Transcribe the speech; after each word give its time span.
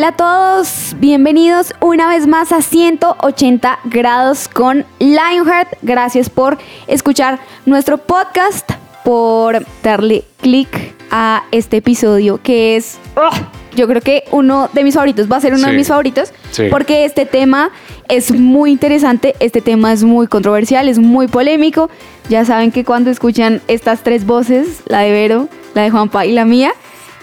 Hola 0.00 0.08
a 0.08 0.16
todos, 0.16 0.96
bienvenidos 0.98 1.74
una 1.78 2.08
vez 2.08 2.26
más 2.26 2.52
a 2.52 2.62
180 2.62 3.80
grados 3.84 4.48
con 4.48 4.86
Lionheart. 4.98 5.74
Gracias 5.82 6.30
por 6.30 6.56
escuchar 6.86 7.38
nuestro 7.66 7.98
podcast, 7.98 8.66
por 9.04 9.62
darle 9.82 10.24
click 10.40 10.94
a 11.10 11.42
este 11.50 11.76
episodio 11.76 12.40
que 12.42 12.76
es, 12.76 12.96
¡oh! 13.14 13.28
yo 13.76 13.86
creo 13.88 14.00
que 14.00 14.24
uno 14.30 14.70
de 14.72 14.84
mis 14.84 14.94
favoritos, 14.94 15.30
va 15.30 15.36
a 15.36 15.40
ser 15.42 15.52
uno 15.52 15.66
de 15.66 15.74
mis 15.74 15.88
favoritos, 15.88 16.32
Sí. 16.50 16.68
porque 16.70 17.04
este 17.04 17.26
tema 17.26 17.70
es 18.08 18.32
muy 18.32 18.70
interesante, 18.70 19.34
este 19.38 19.60
tema 19.60 19.92
es 19.92 20.02
muy 20.02 20.28
controversial, 20.28 20.88
es 20.88 20.98
muy 20.98 21.28
polémico. 21.28 21.90
Ya 22.30 22.46
saben 22.46 22.72
que 22.72 22.86
cuando 22.86 23.10
escuchan 23.10 23.60
estas 23.68 24.02
tres 24.02 24.24
voces, 24.24 24.80
la 24.86 25.00
de 25.00 25.12
Vero, 25.12 25.48
la 25.74 25.82
de 25.82 25.90
Juanpa 25.90 26.24
y 26.24 26.32
la 26.32 26.46
mía, 26.46 26.72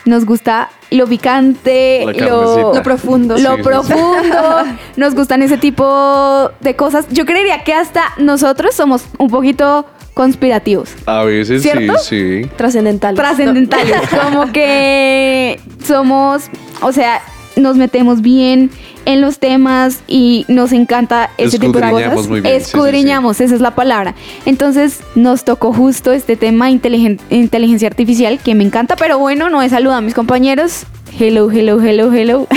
nos 0.06 0.26
gusta 0.26 0.70
lo 0.92 1.06
picante, 1.08 2.06
lo, 2.18 2.74
lo 2.74 2.84
profundo, 2.84 3.38
Sí, 3.38 3.44
lo 3.44 3.52
sí, 3.52 3.58
sí. 3.58 3.64
profundo. 3.64 4.64
Nos 4.96 5.16
gustan 5.16 5.42
ese 5.44 5.58
tipo 5.58 6.52
de 6.62 6.76
cosas. 6.76 7.06
Yo 7.10 7.26
creería 7.26 7.64
que 7.64 7.74
hasta 7.74 8.04
nosotros 8.18 8.74
somos 8.76 9.04
un 9.18 9.30
poquito 9.30 9.86
conspirativos, 10.14 10.90
A 11.06 11.24
veces 11.24 11.62
¿Cierto? 11.62 11.98
sí, 12.00 12.42
sí. 12.44 12.50
Trascendentales. 12.56 13.16
trascendentales, 13.18 14.02
como 14.10 14.52
que 14.52 15.60
somos, 15.86 16.50
o 16.82 16.92
sea, 16.92 17.22
nos 17.56 17.78
metemos 17.78 18.22
bien 18.22 18.72
en 19.08 19.22
los 19.22 19.40
temas 19.40 20.02
y 20.08 20.44
nos 20.50 20.74
encanta 20.74 21.30
ese 21.38 21.58
tipo 21.60 21.80
de 21.80 21.90
cosas. 21.90 22.28
muy 22.28 22.42
bien, 22.42 22.56
sí, 22.56 22.60
sí, 22.60 22.66
sí. 22.66 22.78
Escudriñamos, 22.78 23.40
esa 23.40 23.56
es 23.56 23.62
la 23.62 23.74
palabra. 23.74 24.14
Entonces 24.46 25.00
nos 25.16 25.46
tocó 25.46 25.72
justo 25.74 26.12
este 26.12 26.36
tema 26.36 26.70
inteligen- 26.70 27.20
inteligencia 27.30 27.88
artificial 27.88 28.38
que 28.44 28.54
me 28.54 28.66
encanta, 28.66 28.98
pero 28.98 29.18
bueno, 29.18 29.50
no 29.50 29.62
he 29.62 29.70
saludado 29.70 30.00
a 30.00 30.02
mis 30.02 30.14
compañeros. 30.14 30.84
Hello, 31.20 31.50
hello, 31.50 31.82
hello, 31.82 32.14
hello. 32.14 32.48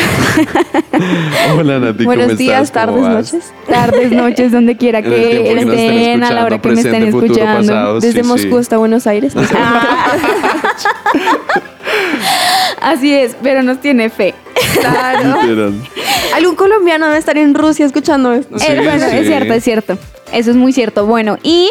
Hola 1.56 1.78
Nati, 1.78 2.04
Buenos 2.04 2.26
¿cómo 2.26 2.36
días, 2.38 2.72
tardes, 2.72 3.00
noches. 3.00 3.52
Tardes, 3.68 4.10
noches, 4.12 4.52
donde 4.52 4.76
quiera 4.76 5.02
que 5.02 5.52
estén 5.56 6.24
a 6.24 6.32
la 6.32 6.44
hora 6.44 6.58
que 6.58 6.68
me 6.70 6.80
estén 6.80 7.04
escuchando. 7.04 7.72
pasado. 7.72 8.00
Desde 8.00 8.22
Sí, 8.22 8.28
Moscú 8.28 8.58
hasta 8.58 8.76
Buenos 8.76 9.06
Aires. 9.06 9.32
Así 12.80 13.14
es, 13.14 13.36
pero 13.42 13.62
nos 13.62 13.80
tiene 13.80 14.10
fe. 14.10 14.34
Claro. 14.80 15.72
Algún 16.34 16.54
colombiano 16.54 17.06
debe 17.06 17.18
estar 17.18 17.36
en 17.36 17.54
Rusia 17.54 17.86
escuchando 17.86 18.32
esto. 18.32 18.58
Sí, 18.58 18.66
Eh, 18.68 18.80
bueno, 18.82 19.06
sí. 19.10 19.16
es 19.16 19.26
cierto, 19.26 19.52
es 19.54 19.64
cierto. 19.64 19.98
Eso 20.32 20.50
es 20.50 20.56
muy 20.56 20.72
cierto. 20.72 21.06
Bueno, 21.06 21.38
y 21.42 21.70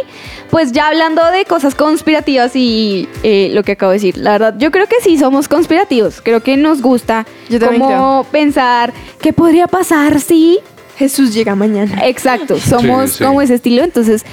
pues 0.50 0.72
ya 0.73 0.88
hablando 0.89 1.23
de 1.31 1.45
cosas 1.45 1.76
conspirativas 1.76 2.56
y 2.56 3.08
eh, 3.23 3.50
lo 3.53 3.64
que 3.64 3.73
acabo 3.73 3.92
de 3.92 3.95
decir, 3.98 4.17
la 4.17 4.31
verdad, 4.34 4.56
yo 4.58 4.70
creo 4.72 4.86
que 4.88 4.98
sí 5.02 5.17
somos 5.17 5.48
conspirativos. 5.48 6.22
Creo 6.22 6.42
que 6.44 6.58
nos 6.58 6.81
gusta 6.81 7.26
Yo 7.50 7.59
como 7.59 8.26
pensar 8.31 8.94
qué 9.22 9.31
podría 9.33 9.67
pasar 9.67 10.20
si. 10.20 10.59
Jesús 10.98 11.33
llega 11.33 11.56
mañana. 11.56 12.05
Exacto, 12.05 12.60
somos 12.60 13.11
sí. 13.14 13.23
como 13.23 13.42
ese 13.42 13.54
estilo. 13.55 13.83
Entonces, 13.83 14.26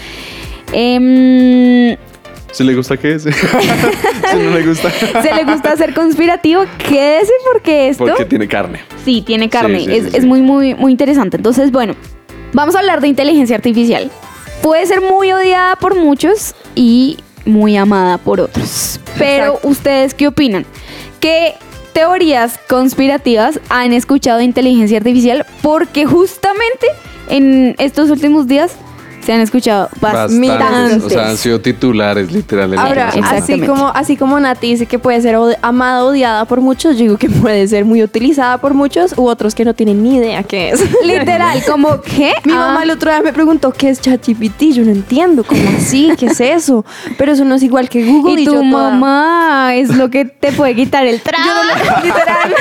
em, 0.72 1.96
¿Se 2.56 2.64
le 2.64 2.74
gusta 2.74 2.96
qué 2.96 3.12
es? 3.12 3.22
si 4.30 4.36
no 4.38 4.50
le 4.50 4.66
gusta. 4.66 4.90
se 5.22 5.34
le 5.34 5.44
gusta 5.44 5.76
ser 5.76 5.92
conspirativo, 5.92 6.64
quédese 6.78 7.32
porque 7.52 7.90
esto. 7.90 8.06
Porque 8.06 8.24
tiene 8.24 8.48
carne. 8.48 8.80
Sí, 9.04 9.20
tiene 9.20 9.50
carne. 9.50 9.80
Sí, 9.80 9.84
sí, 9.84 9.90
es, 9.90 10.02
sí, 10.04 10.10
es 10.14 10.22
sí. 10.22 10.26
muy, 10.26 10.40
muy, 10.40 10.74
muy 10.74 10.90
interesante. 10.90 11.36
Entonces, 11.36 11.70
bueno, 11.70 11.94
vamos 12.54 12.74
a 12.74 12.78
hablar 12.78 13.02
de 13.02 13.08
inteligencia 13.08 13.56
artificial. 13.56 14.10
Puede 14.62 14.86
ser 14.86 15.02
muy 15.02 15.30
odiada 15.32 15.76
por 15.76 15.96
muchos 15.96 16.54
y 16.74 17.18
muy 17.44 17.76
amada 17.76 18.16
por 18.16 18.40
otros. 18.40 19.00
Pero, 19.18 19.48
Exacto. 19.48 19.68
¿ustedes 19.68 20.14
qué 20.14 20.28
opinan? 20.28 20.64
¿Qué 21.20 21.56
teorías 21.92 22.58
conspirativas 22.70 23.60
han 23.68 23.92
escuchado 23.92 24.38
de 24.38 24.44
inteligencia 24.44 24.96
artificial? 24.96 25.44
Porque 25.60 26.06
justamente 26.06 26.86
en 27.28 27.74
estos 27.76 28.08
últimos 28.08 28.46
días 28.46 28.76
se 29.26 29.32
han 29.32 29.40
escuchado 29.40 29.88
Bastantes. 30.00 30.48
bastantes. 30.48 31.02
O 31.04 31.10
sea, 31.10 31.28
han 31.30 31.36
sido 31.36 31.60
titulares 31.60 32.30
literal 32.32 32.72
en 32.72 32.78
Ahora, 32.78 33.12
la 33.14 33.28
así 33.30 33.60
como, 33.60 33.88
así 33.88 34.16
como 34.16 34.38
Nati 34.40 34.68
dice 34.70 34.86
que 34.86 34.98
puede 34.98 35.20
ser 35.20 35.34
od- 35.36 35.56
amada 35.62 36.04
o 36.04 36.08
odiada 36.10 36.44
por 36.44 36.60
muchos, 36.60 36.96
yo 36.96 37.02
digo 37.02 37.16
que 37.18 37.28
puede 37.42 37.66
ser 37.68 37.84
muy 37.84 38.02
utilizada 38.02 38.58
por 38.58 38.72
muchos 38.74 39.12
u 39.18 39.26
otros 39.26 39.54
que 39.54 39.64
no 39.64 39.74
tienen 39.74 40.02
ni 40.02 40.16
idea 40.16 40.42
qué 40.44 40.70
es. 40.70 40.80
Literal, 41.04 41.62
como 41.66 42.00
que 42.00 42.32
Mi 42.44 42.52
Ah, 42.52 42.56
mamá 42.68 42.82
el 42.84 42.90
otro 42.92 43.10
día 43.10 43.20
me 43.20 43.32
preguntó 43.32 43.72
qué 43.72 43.88
es 43.90 44.00
ChatGPT, 44.00 44.62
yo 44.72 44.84
no 44.84 44.92
entiendo, 44.92 45.42
¿cómo 45.44 45.60
así? 45.76 46.12
¿Qué 46.18 46.26
es 46.26 46.40
eso? 46.40 46.84
Pero 47.18 47.32
eso 47.32 47.44
no 47.44 47.56
es 47.56 47.62
igual 47.64 47.88
que 47.88 48.04
Google 48.04 48.40
y, 48.40 48.44
y 48.44 48.46
tu 48.46 48.52
yo 48.54 48.60
toda- 48.60 48.90
mamá 48.90 49.74
es 49.74 49.94
lo 49.96 50.08
que 50.08 50.24
te 50.24 50.52
puede 50.52 50.74
quitar 50.76 51.04
el 51.06 51.20
trabajo. 51.20 51.50
literal. 52.04 52.54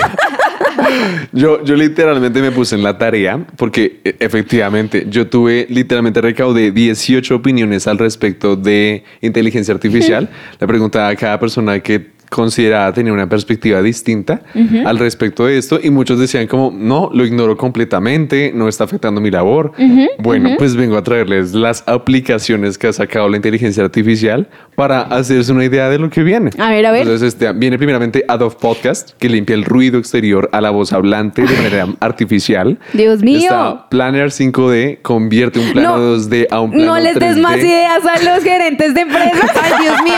Yo, 1.32 1.64
yo 1.64 1.76
literalmente 1.76 2.42
me 2.42 2.52
puse 2.52 2.76
en 2.76 2.84
la 2.84 2.98
tarea 2.98 3.40
porque 3.56 4.02
e- 4.04 4.16
efectivamente 4.20 5.06
yo 5.10 5.28
tuve 5.28 5.68
literalmente 5.70 6.22
recaudé 6.56 6.72
18 6.72 7.36
opiniones 7.36 7.88
al 7.88 7.98
respecto 7.98 8.56
de 8.56 9.04
inteligencia 9.22 9.74
artificial. 9.74 10.30
Le 10.60 10.68
preguntaba 10.68 11.10
a 11.10 11.16
cada 11.16 11.40
persona 11.40 11.80
que 11.80 12.15
consideraba 12.36 12.92
tener 12.92 13.14
una 13.14 13.30
perspectiva 13.30 13.82
distinta 13.82 14.42
al 14.86 15.00
respecto 15.00 15.46
de 15.46 15.58
esto 15.58 15.80
y 15.82 15.90
muchos 15.90 16.20
decían 16.20 16.48
como 16.48 16.70
no, 16.76 17.10
lo 17.14 17.26
ignoro 17.26 17.56
completamente, 17.56 18.52
no 18.54 18.68
está 18.68 18.84
afectando 18.84 19.22
mi 19.22 19.32
labor. 19.32 19.72
bueno, 20.20 20.50
pues 20.58 20.76
vengo 20.76 20.98
a 20.98 21.04
traerles 21.04 21.54
las 21.54 21.82
aplicaciones 21.88 22.78
que 22.78 22.88
ha 22.88 22.94
sacado 22.94 23.30
la 23.30 23.38
inteligencia 23.38 23.86
artificial 23.86 24.50
para 24.76 25.04
hacerse 25.04 25.54
una 25.54 25.64
idea 25.64 25.90
de 25.90 25.98
lo 25.98 26.10
que 26.10 26.24
viene. 26.24 26.52
A 26.60 26.70
ver, 26.72 26.86
a 26.86 26.92
ver. 26.92 27.04
Entonces, 27.04 27.30
este, 27.30 27.54
viene 27.54 27.78
primeramente 27.78 28.26
Adobe 28.28 28.58
Podcast, 28.60 29.12
que 29.18 29.30
limpia 29.30 29.54
el 29.56 29.64
ruido 29.64 29.98
exterior 29.98 30.50
a 30.52 30.60
la 30.60 30.72
voz 30.72 30.92
hablante 30.92 31.42
de 31.44 31.56
manera 31.56 31.88
artificial. 32.02 32.78
Dios 32.92 33.22
mío. 33.22 33.44
Está 33.44 33.88
Planner 33.90 34.28
5D, 34.28 35.02
convierte 35.02 35.60
un 35.60 35.72
plano 35.72 35.98
No, 35.98 36.18
2D 36.18 36.48
a 36.52 36.60
un 36.60 36.72
plano 36.72 36.86
No 36.86 37.00
les 37.00 37.16
des 37.16 37.38
3D. 37.38 37.42
más 37.42 37.58
ideas 37.60 38.02
a 38.06 38.36
los 38.36 38.44
gerentes 38.44 38.94
de 38.94 39.02
empresas. 39.02 39.52
Ay, 39.64 39.74
Dios 39.82 40.04
mío. 40.04 40.14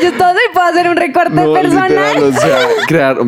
Ellos 0.00 0.12
todos 0.16 0.32
se 0.32 0.52
puedo 0.54 0.66
hacer 0.68 0.88
un 0.88 0.96
recorte 0.96 1.34
No, 1.34 1.55
personal. 1.62 1.88
literal, 1.88 2.22
o 2.22 2.32
sea, 2.32 2.58
crear, 2.86 3.18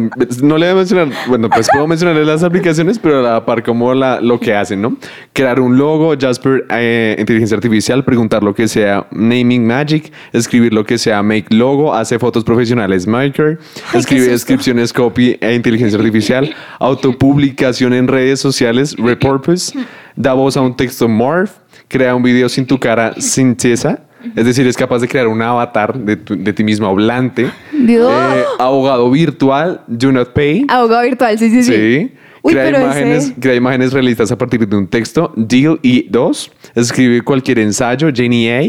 no 0.42 0.58
le 0.58 0.66
voy 0.66 0.72
a 0.72 0.74
mencionar, 0.74 1.08
bueno, 1.26 1.48
pues 1.48 1.68
puedo 1.72 1.86
mencionarles 1.86 2.26
las 2.26 2.42
aplicaciones, 2.42 2.98
pero 2.98 3.20
a 3.20 3.22
la 3.22 3.46
par 3.46 3.62
como 3.62 3.94
la, 3.94 4.20
lo 4.20 4.38
que 4.40 4.54
hacen, 4.54 4.82
¿no? 4.82 4.96
Crear 5.32 5.60
un 5.60 5.76
logo, 5.78 6.14
Jasper, 6.18 6.66
eh, 6.70 7.16
inteligencia 7.18 7.56
artificial, 7.56 8.04
preguntar 8.04 8.42
lo 8.42 8.54
que 8.54 8.68
sea 8.68 9.06
Naming 9.10 9.66
Magic, 9.66 10.12
escribir 10.32 10.72
lo 10.72 10.84
que 10.84 10.98
sea 10.98 11.22
Make 11.22 11.46
Logo, 11.50 11.94
hace 11.94 12.18
fotos 12.18 12.44
profesionales 12.44 13.06
Maker, 13.06 13.58
escribe 13.94 14.28
descripciones 14.28 14.92
copy 14.92 15.36
e 15.40 15.54
inteligencia 15.54 15.98
artificial, 15.98 16.54
autopublicación 16.78 17.92
en 17.92 18.08
redes 18.08 18.40
sociales 18.40 18.96
Repurpose, 18.96 19.78
da 20.16 20.34
voz 20.34 20.56
a 20.56 20.60
un 20.60 20.76
texto 20.76 21.08
Morph, 21.08 21.52
crea 21.88 22.14
un 22.14 22.22
video 22.22 22.48
sin 22.48 22.66
tu 22.66 22.78
cara 22.78 23.14
Sintesa, 23.18 24.07
es 24.36 24.44
decir, 24.44 24.66
es 24.66 24.76
capaz 24.76 24.98
de 25.00 25.08
crear 25.08 25.26
un 25.28 25.40
avatar 25.42 25.98
de, 25.98 26.16
tu- 26.16 26.36
de 26.36 26.52
ti 26.52 26.64
mismo 26.64 26.86
hablante. 26.86 27.50
Dios. 27.72 28.12
Eh, 28.12 28.42
abogado 28.58 29.10
virtual, 29.10 29.82
Do 29.86 30.12
Not 30.12 30.32
Pay. 30.32 30.64
Abogado 30.68 31.02
virtual, 31.02 31.38
sí, 31.38 31.50
sí, 31.50 31.62
sí. 31.62 31.72
Sí. 31.72 32.12
Uy, 32.42 32.52
crea, 32.52 32.64
pero 32.66 32.80
imágenes, 32.84 33.24
ese- 33.24 33.34
crea 33.40 33.54
imágenes 33.54 33.92
realistas 33.92 34.30
a 34.32 34.38
partir 34.38 34.66
de 34.66 34.76
un 34.76 34.86
texto. 34.86 35.32
Deal 35.36 35.78
y 35.82 36.08
2. 36.08 36.50
Escribe 36.74 37.22
cualquier 37.22 37.58
ensayo. 37.58 38.08
Jenny 38.14 38.48
A. 38.50 38.62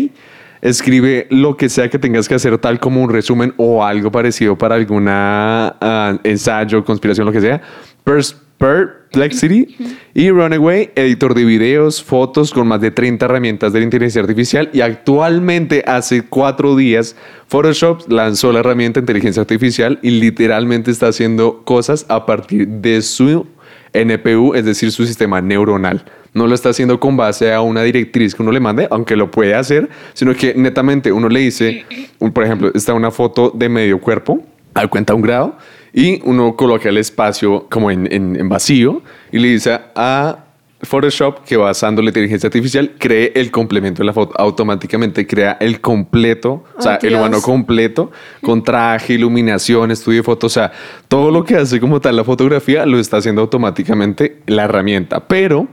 Escribe 0.62 1.26
lo 1.30 1.56
que 1.56 1.70
sea 1.70 1.90
que 1.90 1.98
tengas 1.98 2.28
que 2.28 2.36
hacer, 2.36 2.58
tal 2.58 2.80
como 2.82 3.02
un 3.02 3.10
resumen 3.10 3.54
o 3.56 3.84
algo 3.86 4.12
parecido 4.12 4.58
para 4.58 4.76
alguna 4.76 5.74
ah, 5.80 6.18
ensayo, 6.24 6.84
conspiración, 6.84 7.26
lo 7.26 7.32
que 7.32 7.40
sea. 7.40 7.62
Pers- 8.06 8.36
Perplexity 8.60 9.78
y 10.14 10.30
Runaway, 10.30 10.92
editor 10.96 11.34
de 11.34 11.46
videos, 11.46 12.04
fotos 12.04 12.52
con 12.52 12.68
más 12.68 12.82
de 12.82 12.92
30 12.92 13.26
herramientas 13.26 13.72
de 13.72 13.82
inteligencia 13.82 14.22
artificial. 14.22 14.70
Y 14.74 14.82
actualmente, 14.82 15.84
hace 15.88 16.24
cuatro 16.24 16.76
días, 16.76 17.16
Photoshop 17.48 18.12
lanzó 18.12 18.52
la 18.52 18.60
herramienta 18.60 19.00
de 19.00 19.04
inteligencia 19.06 19.42
artificial 19.42 19.98
y 20.02 20.12
literalmente 20.12 20.92
está 20.92 21.08
haciendo 21.08 21.64
cosas 21.64 22.06
a 22.10 22.26
partir 22.26 22.68
de 22.68 23.02
su 23.02 23.48
NPU, 23.94 24.54
es 24.54 24.66
decir, 24.66 24.92
su 24.92 25.06
sistema 25.06 25.42
neuronal. 25.42 26.04
No 26.34 26.46
lo 26.46 26.54
está 26.54 26.70
haciendo 26.70 27.00
con 27.00 27.16
base 27.16 27.54
a 27.54 27.62
una 27.62 27.82
directriz 27.84 28.36
que 28.36 28.44
uno 28.44 28.52
le 28.52 28.60
mande, 28.60 28.88
aunque 28.92 29.16
lo 29.16 29.32
puede 29.32 29.56
hacer, 29.56 29.90
sino 30.14 30.36
que 30.36 30.54
netamente 30.54 31.14
uno 31.14 31.30
le 31.30 31.40
dice, 31.40 31.86
por 32.34 32.44
ejemplo, 32.44 32.72
está 32.76 32.94
una 32.94 33.10
foto 33.10 33.52
de 33.56 33.70
medio 33.70 34.00
cuerpo, 34.00 34.44
al 34.74 34.90
cuenta 34.90 35.16
un 35.16 35.22
grado, 35.22 35.58
y 35.94 36.22
uno 36.24 36.56
coloca 36.56 36.90
el 36.90 36.98
espacio 36.98 37.68
como 37.70 37.90
en, 37.92 38.12
en- 38.12 38.36
en 38.36 38.50
vacío 38.50 39.02
y 39.32 39.40
le 39.40 39.48
dice 39.50 39.80
a 39.96 40.46
Photoshop 40.82 41.44
que 41.44 41.58
basando 41.58 42.02
la 42.02 42.08
inteligencia 42.10 42.48
artificial 42.48 42.92
cree 42.98 43.34
el 43.36 43.52
complemento 43.52 44.02
de 44.02 44.06
la 44.06 44.14
foto. 44.14 44.34
Automáticamente 44.38 45.28
crea 45.28 45.58
el 45.60 45.82
completo, 45.82 46.64
o 46.78 46.82
sea, 46.82 46.96
el 47.08 47.16
humano 47.16 47.42
completo, 47.42 48.12
con 48.42 48.64
traje, 48.64 49.16
iluminación, 49.16 49.92
estudio 49.92 50.20
de 50.20 50.24
fotos, 50.24 50.54
o 50.54 50.60
sea, 50.60 50.72
todo 51.10 51.32
lo 51.32 51.44
que 51.44 51.58
hace 51.58 51.82
como 51.82 52.00
tal 52.00 52.16
la 52.16 52.24
fotografía 52.24 52.86
lo 52.86 52.98
está 52.98 53.18
haciendo 53.18 53.42
automáticamente 53.42 54.38
la 54.48 54.64
herramienta, 54.64 55.28
pero 55.28 55.68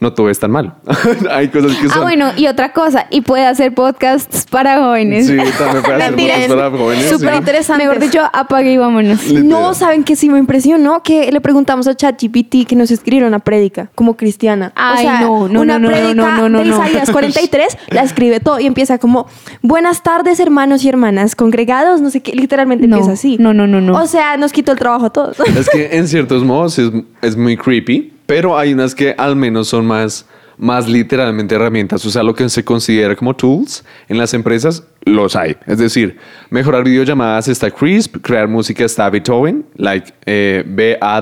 no 0.00 0.12
todo 0.12 0.30
es 0.30 0.40
tan 0.40 0.50
mal. 0.50 0.74
Hay 1.30 1.48
cosas 1.48 1.76
que 1.76 1.88
son... 1.88 1.98
Ah, 1.98 2.02
bueno, 2.02 2.30
y 2.36 2.46
otra 2.46 2.72
cosa, 2.72 3.06
y 3.10 3.20
puede 3.20 3.46
hacer 3.46 3.74
podcasts 3.74 4.46
para 4.50 4.78
jóvenes. 4.82 5.26
Sí, 5.26 5.36
también 5.36 5.82
puede 5.82 6.32
hacer 6.32 6.48
fotos 6.48 6.62
para 6.62 6.70
jóvenes. 6.70 7.10
Súper 7.10 7.30
sí. 7.32 7.38
interesantes. 7.38 7.86
Mejor 7.86 8.02
dicho, 8.02 8.20
apague 8.32 8.72
y 8.72 8.76
vámonos. 8.76 9.24
Literal. 9.26 9.48
No, 9.48 9.74
¿saben 9.74 10.04
que 10.04 10.16
sí 10.16 10.28
me 10.28 10.38
impresionó? 10.38 11.02
Que 11.02 11.30
le 11.30 11.40
preguntamos 11.40 11.86
a 11.86 11.94
ChatGPT 11.94 12.66
que 12.66 12.76
nos 12.76 12.90
escribiera 12.90 13.26
una 13.26 13.38
prédica 13.40 13.90
como 13.94 14.16
cristiana. 14.16 14.72
Ay, 14.74 15.06
no, 15.20 15.48
no, 15.48 15.60
una 15.60 15.78
no, 15.78 15.88
no, 15.88 15.88
prédica 15.88 16.14
no, 16.14 16.36
no, 16.36 16.48
no, 16.48 16.58
de. 16.60 16.68
Isaías 16.68 17.10
43 17.12 17.76
la 17.90 18.02
escribe 18.02 18.40
todo 18.40 18.58
y 18.58 18.66
empieza 18.66 18.98
como 18.98 19.26
Buenas 19.62 20.02
tardes, 20.02 20.40
hermanos 20.40 20.84
y 20.84 20.88
hermanas, 20.88 21.36
congregados, 21.36 22.00
no 22.00 22.10
sé 22.10 22.22
qué, 22.22 22.32
literalmente 22.32 22.86
No, 22.86 22.96
empieza 22.96 23.12
así. 23.12 23.36
no, 23.38 23.52
no, 23.52 23.66
no, 23.66 23.80
no. 23.80 23.94
O 23.94 24.06
sea, 24.06 24.36
nos 24.36 24.52
quitó 24.52 24.72
el 24.72 24.78
trabajo 24.78 25.06
a 25.06 25.10
todos. 25.10 25.38
Es 25.40 25.68
que 25.68 25.88
en 25.96 26.08
ciertos 26.08 26.42
modos 26.44 26.78
es, 26.78 26.90
es 27.20 27.36
muy 27.36 27.56
creepy, 27.56 28.12
pero 28.30 28.56
hay 28.56 28.72
unas 28.72 28.94
que 28.94 29.12
al 29.18 29.34
menos 29.34 29.66
son 29.66 29.84
más, 29.84 30.24
más 30.56 30.88
literalmente 30.88 31.56
herramientas. 31.56 32.06
O 32.06 32.10
sea, 32.10 32.22
lo 32.22 32.32
que 32.32 32.48
se 32.48 32.64
considera 32.64 33.16
como 33.16 33.34
tools 33.34 33.84
en 34.08 34.18
las 34.18 34.34
empresas, 34.34 34.84
los 35.04 35.34
hay. 35.34 35.56
Es 35.66 35.78
decir, 35.78 36.16
mejorar 36.48 36.84
videollamadas 36.84 37.48
está 37.48 37.72
Crisp, 37.72 38.18
crear 38.22 38.46
música 38.46 38.84
está 38.84 39.10
Beethoven, 39.10 39.66
like 39.74 40.14
eh, 40.26 40.62
B-A-T-O-V-E-N. 40.64 41.16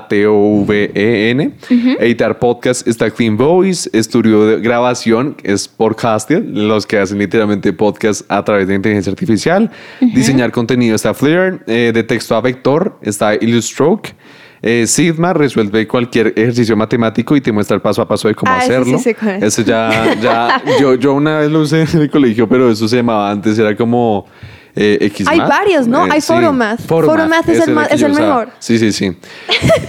Editar 1.99 2.39
podcast 2.39 2.87
está 2.87 3.11
Clean 3.11 3.39
Voice, 3.39 3.89
estudio 3.95 4.45
de 4.45 4.61
grabación 4.61 5.35
es 5.45 5.67
Podcasted, 5.67 6.45
los 6.45 6.85
que 6.85 6.99
hacen 6.99 7.19
literalmente 7.21 7.73
podcast 7.73 8.31
a 8.31 8.45
través 8.45 8.69
de 8.69 8.75
inteligencia 8.75 9.11
artificial. 9.11 9.71
Diseñar 10.03 10.53
contenido 10.53 10.95
está 10.95 11.15
Flair, 11.15 11.61
eh, 11.69 11.91
de 11.95 12.03
texto 12.03 12.37
a 12.37 12.43
vector 12.43 12.99
está 13.01 13.35
Illustroke. 13.35 14.15
Eh, 14.61 14.87
Sigma 14.87 15.33
resuelve 15.33 15.87
cualquier 15.87 16.29
ejercicio 16.37 16.77
matemático 16.77 17.37
y 17.37 17.41
te 17.41 17.53
muestra 17.53 17.77
el 17.77 17.81
paso 17.81 18.03
a 18.03 18.09
paso 18.09 18.29
de 18.29 18.35
cómo 18.35 18.51
Ah, 18.53 18.59
hacerlo. 18.59 18.99
Eso 19.41 19.63
ya, 19.63 20.15
ya, 20.21 20.63
yo, 20.81 20.95
yo 20.95 21.15
una 21.15 21.39
vez 21.39 21.51
lo 21.51 21.61
usé 21.61 21.83
en 21.83 22.03
el 22.03 22.11
colegio, 22.11 22.49
pero 22.49 22.71
eso 22.71 22.89
se 22.89 22.97
llamaba 22.97 23.31
antes, 23.31 23.57
era 23.59 23.77
como 23.77 24.27
eh, 24.75 25.11
Xmath. 25.15 25.29
Hay 25.33 25.41
varios, 25.41 25.87
¿no? 25.89 26.05
Hay 26.05 26.21
Photomath. 26.21 26.81
Photomath 26.87 27.49
es 27.49 27.67
el 27.67 27.79
es 27.91 28.03
el 28.03 28.13
mejor. 28.13 28.51
Sí, 28.59 28.79
sí, 28.79 28.93
sí. 28.93 29.17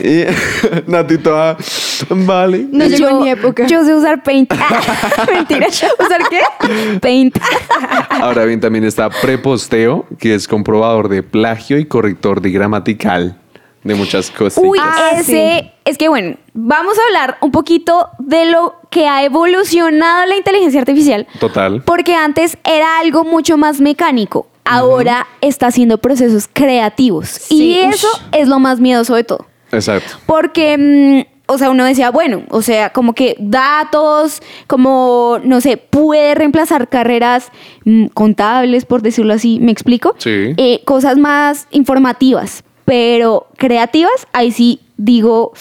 y 0.03 0.23
Nati 0.91 1.17
toda, 1.17 1.57
vale. 2.09 2.67
No 2.71 2.85
llegó 2.85 3.21
mi 3.21 3.29
época. 3.29 3.65
Yo 3.67 3.83
sé 3.83 3.93
usar 3.93 4.23
Paint. 4.23 4.53
Mentira. 5.33 5.67
¿Usar 5.67 6.21
qué? 6.29 6.99
Paint. 6.99 7.37
Ahora 8.21 8.45
bien, 8.45 8.59
también 8.59 8.83
está 8.83 9.09
preposteo, 9.09 10.05
que 10.17 10.35
es 10.35 10.47
comprobador 10.47 11.09
de 11.09 11.23
plagio 11.23 11.77
y 11.77 11.85
corrector 11.85 12.41
de 12.41 12.51
gramatical 12.51 13.37
de 13.83 13.95
muchas 13.95 14.29
cosas. 14.31 14.63
Uy, 14.63 14.77
Ah, 14.81 15.11
ese. 15.17 15.71
Es 15.85 15.97
que 15.97 16.09
bueno, 16.09 16.35
vamos 16.53 16.97
a 16.97 17.01
hablar 17.07 17.37
un 17.41 17.51
poquito 17.51 18.09
de 18.19 18.45
lo 18.45 18.75
que 18.89 19.07
ha 19.07 19.23
evolucionado 19.23 20.25
la 20.27 20.35
inteligencia 20.35 20.79
artificial. 20.81 21.27
Total. 21.39 21.81
Porque 21.83 22.15
antes 22.15 22.57
era 22.63 22.99
algo 22.99 23.23
mucho 23.23 23.57
más 23.57 23.79
mecánico. 23.81 24.47
Ahora 24.65 25.25
está 25.41 25.67
haciendo 25.67 25.97
procesos 25.97 26.47
creativos. 26.51 27.27
Sí, 27.29 27.79
y 27.79 27.87
ush. 27.87 27.95
eso 27.95 28.07
es 28.33 28.47
lo 28.47 28.59
más 28.59 28.79
miedoso 28.79 29.15
de 29.15 29.23
todo. 29.23 29.47
Exacto. 29.71 30.17
Porque, 30.27 30.77
mm, 31.27 31.51
o 31.51 31.57
sea, 31.57 31.71
uno 31.71 31.85
decía, 31.85 32.11
bueno, 32.11 32.43
o 32.49 32.61
sea, 32.61 32.91
como 32.91 33.13
que 33.13 33.35
datos, 33.39 34.41
como, 34.67 35.39
no 35.43 35.61
sé, 35.61 35.77
puede 35.77 36.35
reemplazar 36.35 36.87
carreras 36.87 37.51
mm, 37.85 38.07
contables, 38.07 38.85
por 38.85 39.01
decirlo 39.01 39.33
así, 39.33 39.59
¿me 39.59 39.71
explico? 39.71 40.13
Sí. 40.19 40.53
Eh, 40.57 40.81
cosas 40.85 41.17
más 41.17 41.67
informativas, 41.71 42.63
pero 42.89 43.45
creativas, 43.55 44.25
ahí 44.33 44.51
sí 44.51 44.79
digo, 44.97 45.53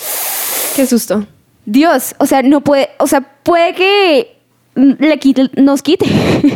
Qué 0.75 0.87
susto. 0.87 1.27
Dios, 1.67 2.15
o 2.17 2.25
sea, 2.25 2.41
no 2.41 2.63
puede, 2.63 2.89
o 2.99 3.07
sea, 3.07 3.21
puede 3.43 3.75
que 3.75 4.39
le 4.75 5.19
quite, 5.19 5.51
nos 5.61 5.83
quite 5.83 6.07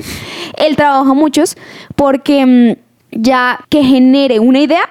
el 0.56 0.76
trabajo 0.76 1.10
a 1.10 1.14
muchos, 1.14 1.58
porque 1.94 2.46
mm, 2.46 2.76
ya 3.10 3.62
que 3.68 3.84
genere 3.84 4.40
una 4.40 4.60
idea, 4.60 4.88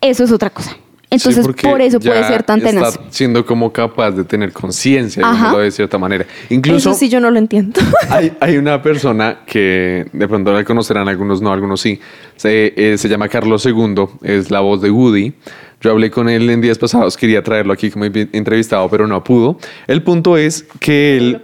eso 0.00 0.22
es 0.22 0.30
otra 0.30 0.50
cosa. 0.50 0.76
Entonces, 1.10 1.46
Sí, 1.46 1.52
por 1.66 1.80
eso 1.80 2.00
puede 2.00 2.22
ser 2.24 2.42
tan 2.42 2.60
tenaz. 2.60 2.94
Está 2.94 3.04
siendo 3.10 3.44
como 3.44 3.72
capaz 3.72 4.10
de 4.10 4.24
tener 4.24 4.52
conciencia, 4.52 5.26
de 5.58 5.70
cierta 5.70 5.96
manera. 5.96 6.26
Incluso 6.50 6.90
Eso 6.90 6.98
sí 6.98 7.08
yo 7.08 7.18
no 7.20 7.30
lo 7.30 7.38
entiendo. 7.38 7.80
hay, 8.10 8.32
hay 8.40 8.56
una 8.58 8.82
persona 8.82 9.40
que 9.46 10.06
de 10.12 10.28
pronto 10.28 10.52
la 10.52 10.64
conocerán, 10.64 11.08
algunos 11.08 11.40
no, 11.40 11.52
algunos 11.52 11.80
sí. 11.80 11.98
Se, 12.36 12.74
eh, 12.76 12.98
se 12.98 13.08
llama 13.08 13.28
Carlos 13.28 13.64
II, 13.64 13.94
es 14.22 14.50
la 14.50 14.60
voz 14.60 14.82
de 14.82 14.90
Woody. 14.90 15.32
Yo 15.80 15.92
hablé 15.92 16.10
con 16.10 16.28
él 16.28 16.50
en 16.50 16.60
días 16.60 16.76
pasados, 16.76 17.16
quería 17.16 17.42
traerlo 17.42 17.72
aquí 17.72 17.90
como 17.90 18.04
entrevistado, 18.04 18.88
pero 18.90 19.06
no 19.06 19.22
pudo. 19.22 19.58
El 19.86 20.02
punto 20.02 20.36
es 20.36 20.66
que 20.80 21.16
él, 21.16 21.40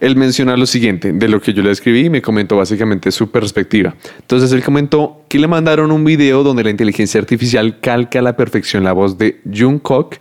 él 0.00 0.16
menciona 0.16 0.56
lo 0.56 0.66
siguiente, 0.66 1.12
de 1.12 1.28
lo 1.28 1.40
que 1.40 1.52
yo 1.52 1.62
le 1.62 1.70
escribí 1.70 2.06
y 2.06 2.10
me 2.10 2.22
comentó 2.22 2.56
básicamente 2.56 3.10
su 3.10 3.30
perspectiva. 3.30 3.94
Entonces 4.20 4.52
él 4.52 4.62
comentó 4.62 5.24
que 5.28 5.38
le 5.38 5.48
mandaron 5.48 5.90
un 5.90 6.04
video 6.04 6.42
donde 6.42 6.62
la 6.64 6.70
inteligencia 6.70 7.20
artificial 7.20 7.80
calca 7.80 8.20
a 8.20 8.22
la 8.22 8.36
perfección 8.36 8.84
la 8.84 8.92
voz 8.92 9.18
de 9.18 9.40
Jungkook, 9.52 10.16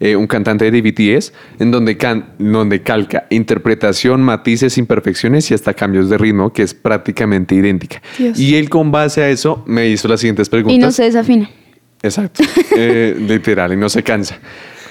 eh, 0.00 0.16
un 0.16 0.26
cantante 0.26 0.68
de 0.70 0.82
BTS, 0.82 1.32
en 1.60 1.70
donde, 1.70 1.96
can- 1.96 2.30
donde 2.38 2.82
calca 2.82 3.26
interpretación, 3.30 4.20
matices, 4.20 4.76
imperfecciones 4.76 5.48
y 5.50 5.54
hasta 5.54 5.74
cambios 5.74 6.10
de 6.10 6.18
ritmo, 6.18 6.52
que 6.52 6.62
es 6.62 6.74
prácticamente 6.74 7.54
idéntica. 7.54 8.02
Dios. 8.18 8.38
Y 8.38 8.56
él 8.56 8.68
con 8.68 8.90
base 8.90 9.22
a 9.22 9.28
eso 9.30 9.62
me 9.66 9.88
hizo 9.88 10.08
las 10.08 10.18
siguientes 10.20 10.48
preguntas. 10.48 10.74
Y 10.76 10.78
no 10.80 10.90
se 10.90 11.04
desafina. 11.04 11.48
Exacto. 12.02 12.42
Eh, 12.76 13.14
literal, 13.28 13.74
y 13.74 13.76
no 13.76 13.88
se 13.88 14.02
cansa. 14.02 14.38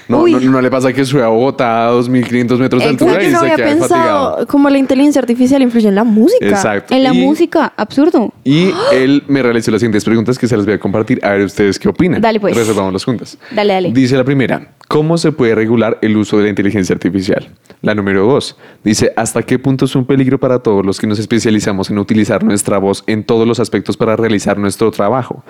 No, 0.08 0.26
no, 0.26 0.40
no 0.40 0.60
le 0.60 0.70
pasa 0.70 0.92
que 0.92 1.04
sube 1.04 1.22
a 1.22 1.28
Bogotá 1.28 1.88
a 1.88 1.92
2.500 1.92 2.58
metros 2.58 2.82
de 2.82 2.88
altura 2.88 3.12
Exacto, 3.12 3.24
y 3.28 3.32
no 3.32 3.38
se 3.38 3.44
había 3.44 3.56
queda 3.56 3.66
pensado 3.68 3.88
fatigado. 3.88 4.46
cómo 4.48 4.68
la 4.70 4.78
inteligencia 4.78 5.20
artificial 5.20 5.62
influye 5.62 5.88
en 5.88 5.94
la 5.94 6.04
música. 6.04 6.46
Exacto. 6.48 6.94
En 6.94 7.02
la 7.04 7.14
Y- 7.14 7.20
música, 7.24 7.72
absurdo. 7.76 8.32
Y 8.44 8.70
él 8.92 9.22
me 9.28 9.42
realizó 9.42 9.70
las 9.70 9.80
siguientes 9.80 10.04
preguntas 10.04 10.38
que 10.38 10.48
se 10.48 10.56
las 10.56 10.64
voy 10.66 10.74
a 10.74 10.78
compartir. 10.78 11.24
A 11.24 11.30
ver 11.30 11.44
ustedes 11.44 11.78
qué 11.78 11.88
opinan. 11.88 12.20
Dale, 12.20 12.40
pues. 12.40 12.56
Resolvámoslas 12.56 13.04
juntas. 13.04 13.38
Dale, 13.52 13.72
dale. 13.74 13.92
Dice 13.92 14.16
la 14.16 14.24
primera, 14.24 14.68
¿cómo 14.92 15.16
se 15.16 15.32
puede 15.32 15.54
regular 15.54 15.96
el 16.02 16.18
uso 16.18 16.36
de 16.36 16.42
la 16.42 16.48
inteligencia 16.50 16.92
artificial? 16.92 17.48
La 17.80 17.94
número 17.94 18.26
dos, 18.26 18.58
dice, 18.84 19.10
¿hasta 19.16 19.42
qué 19.42 19.58
punto 19.58 19.86
es 19.86 19.96
un 19.96 20.04
peligro 20.04 20.38
para 20.38 20.58
todos 20.58 20.84
los 20.84 21.00
que 21.00 21.06
nos 21.06 21.18
especializamos 21.18 21.88
en 21.88 21.96
utilizar 21.96 22.44
nuestra 22.44 22.76
voz 22.76 23.02
en 23.06 23.24
todos 23.24 23.48
los 23.48 23.58
aspectos 23.58 23.96
para 23.96 24.16
realizar 24.16 24.58
nuestro 24.58 24.90
trabajo? 24.90 25.44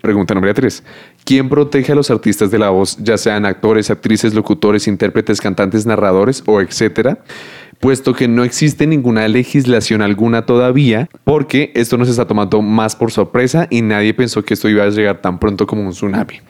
Pregunta 0.00 0.34
número 0.34 0.52
tres, 0.52 0.82
¿quién 1.24 1.48
protege 1.48 1.92
a 1.92 1.94
los 1.94 2.10
artistas 2.10 2.50
de 2.50 2.58
la 2.58 2.70
voz, 2.70 2.96
ya 2.96 3.16
sean 3.18 3.46
actores, 3.46 3.88
actrices, 3.88 4.34
locutores, 4.34 4.88
intérpretes, 4.88 5.40
cantantes, 5.40 5.86
narradores 5.86 6.42
o 6.46 6.60
etcétera? 6.60 7.18
Puesto 7.80 8.12
que 8.14 8.26
no 8.28 8.44
existe 8.44 8.86
ninguna 8.86 9.28
legislación 9.28 10.02
alguna 10.02 10.46
todavía, 10.46 11.08
porque 11.24 11.70
esto 11.74 11.96
nos 11.96 12.08
está 12.08 12.26
tomando 12.26 12.60
más 12.60 12.96
por 12.96 13.12
sorpresa 13.12 13.66
y 13.70 13.82
nadie 13.82 14.14
pensó 14.14 14.44
que 14.44 14.54
esto 14.54 14.68
iba 14.68 14.84
a 14.84 14.88
llegar 14.90 15.20
tan 15.20 15.38
pronto 15.38 15.66
como 15.66 15.82
un 15.82 15.90
tsunami. 15.90 16.40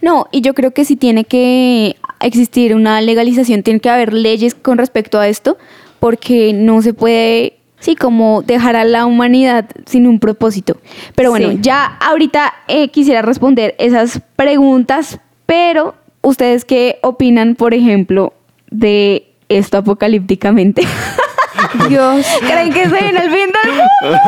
No, 0.00 0.26
y 0.32 0.40
yo 0.40 0.54
creo 0.54 0.72
que 0.72 0.84
sí 0.84 0.96
tiene 0.96 1.24
que 1.24 1.96
existir 2.20 2.74
una 2.74 3.00
legalización, 3.00 3.62
tiene 3.62 3.80
que 3.80 3.90
haber 3.90 4.12
leyes 4.14 4.54
con 4.54 4.78
respecto 4.78 5.18
a 5.20 5.28
esto, 5.28 5.58
porque 6.00 6.52
no 6.54 6.80
se 6.80 6.94
puede, 6.94 7.58
sí, 7.80 7.94
como 7.94 8.42
dejar 8.42 8.76
a 8.76 8.84
la 8.84 9.04
humanidad 9.04 9.68
sin 9.86 10.06
un 10.06 10.18
propósito. 10.20 10.78
Pero 11.14 11.30
bueno, 11.30 11.50
Sí. 11.50 11.58
ya 11.60 11.84
ahorita 11.84 12.54
eh, 12.68 12.88
quisiera 12.88 13.20
responder 13.22 13.74
esas 13.78 14.20
preguntas, 14.36 15.20
pero 15.44 15.94
ustedes 16.22 16.64
qué 16.64 16.98
opinan, 17.02 17.56
por 17.56 17.74
ejemplo, 17.74 18.32
de 18.70 19.24
esto 19.48 19.78
apocalípticamente? 19.78 20.82
Dios. 21.88 22.26
¿Creen 22.40 22.72
que 22.72 22.88
se 22.88 23.02
viene 23.02 23.18
el 23.18 23.30
fin 23.30 23.50
del 23.62 23.72
mundo? 23.72 23.84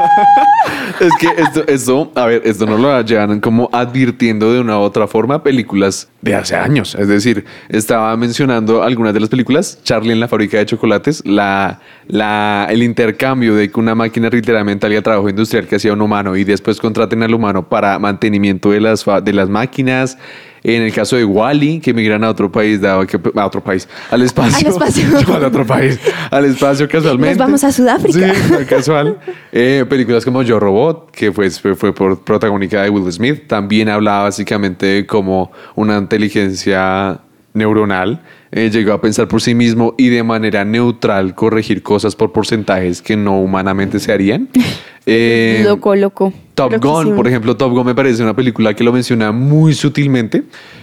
Es 1.00 1.12
que 1.18 1.28
esto, 1.40 1.64
esto, 1.66 2.12
a 2.14 2.26
ver, 2.26 2.42
esto 2.44 2.66
no 2.66 2.76
lo 2.76 3.00
llevan 3.00 3.40
como 3.40 3.70
advirtiendo 3.72 4.52
de 4.52 4.60
una 4.60 4.78
u 4.78 4.82
otra 4.82 5.06
forma 5.06 5.42
películas 5.42 6.08
de 6.20 6.34
hace 6.34 6.56
años. 6.56 6.94
Es 6.94 7.08
decir, 7.08 7.46
estaba 7.70 8.14
mencionando 8.18 8.82
algunas 8.82 9.14
de 9.14 9.20
las 9.20 9.30
películas, 9.30 9.78
Charlie 9.82 10.12
en 10.12 10.20
la 10.20 10.28
fábrica 10.28 10.58
de 10.58 10.66
chocolates, 10.66 11.22
la, 11.24 11.80
la, 12.06 12.66
el 12.68 12.82
intercambio 12.82 13.54
de 13.54 13.70
que 13.70 13.80
una 13.80 13.94
máquina 13.94 14.28
literalmente 14.28 14.84
haría 14.84 15.00
trabajo 15.00 15.28
industrial 15.30 15.66
que 15.66 15.76
hacía 15.76 15.94
un 15.94 16.02
humano 16.02 16.36
y 16.36 16.44
después 16.44 16.78
contraten 16.78 17.22
al 17.22 17.32
humano 17.32 17.66
para 17.66 17.98
mantenimiento 17.98 18.72
de 18.72 18.80
las, 18.80 19.06
de 19.22 19.32
las 19.32 19.48
máquinas. 19.48 20.18
En 20.62 20.82
el 20.82 20.92
caso 20.92 21.16
de 21.16 21.24
Wally, 21.24 21.80
que 21.80 21.94
migran 21.94 22.22
a 22.24 22.30
otro 22.30 22.50
país, 22.50 22.80
dado 22.80 23.06
que 23.06 23.18
a 23.34 23.46
otro 23.46 23.62
país, 23.62 23.88
al 24.10 24.22
espacio. 24.22 24.58
Al 24.58 24.74
espacio. 24.74 25.04
al 25.34 25.44
otro 25.44 25.66
país, 25.66 25.98
al 26.30 26.44
espacio 26.44 26.88
casualmente. 26.88 27.36
Nos 27.36 27.38
vamos 27.38 27.64
a 27.64 27.72
Sudáfrica. 27.72 28.34
Sí, 28.34 28.64
casual. 28.68 29.18
Eh, 29.52 29.84
películas 29.88 30.24
como 30.24 30.42
Yo 30.42 30.60
Robot, 30.60 31.10
que 31.10 31.32
fue, 31.32 31.50
fue, 31.50 31.74
fue 31.74 31.92
por 31.92 32.22
protagónica 32.22 32.82
de 32.82 32.90
Will 32.90 33.10
Smith, 33.12 33.48
también 33.48 33.88
hablaba 33.88 34.24
básicamente 34.24 34.86
de 34.86 35.06
cómo 35.06 35.50
una 35.74 35.98
inteligencia 35.98 37.20
neuronal 37.52 38.22
eh, 38.52 38.70
llegó 38.70 38.92
a 38.92 39.00
pensar 39.00 39.28
por 39.28 39.42
sí 39.42 39.54
mismo 39.54 39.94
y 39.96 40.08
de 40.08 40.22
manera 40.22 40.64
neutral 40.64 41.34
corregir 41.34 41.82
cosas 41.82 42.16
por 42.16 42.32
porcentajes 42.32 43.02
que 43.02 43.16
no 43.16 43.40
humanamente 43.40 43.98
se 43.98 44.12
harían. 44.12 44.48
Eh, 45.06 45.62
loco, 45.64 45.96
loco. 45.96 46.32
Top 46.68 46.76
Gun, 46.78 47.16
por 47.16 47.26
ejemplo, 47.26 47.56
Top 47.56 47.72
Gun 47.72 47.86
me 47.86 47.94
parece 47.94 48.22
una 48.22 48.34
película 48.34 48.74
que 48.74 48.84
lo 48.84 48.92
menciona 48.92 49.32
muy 49.32 49.72
sutilmente, 49.72 50.42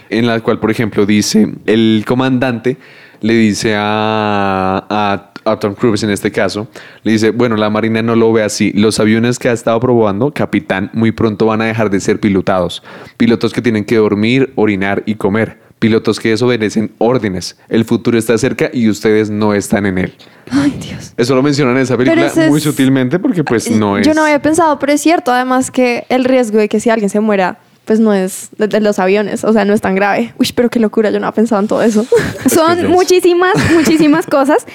en 0.10 0.26
la 0.26 0.40
cual, 0.40 0.60
por 0.60 0.72
ejemplo, 0.72 1.06
dice, 1.06 1.54
el 1.68 2.04
comandante 2.08 2.78
le 3.22 3.34
dice 3.36 3.76
a, 3.76 4.84
a, 4.90 5.32
a 5.46 5.60
Tom 5.60 5.76
Cruise 5.76 6.02
en 6.02 6.10
este 6.10 6.32
caso, 6.32 6.68
le 7.04 7.12
dice, 7.12 7.30
bueno, 7.30 7.58
la 7.58 7.70
Marina 7.70 8.02
no 8.02 8.16
lo 8.16 8.34
ve 8.34 8.42
así, 8.42 8.72
los 8.74 9.00
aviones 9.00 9.38
que 9.38 9.50
ha 9.50 9.54
estado 9.54 9.80
probando, 9.80 10.32
capitán, 10.34 10.90
muy 10.94 11.12
pronto 11.12 11.46
van 11.46 11.62
a 11.62 11.66
dejar 11.66 11.92
de 11.92 12.00
ser 12.00 12.20
pilotados, 12.20 12.82
pilotos 13.18 13.54
que 13.54 13.62
tienen 13.62 13.86
que 13.86 13.98
dormir, 13.98 14.54
orinar 14.56 15.04
y 15.06 15.14
comer. 15.14 15.67
Pilotos 15.80 16.20
que 16.20 16.30
desobedecen 16.30 16.92
órdenes. 16.98 17.56
El 17.70 17.86
futuro 17.86 18.18
está 18.18 18.38
cerca 18.38 18.70
y 18.74 18.90
ustedes 18.90 19.30
no 19.30 19.54
están 19.54 19.86
en 19.86 20.00
él. 20.00 20.14
Ay, 20.50 20.78
Dios. 20.82 21.14
Eso 21.18 21.36
lo 21.36 21.44
menciona 21.44 21.72
en 21.72 21.78
esa 21.78 21.96
película 21.98 22.32
muy 22.50 22.60
sutilmente 22.60 23.20
porque 23.20 23.44
pues 23.44 23.70
no 23.70 23.98
es... 23.98 24.06
Yo 24.06 24.14
no 24.14 24.24
había 24.24 24.42
pensado, 24.42 24.80
pero 24.80 24.94
es 24.94 25.02
cierto, 25.02 25.32
además 25.32 25.70
que 25.70 26.06
el 26.10 26.26
riesgo 26.26 26.58
de 26.58 26.68
que 26.68 26.80
si 26.80 26.90
alguien 26.90 27.10
se 27.10 27.20
muera, 27.20 27.60
pues 27.86 28.00
no 28.02 28.14
es 28.14 28.50
de, 28.58 28.82
los 28.82 29.00
aviones, 29.00 29.44
o 29.44 29.54
sea, 29.54 29.64
no 29.64 29.74
es 29.74 29.82
tan 29.82 29.96
grave. 29.96 30.34
Uy, 30.38 30.52
pero 30.54 30.70
qué 30.70 30.80
locura, 30.80 31.10
yo 31.10 31.20
no 31.20 31.28
había 31.28 31.36
pensado 31.36 31.62
en 31.62 31.68
todo 31.68 31.82
eso. 31.82 32.06
Son 32.50 32.88
muchísimas, 32.88 33.54
muchísimas 33.74 34.26
cosas, 34.28 34.66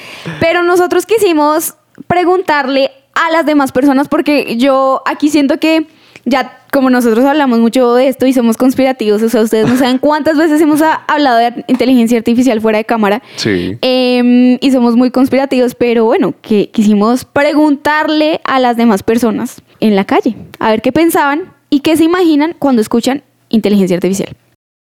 pero 0.40 0.62
nosotros 0.62 1.04
quisimos 1.04 1.74
preguntarle 2.06 2.90
a 3.14 3.30
las 3.30 3.44
demás 3.44 3.70
personas 3.70 4.08
porque 4.08 4.56
yo 4.56 5.02
aquí 5.04 5.28
siento 5.28 5.58
que 5.60 5.86
ya 6.24 6.61
como 6.72 6.88
nosotros 6.88 7.22
hablamos 7.26 7.58
mucho 7.58 7.94
de 7.94 8.08
esto 8.08 8.26
y 8.26 8.32
somos 8.32 8.56
conspirativos, 8.56 9.22
o 9.22 9.28
sea, 9.28 9.42
ustedes 9.42 9.68
no 9.68 9.76
saben 9.76 9.98
cuántas 9.98 10.38
veces 10.38 10.58
hemos 10.62 10.80
hablado 10.80 11.36
de 11.36 11.64
inteligencia 11.68 12.16
artificial 12.16 12.62
fuera 12.62 12.78
de 12.78 12.86
cámara. 12.86 13.22
Sí. 13.36 13.76
Em, 13.82 14.56
y 14.58 14.70
somos 14.72 14.96
muy 14.96 15.10
conspirativos, 15.10 15.74
pero 15.74 16.06
bueno, 16.06 16.34
que 16.40 16.70
quisimos 16.70 17.26
preguntarle 17.26 18.40
a 18.44 18.58
las 18.58 18.78
demás 18.78 19.02
personas 19.02 19.60
en 19.80 19.96
la 19.96 20.06
calle, 20.06 20.34
a 20.60 20.70
ver 20.70 20.80
qué 20.80 20.92
pensaban 20.92 21.52
y 21.68 21.80
qué 21.80 21.98
se 21.98 22.04
imaginan 22.04 22.56
cuando 22.58 22.80
escuchan 22.80 23.22
inteligencia 23.50 23.98
artificial. 23.98 24.34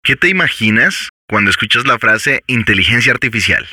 ¿Qué 0.01 0.15
te 0.15 0.29
imaginas 0.29 1.09
cuando 1.27 1.49
escuchas 1.49 1.85
la 1.85 1.99
frase 1.99 2.41
inteligencia 2.47 3.11
artificial? 3.11 3.65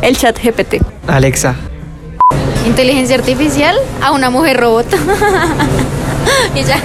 El 0.00 0.16
chat 0.16 0.38
GPT. 0.40 0.80
Alexa, 1.08 1.56
Inteligencia 2.66 3.16
artificial 3.16 3.76
a 4.00 4.12
una 4.12 4.30
mujer 4.30 4.58
robot. 4.58 4.86
y 6.54 6.64
ya. 6.64 6.80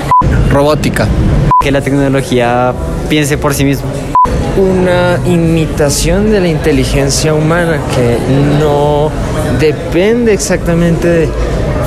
robótica. 0.51 1.07
Que 1.61 1.71
la 1.71 1.81
tecnología 1.81 2.73
piense 3.09 3.37
por 3.37 3.53
sí 3.53 3.63
misma. 3.65 3.85
una 4.57 5.19
imitación 5.25 6.31
de 6.31 6.39
la 6.39 6.47
inteligencia 6.47 7.33
humana 7.33 7.77
que 7.95 8.17
no 8.59 9.11
depende 9.59 10.33
exactamente 10.33 11.07
de 11.07 11.29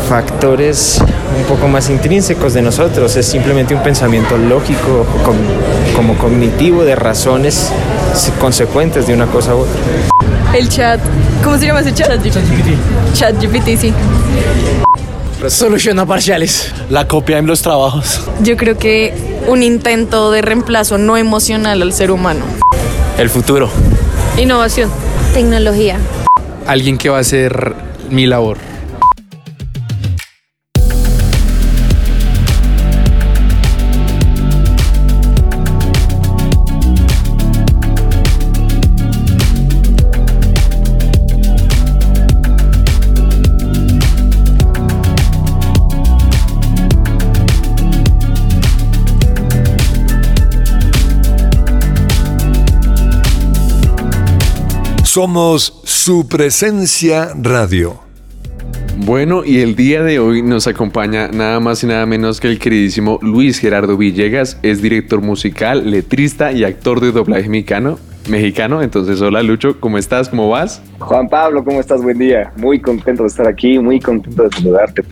factores 0.09 1.01
un 1.39 1.45
poco 1.45 1.69
más 1.69 1.89
intrínsecos 1.91 2.55
de 2.55 2.63
nosotros, 2.63 3.15
es 3.17 3.27
simplemente 3.27 3.75
un 3.75 3.83
pensamiento 3.83 4.37
lógico, 4.37 5.07
com- 5.25 5.37
como 5.97 6.17
cognitivo 6.17 6.83
de 6.85 6.97
razones 6.97 7.71
consecuentes 8.41 9.07
de 9.07 9.15
una 9.15 9.27
cosa 9.27 9.55
u 9.55 9.61
otra. 9.61 9.81
El 10.59 10.69
chat. 10.69 11.01
¿Cómo 11.45 11.57
se 11.59 11.67
llama 11.67 11.81
ese 11.81 11.95
chat? 11.95 12.09
Chat 12.23 12.45
GPT. 12.45 13.15
Chat 13.15 13.35
GPT, 13.41 13.79
sí. 13.81 13.95
Soluciona 15.49 16.05
parciales. 16.07 16.73
La 16.91 17.09
copia 17.09 17.39
en 17.39 17.47
los 17.47 17.63
trabajos. 17.63 18.21
Yo 18.43 18.57
creo 18.57 18.77
que 18.79 19.15
un 19.49 19.63
intento 19.63 20.31
de 20.31 20.43
reemplazo 20.43 20.99
no 20.99 21.17
emocional 21.17 21.81
al 21.81 21.93
ser 21.93 22.11
humano. 22.11 22.45
El 23.19 23.31
futuro. 23.31 23.71
Innovación. 24.39 24.91
Tecnología. 25.33 25.99
Alguien 26.67 26.99
que 26.99 27.09
va 27.09 27.19
a 27.19 27.21
hacer 27.21 27.75
mi 28.11 28.27
labor. 28.27 28.59
Somos 55.21 55.83
su 55.85 56.27
presencia 56.29 57.35
radio. 57.39 58.01
Bueno, 58.97 59.45
y 59.45 59.59
el 59.59 59.77
día 59.77 60.03
de 60.03 60.19
hoy 60.19 60.41
nos 60.41 60.67
acompaña 60.67 61.29
nada 61.29 61.61
más 61.61 61.85
y 61.85 61.87
nada 61.89 62.07
menos 62.07 62.41
que 62.41 62.49
el 62.49 62.59
queridísimo 62.59 63.19
Luis 63.21 63.59
Gerardo 63.59 63.99
Villegas, 63.99 64.59
es 64.63 64.81
director 64.81 65.21
musical, 65.21 65.91
letrista 65.91 66.53
y 66.53 66.65
actor 66.65 67.01
de 67.03 67.13
doblaje 67.13 67.51
mexicano. 67.51 67.99
Mexicano, 68.31 68.81
entonces 68.83 69.21
hola 69.21 69.43
Lucho, 69.43 69.79
¿cómo 69.79 69.99
estás? 69.99 70.31
¿Cómo 70.31 70.49
vas? 70.49 70.81
Juan 71.01 71.29
Pablo, 71.29 71.63
¿cómo 71.65 71.81
estás? 71.81 72.01
Buen 72.03 72.17
día. 72.19 72.53
Muy 72.57 72.81
contento 72.81 73.25
de 73.25 73.29
estar 73.29 73.47
aquí, 73.47 73.79
muy 73.79 74.01
contento 74.01 74.45
de 74.45 74.49
saludarte. 74.57 75.03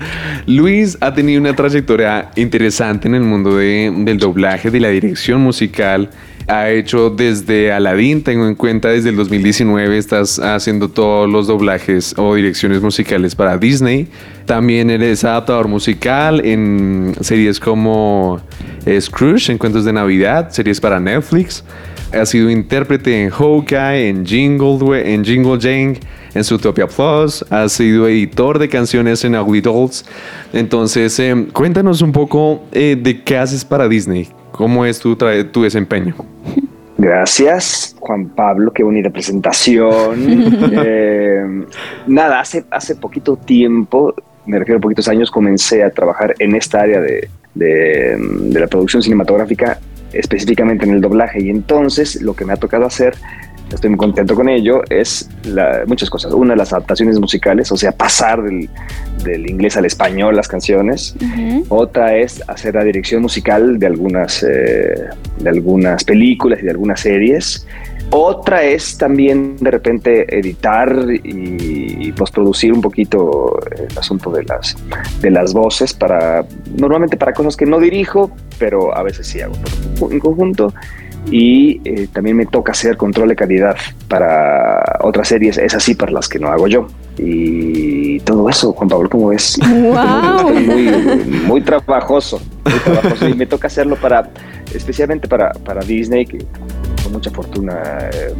Luis 0.47 0.97
ha 1.03 1.13
tenido 1.13 1.39
una 1.39 1.55
trayectoria 1.55 2.31
interesante 2.37 3.09
en 3.09 3.15
el 3.15 3.25
mundo 3.25 3.57
de- 3.59 3.93
del 3.95 4.17
doblaje, 4.17 4.71
de 4.71 4.81
la 4.81 4.89
dirección 4.89 5.43
musical. 5.43 6.09
Ha 6.49 6.71
hecho 6.71 7.11
desde 7.11 7.73
Aladdin, 7.73 8.25
tengo 8.25 8.49
en 8.49 8.55
cuenta 8.55 8.89
desde 8.89 9.11
el 9.11 9.17
2019, 9.17 9.99
estás 9.99 10.39
haciendo 10.39 10.89
todos 10.89 11.29
los 11.29 11.47
doblajes 11.47 12.15
o 12.17 12.35
direcciones 12.37 12.81
musicales 12.81 13.35
para 13.35 13.59
Disney. 13.59 14.09
También 14.47 14.89
eres 14.89 15.25
adaptador 15.25 15.69
musical 15.69 16.41
en 16.43 17.15
series 17.21 17.61
como 17.61 18.41
eh, 18.87 18.99
Scrooge, 18.99 19.53
en 19.53 19.59
cuentos 19.59 19.85
de 19.85 19.93
Navidad, 19.93 20.49
series 20.51 20.81
para 20.81 20.99
Netflix. 20.99 21.63
Ha 22.15 22.25
sido 22.25 22.49
intérprete 22.49 23.25
en 23.25 23.29
Hawkeye, 23.29 24.09
en 24.09 24.25
Jingle, 24.25 25.13
en 25.13 25.23
Jingle 25.23 25.59
Jank, 25.61 25.99
en 26.33 26.45
Zootopia 26.45 26.87
Plus. 26.87 27.45
Ha 27.51 27.69
sido 27.69 28.09
editor 28.09 28.59
de 28.59 28.71
canciones 28.71 29.23
en 29.23 29.37
Ugly 29.37 29.61
Dolls. 29.61 30.07
Entonces, 30.55 31.19
eh, 31.21 31.47
cuéntanos 31.53 32.01
un 32.01 32.13
poco 32.13 32.65
eh, 32.73 32.97
de 32.99 33.23
qué 33.23 33.37
haces 33.37 33.67
para 33.67 33.87
Disney. 33.87 34.31
¿Cómo 34.59 34.85
es 34.85 34.99
tu, 34.99 35.15
tu 35.17 35.63
desempeño? 35.63 36.17
Gracias, 36.99 37.95
Juan 38.01 38.27
Pablo, 38.31 38.73
qué 38.73 38.83
bonita 38.83 39.09
presentación. 39.09 40.19
Eh, 40.85 41.65
nada, 42.09 42.41
hace, 42.41 42.65
hace 42.71 42.97
poquito 42.97 43.37
tiempo, 43.37 44.15
me 44.47 44.59
refiero 44.59 44.79
a 44.79 44.81
poquitos 44.81 45.07
años, 45.09 45.31
comencé 45.31 45.85
a 45.85 45.91
trabajar 45.91 46.35
en 46.41 46.57
esta 46.57 46.81
área 46.81 47.01
de, 47.01 47.29
de- 47.55 48.17
de 48.19 48.61
la 48.61 48.67
producción 48.67 49.01
cinematográfica, 49.03 49.79
específicamente 50.13 50.85
en 50.87 50.93
el 50.93 51.01
doblaje. 51.01 51.41
Y 51.41 51.51
entonces 51.51 52.21
lo 52.21 52.35
que 52.35 52.45
me 52.45 52.53
ha 52.53 52.57
tocado 52.57 52.85
hacer, 52.85 53.15
estoy 53.75 53.91
muy 53.91 53.99
contento 53.99 54.35
con 54.35 54.49
ello, 54.49 54.83
es 54.91 55.29
la- 55.45 55.83
muchas 55.87 56.09
cosas. 56.11 56.33
Una, 56.33 56.55
las 56.57 56.73
adaptaciones 56.73 57.19
musicales, 57.21 57.71
o 57.73 57.77
sea, 57.77 57.93
pasar 57.93 58.43
del, 58.43 58.69
del 59.25 59.49
inglés 59.51 59.77
al 59.77 59.85
español 59.85 60.37
las 60.37 60.49
canciones. 60.49 61.15
Otra 61.69 62.17
es 62.17 62.43
hacer 62.49 62.75
la 62.75 62.85
dirección 62.85 63.23
musical 63.23 63.79
de 63.79 63.87
algunas, 63.87 64.43
eh, 64.43 65.05
de 65.41 65.49
algunas 65.49 66.05
películas 66.05 66.61
y 66.61 66.65
de 66.65 66.71
algunas 66.71 67.01
series. 67.01 67.67
Otra 68.11 68.63
es 68.65 68.97
también 68.97 69.57
de 69.61 69.71
repente 69.71 70.39
editar 70.39 70.91
y, 71.23 72.07
y 72.09 72.13
postproducir 72.13 72.73
un 72.73 72.81
poquito 72.81 73.59
el 73.77 73.99
asunto 73.99 74.31
de 74.31 74.45
las, 74.45 74.75
de 75.21 75.31
las 75.31 75.53
voces 75.53 75.93
para, 75.93 76.43
normalmente 76.75 77.19
para 77.19 77.35
cosas 77.35 77.55
que 77.55 77.67
no 77.67 77.79
dirijo, 77.79 78.31
pero 78.59 78.97
a 78.97 79.03
veces 79.03 79.27
sí 79.27 79.43
hago 79.43 79.53
en 80.11 80.21
conjunto. 80.21 80.73
Y 81.31 81.81
eh, 81.85 82.09
también 82.13 82.37
me 82.37 82.47
toca 82.47 82.73
hacer 82.73 82.97
control 82.97 83.29
de 83.29 83.37
calidad 83.37 83.77
para 84.09 84.99
otras 85.01 85.29
series, 85.29 85.59
es 85.59 85.75
así 85.75 85.95
para 85.95 86.13
las 86.13 86.29
que 86.29 86.39
no 86.39 86.49
hago 86.49 86.67
yo. 86.69 86.87
Y 87.19 88.21
todo 88.21 88.49
eso, 88.49 88.73
Juan 88.73 88.89
Pablo, 88.89 89.09
¿cómo 89.11 89.29
ves? 89.29 89.59
¡Wow! 89.69 90.53
muy, 90.55 90.91
muy 91.47 91.61
trabajoso, 91.61 92.41
muy 92.65 92.79
trabajoso. 92.81 93.29
Y 93.29 93.35
me 93.35 93.47
toca 93.47 93.67
hacerlo 93.67 93.97
para, 93.97 94.31
especialmente 94.73 95.29
para, 95.29 95.53
para 95.53 95.83
Disney, 95.83 96.25
que 96.25 96.39
con 97.03 97.13
mucha 97.13 97.31
fortuna 97.31 97.83
eh, 98.13 98.35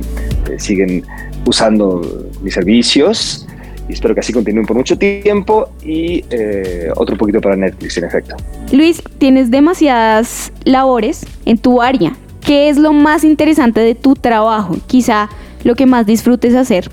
eh, 0.51 0.59
siguen 0.59 1.05
usando 1.47 2.29
mis 2.43 2.55
servicios. 2.55 3.47
Y 3.89 3.95
espero 3.95 4.15
que 4.15 4.21
así 4.21 4.33
continúen 4.33 4.67
por 4.67 4.77
mucho 4.77 4.97
tiempo. 4.97 5.71
Y 5.83 6.25
eh, 6.31 6.91
otro 6.97 7.17
poquito 7.17 7.41
para 7.41 7.57
Netflix, 7.57 7.97
en 7.99 8.05
efecto. 8.05 8.37
Luis, 8.71 9.03
tienes 9.19 9.51
demasiadas 9.51 10.53
labores 10.65 11.27
en 11.47 11.59
tu 11.59 11.81
área. 11.81 12.13
¿Qué 12.49 12.71
es 12.71 12.79
lo 12.79 12.95
más 12.95 13.25
interesante 13.25 13.81
de 13.81 13.95
tu 13.95 14.15
trabajo? 14.15 14.75
Quizá 14.87 15.29
lo 15.65 15.75
que 15.75 15.85
más 15.85 16.07
disfrutes 16.07 16.55
hacer. 16.55 16.89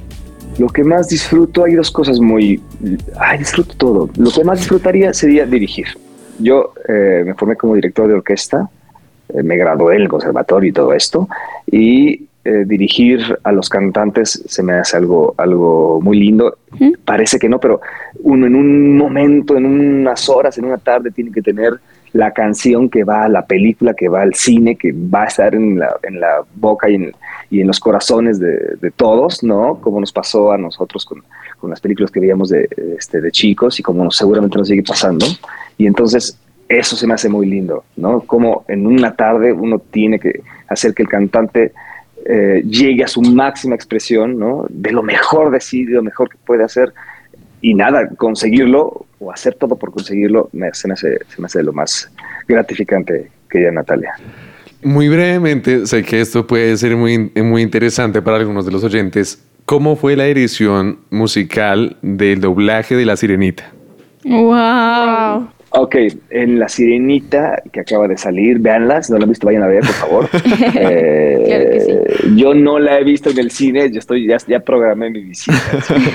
Lo 0.59 0.67
que 0.67 0.83
más 0.83 1.07
disfruto, 1.07 1.63
hay 1.63 1.75
dos 1.75 1.91
cosas 1.91 2.19
muy... 2.19 2.61
Ay, 3.17 3.39
disfruto 3.39 3.73
todo. 3.77 4.09
Lo 4.17 4.31
que 4.31 4.43
más 4.43 4.59
disfrutaría 4.59 5.13
sería 5.13 5.45
dirigir. 5.45 5.87
Yo 6.39 6.73
eh, 6.89 7.23
me 7.25 7.33
formé 7.35 7.55
como 7.55 7.75
director 7.75 8.05
de 8.05 8.15
orquesta, 8.15 8.69
eh, 9.29 9.43
me 9.43 9.55
gradué 9.55 9.95
en 9.95 10.01
el 10.01 10.09
conservatorio 10.09 10.69
y 10.69 10.73
todo 10.73 10.91
esto, 10.91 11.29
y 11.71 12.25
eh, 12.43 12.65
dirigir 12.65 13.21
a 13.43 13.53
los 13.53 13.69
cantantes 13.69 14.43
se 14.45 14.61
me 14.61 14.73
hace 14.73 14.97
algo, 14.97 15.35
algo 15.37 16.01
muy 16.01 16.19
lindo. 16.19 16.57
Parece 17.05 17.39
que 17.39 17.47
no, 17.47 17.61
pero 17.61 17.79
uno 18.23 18.45
en 18.45 18.55
un 18.55 18.97
momento, 18.97 19.55
en 19.55 19.65
unas 19.65 20.27
horas, 20.27 20.57
en 20.57 20.65
una 20.65 20.77
tarde, 20.77 21.11
tiene 21.11 21.31
que 21.31 21.41
tener 21.41 21.79
la 22.15 22.31
canción 22.31 22.89
que 22.89 23.03
va 23.03 23.25
a 23.25 23.29
la 23.29 23.45
película, 23.45 23.93
que 23.93 24.07
va 24.07 24.21
al 24.21 24.33
cine, 24.33 24.77
que 24.77 24.93
va 24.93 25.23
a 25.23 25.25
estar 25.25 25.53
en 25.53 25.77
la, 25.77 25.97
en 26.01 26.21
la 26.21 26.45
boca 26.55 26.89
y 26.89 26.95
en, 26.95 27.11
y 27.49 27.59
en 27.59 27.67
los 27.67 27.77
corazones 27.77 28.39
de, 28.39 28.91
todos, 28.95 29.43
¿no? 29.43 29.81
Como 29.81 29.99
nos 29.99 30.13
pasó 30.13 30.53
a 30.53 30.57
nosotros 30.57 31.03
con, 31.03 31.21
con 31.59 31.69
las 31.69 31.81
películas 31.81 32.11
que 32.11 32.21
veíamos 32.21 32.47
de, 32.47 32.69
este, 32.97 33.19
de 33.19 33.31
chicos 33.31 33.81
y 33.81 33.83
como 33.83 34.09
seguramente 34.11 34.57
nos 34.57 34.69
sigue 34.69 34.81
pasando. 34.81 35.25
Y 35.77 35.87
entonces 35.87 36.39
eso 36.69 36.95
se 36.95 37.05
me 37.05 37.15
hace 37.15 37.27
muy 37.27 37.47
lindo, 37.47 37.83
¿no? 37.97 38.21
Como 38.21 38.63
en 38.69 38.87
una 38.87 39.13
tarde 39.13 39.51
uno 39.51 39.79
tiene 39.79 40.17
que 40.17 40.39
hacer 40.69 40.93
que 40.93 41.03
el 41.03 41.09
cantante 41.09 41.73
eh, 42.23 42.63
llegue 42.65 43.03
a 43.03 43.09
su 43.09 43.21
máxima 43.23 43.75
expresión, 43.75 44.39
¿no? 44.39 44.67
De 44.69 44.93
lo 44.93 45.03
mejor 45.03 45.51
de 45.51 45.59
sí, 45.59 45.83
de 45.83 45.95
lo 45.95 46.03
mejor 46.03 46.29
que 46.29 46.37
puede 46.45 46.63
hacer. 46.63 46.93
Y 47.65 47.73
nada, 47.73 48.07
conseguirlo 48.15 49.07
o 49.17 49.31
hacer 49.31 49.55
todo 49.55 49.75
por 49.75 49.91
conseguirlo 49.91 50.49
me, 50.53 50.71
se, 50.75 50.87
me 50.87 50.93
hace, 50.93 51.17
se 51.27 51.41
me 51.41 51.47
hace 51.47 51.63
lo 51.63 51.73
más 51.73 52.11
gratificante, 52.47 53.31
querida 53.49 53.71
Natalia. 53.71 54.13
Muy 54.83 55.09
brevemente, 55.09 55.87
sé 55.87 56.03
que 56.03 56.21
esto 56.21 56.45
puede 56.45 56.77
ser 56.77 56.95
muy, 56.95 57.31
muy 57.33 57.63
interesante 57.63 58.21
para 58.21 58.37
algunos 58.37 58.67
de 58.67 58.71
los 58.71 58.83
oyentes. 58.83 59.43
¿Cómo 59.65 59.95
fue 59.95 60.15
la 60.15 60.27
edición 60.27 60.99
musical 61.09 61.97
del 62.03 62.39
doblaje 62.39 62.95
de 62.95 63.03
La 63.03 63.17
Sirenita? 63.17 63.71
¡Wow! 64.23 65.49
Ok, 65.77 65.95
en 66.29 66.59
La 66.59 66.69
Sirenita 66.69 67.61
que 67.71 67.81
acaba 67.81 68.07
de 68.07 68.17
salir, 68.17 68.59
véanla, 68.59 69.03
si 69.03 69.11
no 69.11 69.17
la 69.17 69.23
han 69.23 69.29
visto, 69.29 69.45
vayan 69.47 69.63
a 69.63 69.67
ver, 69.67 69.81
por 69.81 69.93
favor. 69.93 70.29
eh, 70.75 71.43
claro 71.45 71.69
que 71.71 71.79
sí. 71.79 72.35
Yo 72.35 72.53
no 72.53 72.79
la 72.79 72.99
he 72.99 73.03
visto 73.03 73.29
en 73.29 73.39
el 73.39 73.51
cine, 73.51 73.91
yo 73.91 73.99
estoy 73.99 74.27
ya, 74.27 74.37
ya 74.47 74.59
programé 74.59 75.09
mi 75.09 75.21
visita, 75.21 75.57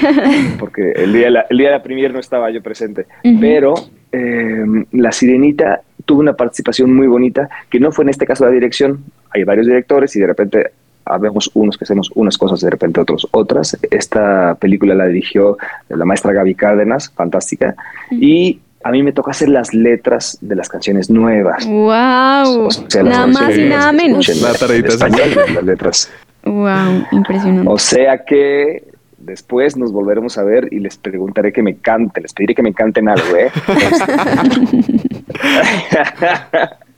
porque 0.59 0.93
el 0.93 1.12
día, 1.12 1.25
de 1.26 1.31
la, 1.31 1.47
el 1.50 1.59
día 1.59 1.69
de 1.69 1.75
la 1.76 1.83
premier 1.83 2.12
no 2.12 2.21
estaba 2.21 2.50
yo 2.50 2.62
presente. 2.62 3.07
Uh 3.25 3.29
-huh. 3.29 3.40
Pero 3.40 3.75
eh, 4.12 4.64
La 4.93 5.12
Sirenita 5.12 5.83
tuvo 6.05 6.21
una 6.21 6.35
participación 6.35 6.95
muy 6.95 7.07
bonita, 7.07 7.49
que 7.69 7.81
no 7.81 7.93
fue 7.93 8.05
en 8.05 8.11
este 8.11 8.26
caso 8.26 8.45
la 8.45 8.50
dirección, 8.50 9.05
hay 9.31 9.45
varios 9.45 9.67
directores 9.67 10.17
y 10.17 10.21
de 10.21 10.26
repente 10.26 10.71
habemos 11.05 11.50
unos 11.55 11.76
que 11.76 11.85
hacemos 11.85 12.11
unas 12.14 12.38
cosas, 12.38 12.61
de 12.61 12.71
repente 12.71 13.00
otros 13.00 13.29
otras. 13.31 13.79
Esta 13.90 14.55
película 14.55 14.95
la 14.95 15.07
dirigió 15.07 15.57
la 15.88 16.05
maestra 16.05 16.33
Gaby 16.33 16.55
Cárdenas, 16.55 17.11
fantástica, 17.11 17.75
uh 18.11 18.14
-huh. 18.14 18.19
y 18.21 18.61
a 18.83 18.91
mí 18.91 19.03
me 19.03 19.13
toca 19.13 19.33
hacer 19.33 19.51
las 19.51 19.75
letras 19.75 20.39
de 20.41 20.57
las 20.57 20.69
canciones 20.69 21.11
nuevas. 21.11 21.67
¡Wow! 21.67 22.67
O 22.67 22.71
sea, 22.71 23.03
nada 23.03 23.27
más 23.27 23.57
y 23.57 23.65
nada 23.65 23.93
menos. 23.93 24.27
La 24.41 24.55
tareita 24.55 24.89
español, 24.89 25.35
las 25.55 25.65
letras. 25.65 26.11
¡Wow! 26.45 27.05
Impresionante. 27.13 27.71
O 27.71 27.79
sea 27.79 28.25
que 28.25 28.85
después 29.19 29.77
nos 29.77 29.93
volveremos 29.93 30.39
a 30.39 30.45
ver 30.45 30.69
y 30.71 30.81
les 30.81 30.97
preguntaré 30.97 31.53
que 31.53 31.63
me 31.63 31.77
cante, 31.77 32.23
les 32.23 32.33
pediré 32.33 32.55
que 32.55 32.63
me 32.63 32.73
canten 32.73 33.09
algo, 33.09 33.37
¿eh? 33.37 33.51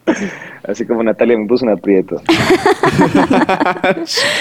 Así 0.68 0.86
como 0.86 1.02
Natalia 1.02 1.36
me 1.36 1.46
puso 1.46 1.64
un 1.64 1.72
aprieto. 1.72 2.16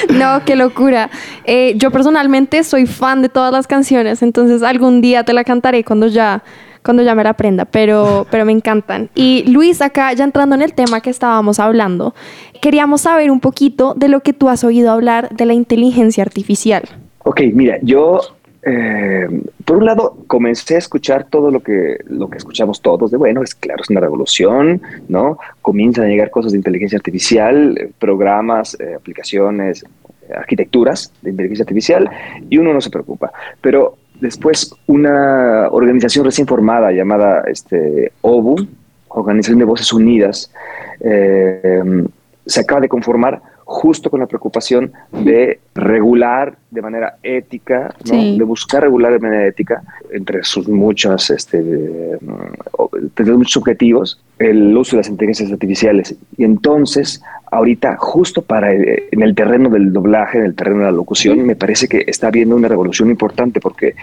no, 0.10 0.44
qué 0.46 0.56
locura. 0.56 1.10
Eh, 1.44 1.74
yo 1.78 1.90
personalmente 1.90 2.64
soy 2.64 2.86
fan 2.86 3.24
de 3.24 3.30
todas 3.30 3.52
las 3.52 3.66
canciones, 3.66 4.22
entonces 4.22 4.62
algún 4.62 5.02
día 5.02 5.24
te 5.24 5.34
la 5.34 5.44
cantaré 5.44 5.84
cuando 5.84 6.06
ya 6.08 6.44
cuando 6.84 7.04
ya 7.04 7.16
me 7.16 7.24
la 7.24 7.32
aprenda, 7.32 7.66
pero, 7.66 8.26
pero 8.30 8.46
me 8.46 8.52
encantan. 8.52 9.10
Y 9.16 9.44
Luis, 9.52 9.82
acá 9.82 10.14
ya 10.14 10.24
entrando 10.24 10.56
en 10.56 10.62
el 10.62 10.74
tema 10.74 11.02
que 11.02 11.10
estábamos 11.10 11.60
hablando, 11.60 12.14
queríamos 12.62 13.02
saber 13.02 13.32
un 13.32 13.40
poquito 13.40 13.94
de 13.96 14.08
lo 14.08 14.22
que 14.22 14.34
tú 14.34 14.50
has 14.50 14.64
oído 14.64 14.92
hablar 14.92 15.30
de 15.30 15.46
la 15.46 15.54
inteligencia 15.54 16.24
artificial. 16.24 16.84
Ok, 17.24 17.42
mira, 17.54 17.78
yo 17.82 18.22
eh, 18.64 19.28
por 19.66 19.78
un 19.78 19.86
lado 19.86 20.18
comencé 20.28 20.76
a 20.76 20.80
escuchar 20.80 21.26
todo 21.26 21.50
lo 21.50 21.62
que, 21.62 21.98
lo 22.08 22.30
que 22.30 22.38
escuchamos 22.38 22.82
todos, 22.82 23.12
de 23.12 23.18
bueno, 23.18 23.42
es 23.44 23.56
claro, 23.56 23.82
es 23.82 23.90
una 23.90 24.00
revolución, 24.00 24.82
¿no? 25.08 25.38
Comienzan 25.62 26.06
a 26.06 26.08
llegar 26.08 26.30
cosas 26.30 26.52
de 26.52 26.60
inteligencia 26.60 26.98
artificial, 26.98 27.90
programas, 28.00 28.78
eh, 28.80 28.96
aplicaciones, 28.96 29.84
arquitecturas 30.36 31.12
de 31.22 31.32
inteligencia 31.32 31.64
artificial, 31.64 32.10
y 32.50 32.58
uno 32.58 32.74
no 32.74 32.82
se 32.82 32.90
preocupa. 32.90 33.32
Pero 33.62 33.98
después 34.22 34.74
una 34.88 35.68
organización 35.70 36.26
recién 36.26 36.48
formada 36.48 36.92
llamada 36.92 37.44
este, 37.48 38.14
OBU, 38.22 38.68
Organización 39.10 39.60
de 39.60 39.66
Voces 39.66 39.92
Unidas, 39.92 40.52
eh, 41.02 41.84
se 42.46 42.60
acaba 42.62 42.82
de 42.82 42.88
conformar 42.88 43.42
justo 43.72 44.10
con 44.10 44.20
la 44.20 44.28
preocupación 44.28 44.92
de 45.12 45.60
regular 45.74 46.58
de 46.70 46.82
manera 46.82 47.16
ética, 47.24 47.96
¿no? 48.06 48.22
sí. 48.22 48.38
de 48.38 48.44
buscar 48.44 48.84
regular 48.84 49.14
de 49.14 49.20
manera 49.20 49.48
ética, 49.48 49.82
entre 50.12 50.44
sus 50.44 50.68
muchas, 50.68 51.30
este, 51.30 51.58
entre 51.58 53.32
muchos 53.34 53.56
objetivos, 53.58 54.22
el 54.40 54.76
uso 54.76 54.92
de 54.92 54.98
las 54.98 55.08
inteligencias 55.08 55.52
artificiales. 55.52 56.16
Y 56.38 56.44
entonces, 56.44 57.24
ahorita, 57.50 57.96
justo 57.98 58.42
para 58.42 58.74
el, 58.74 59.04
en 59.10 59.22
el 59.22 59.34
terreno 59.36 59.70
del 59.70 59.94
doblaje, 59.94 60.38
en 60.38 60.46
el 60.46 60.54
terreno 60.54 60.80
de 60.80 60.86
la 60.86 60.92
locución, 60.92 61.38
sí. 61.38 61.44
me 61.44 61.56
parece 61.56 61.88
que 61.88 62.04
está 62.08 62.28
habiendo 62.28 62.58
una 62.58 62.68
revolución 62.68 63.10
importante 63.10 63.62
porque 63.62 63.96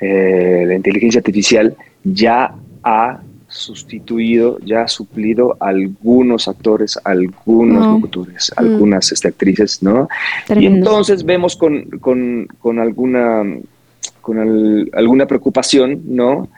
eh, 0.00 0.64
la 0.66 0.74
inteligencia 0.74 1.18
artificial 1.18 1.76
ya 2.04 2.54
ha 2.82 3.20
sustituido, 3.50 4.58
ya 4.60 4.82
ha 4.82 4.88
suplido 4.88 5.56
a 5.60 5.68
algunos 5.68 6.48
actores, 6.48 6.98
algunos 7.04 7.84
no. 7.84 7.92
locutores, 7.94 8.52
algunas 8.56 9.10
este, 9.12 9.28
actrices, 9.28 9.82
¿no? 9.82 10.08
Tremendo. 10.46 10.76
Y 10.76 10.78
entonces 10.78 11.24
vemos 11.24 11.56
con, 11.56 11.82
con, 12.00 12.46
con 12.58 12.78
alguna, 12.78 13.42
con 14.20 14.38
el, 14.38 14.90
alguna 14.94 15.26
preocupación, 15.26 16.02
¿no? 16.06 16.48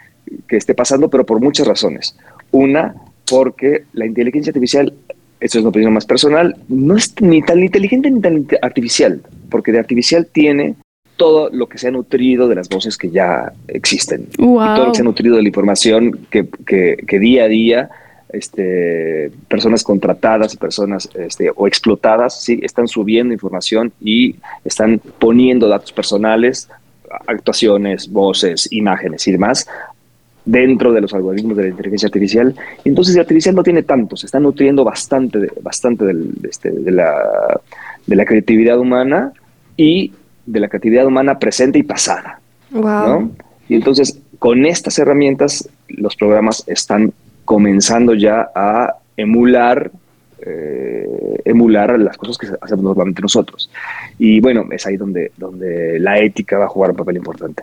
Que 0.46 0.58
esté 0.58 0.74
pasando, 0.74 1.08
pero 1.08 1.24
por 1.24 1.40
muchas 1.40 1.66
razones. 1.66 2.14
Una, 2.50 2.94
porque 3.28 3.84
la 3.94 4.04
inteligencia 4.04 4.50
artificial, 4.50 4.92
esto 5.40 5.58
es 5.58 5.62
una 5.62 5.70
opinión 5.70 5.94
más 5.94 6.04
personal, 6.04 6.56
no 6.68 6.96
es 6.96 7.14
ni 7.22 7.40
tan 7.40 7.62
inteligente 7.62 8.10
ni 8.10 8.20
tan 8.20 8.46
artificial, 8.60 9.22
porque 9.50 9.72
de 9.72 9.78
artificial 9.78 10.26
tiene 10.30 10.76
todo 11.16 11.50
lo 11.50 11.68
que 11.68 11.78
se 11.78 11.88
ha 11.88 11.90
nutrido 11.90 12.48
de 12.48 12.54
las 12.54 12.68
voces 12.68 12.96
que 12.96 13.10
ya 13.10 13.52
existen. 13.68 14.28
Wow. 14.38 14.62
Y 14.62 14.74
todo 14.74 14.84
lo 14.86 14.92
que 14.92 14.96
se 14.96 15.02
ha 15.02 15.04
nutrido 15.04 15.36
de 15.36 15.42
la 15.42 15.48
información 15.48 16.26
que, 16.30 16.48
que, 16.66 16.96
que 17.06 17.18
día 17.18 17.44
a 17.44 17.48
día 17.48 17.90
este, 18.32 19.30
personas 19.48 19.84
contratadas 19.84 20.54
y 20.54 20.56
personas 20.56 21.08
este, 21.14 21.50
o 21.54 21.66
explotadas 21.66 22.42
sí, 22.42 22.60
están 22.62 22.88
subiendo 22.88 23.34
información 23.34 23.92
y 24.00 24.36
están 24.64 25.00
poniendo 25.18 25.68
datos 25.68 25.92
personales, 25.92 26.68
actuaciones, 27.26 28.10
voces, 28.10 28.72
imágenes 28.72 29.28
y 29.28 29.32
demás 29.32 29.66
dentro 30.44 30.92
de 30.92 31.00
los 31.02 31.14
algoritmos 31.14 31.56
de 31.56 31.64
la 31.64 31.68
inteligencia 31.68 32.06
artificial. 32.06 32.54
Entonces, 32.84 33.14
la 33.14 33.22
artificial 33.22 33.54
no 33.54 33.62
tiene 33.62 33.82
tanto, 33.82 34.16
se 34.16 34.26
está 34.26 34.40
nutriendo 34.40 34.82
bastante, 34.82 35.48
bastante 35.60 36.04
del, 36.04 36.32
este, 36.48 36.70
de, 36.70 36.90
la, 36.90 37.60
de 38.06 38.16
la 38.16 38.24
creatividad 38.24 38.78
humana 38.78 39.32
y 39.76 40.12
de 40.46 40.60
la 40.60 40.68
creatividad 40.68 41.06
humana 41.06 41.38
presente 41.38 41.78
y 41.78 41.82
pasada. 41.82 42.40
Wow. 42.70 42.82
¿no? 42.82 43.30
Y 43.68 43.74
entonces, 43.74 44.18
con 44.38 44.66
estas 44.66 44.98
herramientas, 44.98 45.68
los 45.88 46.16
programas 46.16 46.64
están 46.66 47.12
comenzando 47.44 48.14
ya 48.14 48.50
a 48.54 48.96
emular, 49.16 49.90
eh, 50.40 51.40
emular 51.44 51.98
las 51.98 52.16
cosas 52.16 52.38
que 52.38 52.48
hacemos 52.60 52.84
normalmente 52.84 53.22
nosotros. 53.22 53.70
Y 54.18 54.40
bueno, 54.40 54.66
es 54.70 54.86
ahí 54.86 54.96
donde, 54.96 55.32
donde 55.36 55.98
la 56.00 56.18
ética 56.18 56.58
va 56.58 56.66
a 56.66 56.68
jugar 56.68 56.90
un 56.90 56.96
papel 56.96 57.16
importante. 57.16 57.62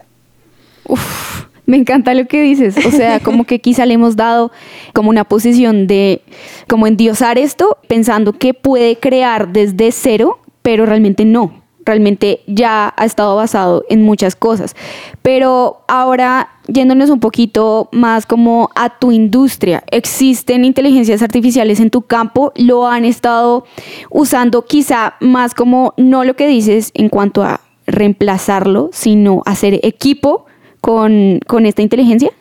Uf, 0.85 1.45
me 1.65 1.77
encanta 1.77 2.13
lo 2.13 2.27
que 2.27 2.41
dices. 2.41 2.75
O 2.85 2.91
sea, 2.91 3.19
como 3.23 3.45
que 3.45 3.59
quizá 3.59 3.85
le 3.85 3.95
hemos 3.95 4.15
dado 4.15 4.51
como 4.93 5.09
una 5.09 5.25
posición 5.25 5.87
de 5.87 6.21
como 6.67 6.87
endiosar 6.87 7.37
esto, 7.37 7.77
pensando 7.87 8.33
que 8.33 8.53
puede 8.53 8.97
crear 8.97 9.51
desde 9.51 9.91
cero, 9.91 10.39
pero 10.61 10.85
realmente 10.85 11.25
no 11.25 11.59
realmente 11.85 12.41
ya 12.47 12.93
ha 12.95 13.05
estado 13.05 13.35
basado 13.35 13.83
en 13.89 14.03
muchas 14.03 14.35
cosas. 14.35 14.75
Pero 15.21 15.81
ahora, 15.87 16.49
yéndonos 16.67 17.09
un 17.09 17.19
poquito 17.19 17.89
más 17.91 18.25
como 18.25 18.69
a 18.75 18.99
tu 18.99 19.11
industria, 19.11 19.83
¿existen 19.91 20.65
inteligencias 20.65 21.21
artificiales 21.21 21.79
en 21.79 21.89
tu 21.89 22.03
campo? 22.03 22.51
¿Lo 22.55 22.87
han 22.87 23.05
estado 23.05 23.65
usando 24.09 24.65
quizá 24.65 25.15
más 25.19 25.53
como, 25.53 25.93
no 25.97 26.23
lo 26.23 26.35
que 26.35 26.47
dices 26.47 26.91
en 26.93 27.09
cuanto 27.09 27.43
a 27.43 27.61
reemplazarlo, 27.87 28.89
sino 28.93 29.41
hacer 29.45 29.79
equipo 29.83 30.45
con, 30.81 31.39
con 31.47 31.65
esta 31.65 31.81
inteligencia? 31.81 32.31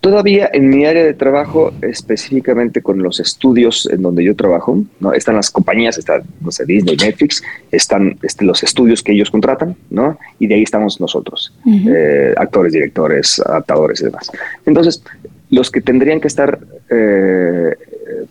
Todavía 0.00 0.48
en 0.52 0.70
mi 0.70 0.84
área 0.86 1.04
de 1.04 1.12
trabajo, 1.12 1.72
específicamente 1.82 2.82
con 2.82 3.02
los 3.02 3.18
estudios 3.18 3.88
en 3.90 4.02
donde 4.02 4.22
yo 4.22 4.36
trabajo, 4.36 4.84
¿no? 5.00 5.12
están 5.12 5.34
las 5.34 5.50
compañías, 5.50 5.98
está 5.98 6.22
no 6.40 6.52
sé, 6.52 6.64
Disney, 6.66 6.96
Netflix, 6.96 7.42
están 7.72 8.16
este, 8.22 8.44
los 8.44 8.62
estudios 8.62 9.02
que 9.02 9.10
ellos 9.12 9.30
contratan, 9.30 9.74
¿no? 9.90 10.16
y 10.38 10.46
de 10.46 10.54
ahí 10.54 10.62
estamos 10.62 11.00
nosotros, 11.00 11.52
eh, 11.66 12.32
actores, 12.36 12.72
directores, 12.72 13.40
adaptadores 13.40 14.00
y 14.00 14.04
demás. 14.04 14.30
Entonces, 14.66 15.02
los 15.50 15.70
que 15.70 15.80
tendrían 15.80 16.20
que 16.20 16.28
estar, 16.28 16.60
eh, 16.90 17.74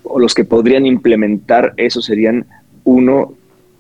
o 0.04 0.20
los 0.20 0.34
que 0.34 0.46
podrían 0.46 0.86
implementar 0.86 1.74
eso 1.76 2.02
serían, 2.02 2.46
uno, 2.86 3.34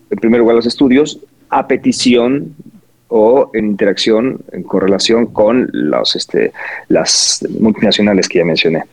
en 0.09 0.17
primer 0.17 0.41
lugar, 0.41 0.57
los 0.57 0.65
estudios, 0.65 1.21
a 1.49 1.67
petición 1.67 2.53
o 3.09 3.51
en 3.53 3.65
interacción, 3.67 4.41
en 4.51 4.63
correlación 4.63 5.27
con 5.27 5.69
los, 5.71 6.15
este, 6.15 6.51
las 6.89 7.45
multinacionales 7.59 8.27
que 8.27 8.39
ya 8.39 8.45
mencioné. 8.45 8.83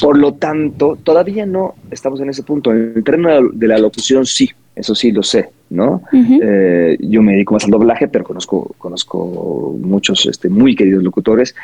Por 0.00 0.18
lo 0.18 0.34
tanto, 0.34 0.98
todavía 1.02 1.46
no 1.46 1.74
estamos 1.90 2.20
en 2.20 2.30
ese 2.30 2.42
punto. 2.42 2.72
En 2.72 2.92
el 2.96 3.04
terreno 3.04 3.48
de 3.52 3.68
la 3.68 3.78
locución 3.78 4.26
sí, 4.26 4.50
eso 4.74 4.94
sí 4.94 5.12
lo 5.12 5.22
sé, 5.22 5.50
¿no? 5.70 6.02
Eh, 6.12 6.96
yo 7.00 7.22
me 7.22 7.32
dedico 7.32 7.54
más 7.54 7.64
al 7.64 7.70
doblaje, 7.70 8.08
pero 8.08 8.24
conozco, 8.24 8.74
conozco 8.78 9.76
muchos 9.78 10.24
este, 10.26 10.48
muy 10.48 10.74
queridos 10.74 11.02
locutores 11.02 11.54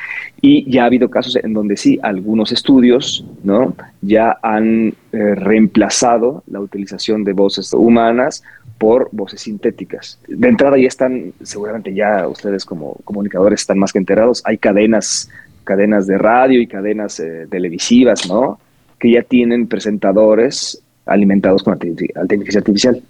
y 0.43 0.71
ya 0.71 0.83
ha 0.83 0.87
habido 0.87 1.09
casos 1.09 1.37
en 1.37 1.55
donde 1.55 1.77
sí, 1.79 1.99
algunos 2.03 2.53
estudios, 2.53 3.25
¿no? 3.43 3.75
Ya 4.03 4.37
han 4.43 4.89
eh, 5.13 5.35
reemplazado 5.35 6.43
la 6.49 6.61
utilización 6.61 7.25
de 7.25 7.33
voces 7.33 7.73
humanas 7.73 8.43
por 8.77 9.09
voces 9.13 9.41
sintéticas. 9.41 10.19
De 10.29 10.49
entrada 10.49 10.77
ya 10.77 10.89
están, 10.89 11.33
seguramente 11.43 11.95
ya 11.95 12.29
ustedes 12.29 12.65
como 12.67 12.95
comunicadores 13.05 13.63
están 13.63 13.79
más 13.79 13.93
que 13.93 13.99
enterados, 13.99 14.43
hay 14.45 14.59
cadenas, 14.59 15.31
cadenas 15.65 16.07
de 16.07 16.19
radio 16.19 16.61
y 16.61 16.67
cadenas 16.67 17.19
eh, 17.21 17.47
televisivas, 17.51 18.29
¿no? 18.29 18.61
Que 18.99 19.13
ya 19.13 19.23
tienen 19.23 19.67
presentadores 19.67 20.83
alimentados 21.09 21.63
con 21.63 21.79
inteligencia 21.83 22.61
artificial. 22.61 23.03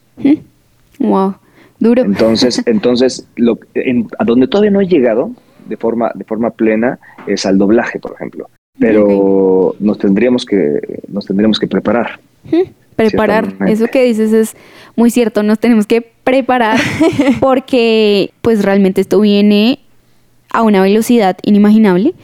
Wow, 0.99 1.35
duro. 1.79 2.03
Entonces, 2.03 2.63
entonces 2.67 3.27
lo, 3.37 3.59
a 4.19 4.25
donde 4.25 4.49
todavía 4.49 4.71
no 4.71 4.81
he 4.81 4.87
llegado 4.87 5.31
de 5.69 5.77
forma, 5.77 6.11
de 6.15 6.25
forma 6.25 6.51
plena 6.51 6.99
es 7.27 7.45
al 7.47 7.59
doblaje, 7.59 7.99
por 7.99 8.13
ejemplo. 8.13 8.49
Pero 8.79 9.75
nos 9.81 9.99
tendríamos 9.99 10.47
que, 10.47 10.81
nos 11.09 11.27
tendríamos 11.27 11.59
que 11.59 11.67
preparar 11.67 12.21
preparar. 12.99 13.55
Eso 13.69 13.87
que 13.87 14.05
dices 14.05 14.33
es 14.33 14.57
muy 14.97 15.11
cierto, 15.11 15.43
nos 15.45 15.61
tenemos 15.61 15.87
que 15.87 16.03
preparar 16.03 16.79
porque 17.41 18.33
pues 18.43 18.65
realmente 18.65 19.01
esto 19.01 19.21
viene 19.21 19.79
a 20.51 20.63
una 20.63 20.83
velocidad 20.83 21.39
inimaginable, 21.43 22.15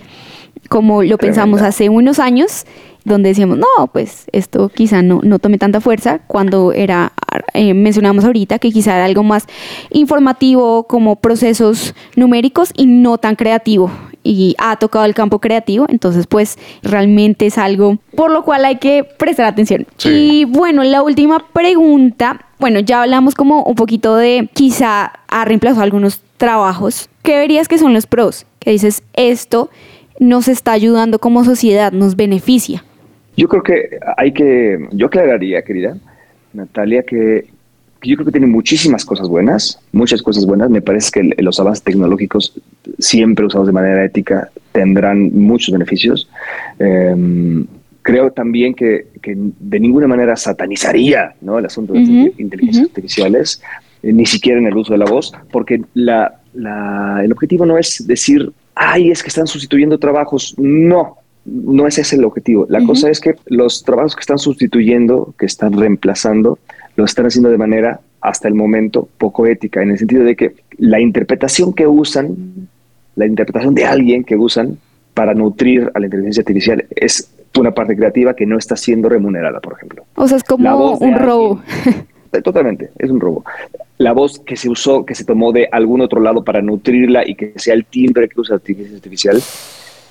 como 0.68 1.04
lo 1.04 1.16
pensamos 1.16 1.62
hace 1.62 1.88
unos 1.88 2.18
años, 2.18 2.66
donde 3.04 3.30
decíamos, 3.30 3.58
no, 3.58 3.86
pues 3.92 4.26
esto 4.32 4.68
quizá 4.68 5.02
no, 5.02 5.20
no 5.22 5.38
tome 5.38 5.58
tanta 5.58 5.80
fuerza, 5.80 6.20
cuando 6.26 6.72
era, 6.72 7.12
eh, 7.52 7.74
mencionamos 7.74 8.24
ahorita 8.24 8.58
que 8.58 8.70
quizá 8.70 8.96
era 8.96 9.04
algo 9.04 9.22
más 9.22 9.46
informativo 9.90 10.84
como 10.84 11.16
procesos 11.16 11.94
numéricos 12.16 12.72
y 12.74 12.86
no 12.86 13.18
tan 13.18 13.36
creativo 13.36 13.90
y 14.24 14.56
ha 14.58 14.76
tocado 14.76 15.04
el 15.04 15.14
campo 15.14 15.38
creativo, 15.38 15.86
entonces 15.88 16.26
pues 16.26 16.58
realmente 16.82 17.46
es 17.46 17.58
algo 17.58 17.98
por 18.16 18.30
lo 18.30 18.42
cual 18.42 18.64
hay 18.64 18.76
que 18.76 19.04
prestar 19.04 19.46
atención. 19.46 19.86
Y 20.04 20.46
bueno, 20.46 20.82
la 20.82 21.02
última 21.02 21.46
pregunta, 21.52 22.46
bueno, 22.58 22.80
ya 22.80 23.02
hablamos 23.02 23.34
como 23.34 23.62
un 23.62 23.74
poquito 23.74 24.16
de 24.16 24.48
quizá 24.54 25.12
ha 25.28 25.44
reemplazado 25.44 25.82
algunos 25.82 26.22
trabajos. 26.38 27.10
¿Qué 27.22 27.38
verías 27.38 27.68
que 27.68 27.78
son 27.78 27.92
los 27.92 28.06
pros? 28.06 28.46
Que 28.58 28.70
dices, 28.70 29.02
esto 29.12 29.70
nos 30.18 30.48
está 30.48 30.72
ayudando 30.72 31.18
como 31.18 31.44
sociedad, 31.44 31.92
nos 31.92 32.16
beneficia. 32.16 32.84
Yo 33.36 33.48
creo 33.48 33.62
que 33.62 33.98
hay 34.16 34.32
que, 34.32 34.88
yo 34.92 35.06
aclararía, 35.06 35.62
querida 35.62 35.96
Natalia, 36.52 37.02
que 37.02 37.46
yo 38.02 38.16
creo 38.16 38.26
que 38.26 38.32
tiene 38.32 38.46
muchísimas 38.46 39.04
cosas 39.04 39.28
buenas, 39.28 39.80
muchas 39.92 40.22
cosas 40.22 40.46
buenas. 40.46 40.70
Me 40.70 40.82
parece 40.82 41.10
que 41.10 41.42
los 41.42 41.58
avances 41.58 41.82
tecnológicos, 41.82 42.52
siempre 42.98 43.46
usados 43.46 43.66
de 43.66 43.72
manera 43.72 44.04
ética, 44.04 44.50
tendrán 44.72 45.32
muchos 45.34 45.72
beneficios. 45.72 46.28
Em, 46.78 47.66
creo 48.02 48.30
también 48.30 48.74
que, 48.74 49.06
de 49.22 49.80
ninguna 49.80 50.06
manera 50.06 50.36
satanizaría 50.36 51.34
¿no? 51.40 51.58
el 51.58 51.66
asunto 51.66 51.94
de 51.94 52.00
las 52.00 52.38
inteligencias 52.38 52.86
artificiales, 52.88 53.62
eh, 54.02 54.12
ni 54.12 54.26
siquiera 54.26 54.58
en 54.58 54.66
el 54.66 54.76
uso 54.76 54.92
de 54.92 54.98
la 54.98 55.06
voz, 55.06 55.32
porque 55.50 55.80
la, 55.94 56.40
el 56.54 57.32
objetivo 57.32 57.64
no 57.64 57.78
es 57.78 58.06
decir, 58.06 58.52
ay, 58.74 59.10
es 59.10 59.22
que 59.22 59.28
están 59.28 59.46
sustituyendo 59.46 59.98
trabajos. 59.98 60.54
No, 60.58 61.16
no 61.44 61.86
es 61.86 61.98
ese 61.98 62.16
el 62.16 62.24
objetivo. 62.24 62.66
La 62.68 62.84
cosa 62.84 63.10
es 63.10 63.20
que 63.20 63.34
los 63.46 63.84
trabajos 63.84 64.16
que 64.16 64.20
están 64.20 64.38
sustituyendo, 64.38 65.34
que 65.38 65.46
están 65.46 65.72
reemplazando, 65.72 66.58
lo 66.96 67.04
están 67.04 67.26
haciendo 67.26 67.50
de 67.50 67.58
manera, 67.58 68.00
hasta 68.20 68.48
el 68.48 68.54
momento, 68.54 69.08
poco 69.18 69.46
ética, 69.46 69.82
en 69.82 69.90
el 69.90 69.98
sentido 69.98 70.24
de 70.24 70.36
que 70.36 70.54
la 70.78 71.00
interpretación 71.00 71.74
que 71.74 71.86
usan, 71.86 72.68
la 73.16 73.26
interpretación 73.26 73.74
de 73.74 73.84
alguien 73.84 74.24
que 74.24 74.36
usan 74.36 74.78
para 75.12 75.34
nutrir 75.34 75.90
a 75.94 76.00
la 76.00 76.06
inteligencia 76.06 76.40
artificial 76.40 76.86
es 76.96 77.30
una 77.58 77.72
parte 77.72 77.96
creativa 77.96 78.34
que 78.34 78.46
no 78.46 78.58
está 78.58 78.76
siendo 78.76 79.08
remunerada, 79.08 79.60
por 79.60 79.74
ejemplo. 79.74 80.04
O 80.16 80.26
sea, 80.26 80.38
es 80.38 80.44
como 80.44 80.92
un 80.96 81.14
robo. 81.14 81.62
Eh, 82.32 82.42
totalmente, 82.42 82.90
es 82.98 83.10
un 83.10 83.20
robo. 83.20 83.44
La 83.98 84.12
voz 84.12 84.40
que 84.40 84.56
se 84.56 84.68
usó, 84.68 85.06
que 85.06 85.14
se 85.14 85.24
tomó 85.24 85.52
de 85.52 85.68
algún 85.70 86.00
otro 86.00 86.20
lado 86.20 86.42
para 86.42 86.60
nutrirla 86.60 87.22
y 87.24 87.36
que 87.36 87.52
sea 87.54 87.74
el 87.74 87.84
timbre 87.84 88.28
que 88.28 88.40
usa 88.40 88.56
la 88.56 88.58
inteligencia 88.58 88.96
artificial, 88.96 89.40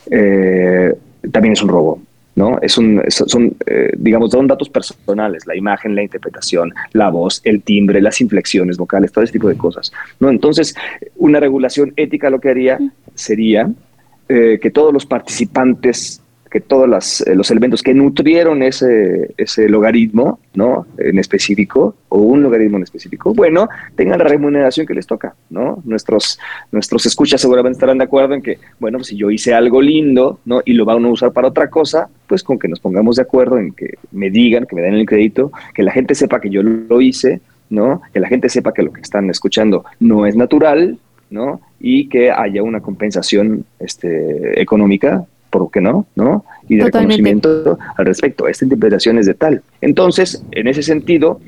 eh, 0.10 0.94
también 1.32 1.54
es 1.54 1.64
un 1.64 1.70
robo. 1.70 2.02
¿no? 2.36 2.58
Es 2.62 2.78
un, 2.80 3.02
son, 3.10 3.56
eh, 3.68 3.92
digamos, 3.96 4.32
son 4.32 4.48
datos 4.48 4.68
personales, 4.68 5.46
la 5.46 5.56
imagen, 5.56 5.96
la 5.96 6.02
interpretación, 6.02 6.74
la 6.94 7.10
voz, 7.10 7.42
el 7.44 7.62
timbre, 7.62 8.02
las 8.02 8.22
inflexiones 8.22 8.78
vocales, 8.78 9.12
todo 9.12 9.24
ese 9.24 9.34
tipo 9.34 9.48
de 9.48 9.56
cosas, 9.56 9.92
¿no? 10.20 10.30
Entonces, 10.30 10.76
una 11.16 11.40
regulación 11.40 11.94
ética 11.96 12.32
lo 12.32 12.40
que 12.40 12.50
haría 12.50 12.80
sería 13.14 13.70
eh, 14.30 14.58
que 14.60 14.72
todos 14.72 14.92
los 14.92 15.06
participantes 15.06 16.23
que 16.54 16.62
todos 16.62 17.22
eh, 17.22 17.34
los 17.34 17.50
elementos 17.50 17.82
que 17.82 17.96
nutrieron 17.96 18.62
ese, 18.62 19.34
ese 19.38 19.68
logaritmo, 19.68 20.40
¿no? 20.54 20.86
En 21.00 21.18
específico, 21.18 21.96
o 22.10 22.20
un 22.20 22.44
logaritmo 22.44 22.78
en 22.78 22.84
específico, 22.84 23.34
bueno, 23.34 23.68
tengan 23.96 24.20
la 24.20 24.26
remuneración 24.26 24.86
que 24.86 24.94
les 24.94 25.08
toca, 25.08 25.34
¿no? 25.50 25.82
Nuestros, 25.84 26.40
nuestros 26.72 27.08
escuchas 27.08 27.42
seguramente 27.42 27.78
estarán 27.78 27.98
de 27.98 28.04
acuerdo 28.04 28.36
en 28.36 28.44
que, 28.44 28.60
bueno, 28.80 29.00
pues 29.00 29.08
si 29.08 29.16
yo 29.18 29.32
hice 29.32 29.56
algo 29.56 29.82
lindo, 29.82 30.42
¿no? 30.46 30.62
Y 30.64 30.74
lo 30.74 30.86
van 30.86 31.04
a 31.04 31.08
usar 31.08 31.34
para 31.34 31.48
otra 31.48 31.72
cosa, 31.72 32.08
pues 32.28 32.44
con 32.44 32.60
que 32.60 32.68
nos 32.68 32.80
pongamos 32.80 33.16
de 33.16 33.24
acuerdo 33.24 33.58
en 33.58 33.74
que 33.74 33.96
me 34.12 34.30
digan, 34.30 34.68
que 34.68 34.76
me 34.76 34.84
den 34.84 34.94
el 34.94 35.08
crédito, 35.08 35.52
que 35.74 35.82
la 35.82 35.92
gente 35.92 36.14
sepa 36.14 36.40
que 36.40 36.52
yo 36.52 36.62
lo 36.62 37.02
hice, 37.02 37.42
¿no? 37.72 38.04
Que 38.14 38.20
la 38.20 38.28
gente 38.28 38.48
sepa 38.48 38.74
que 38.74 38.84
lo 38.84 38.94
que 38.94 39.02
están 39.02 39.28
escuchando 39.32 39.86
no 40.00 40.28
es 40.28 40.36
natural, 40.36 41.00
¿no? 41.32 41.62
Y 41.80 42.10
que 42.10 42.30
haya 42.30 42.62
una 42.62 42.80
compensación 42.80 43.66
este, 43.80 44.62
económica 44.62 45.26
¿por 45.54 45.70
qué 45.70 45.82
no? 45.82 46.08
¿No? 46.16 46.44
Y 46.68 46.78
de 46.78 46.86
reconocimiento 46.86 47.78
al 47.96 48.06
respecto. 48.06 48.48
Esta 48.48 48.66
interpretación 48.66 49.20
es 49.20 49.28
de 49.28 49.36
tal. 49.36 49.62
Entonces, 49.82 50.44
en 50.52 50.68
ese 50.68 50.82
sentido, 50.82 51.40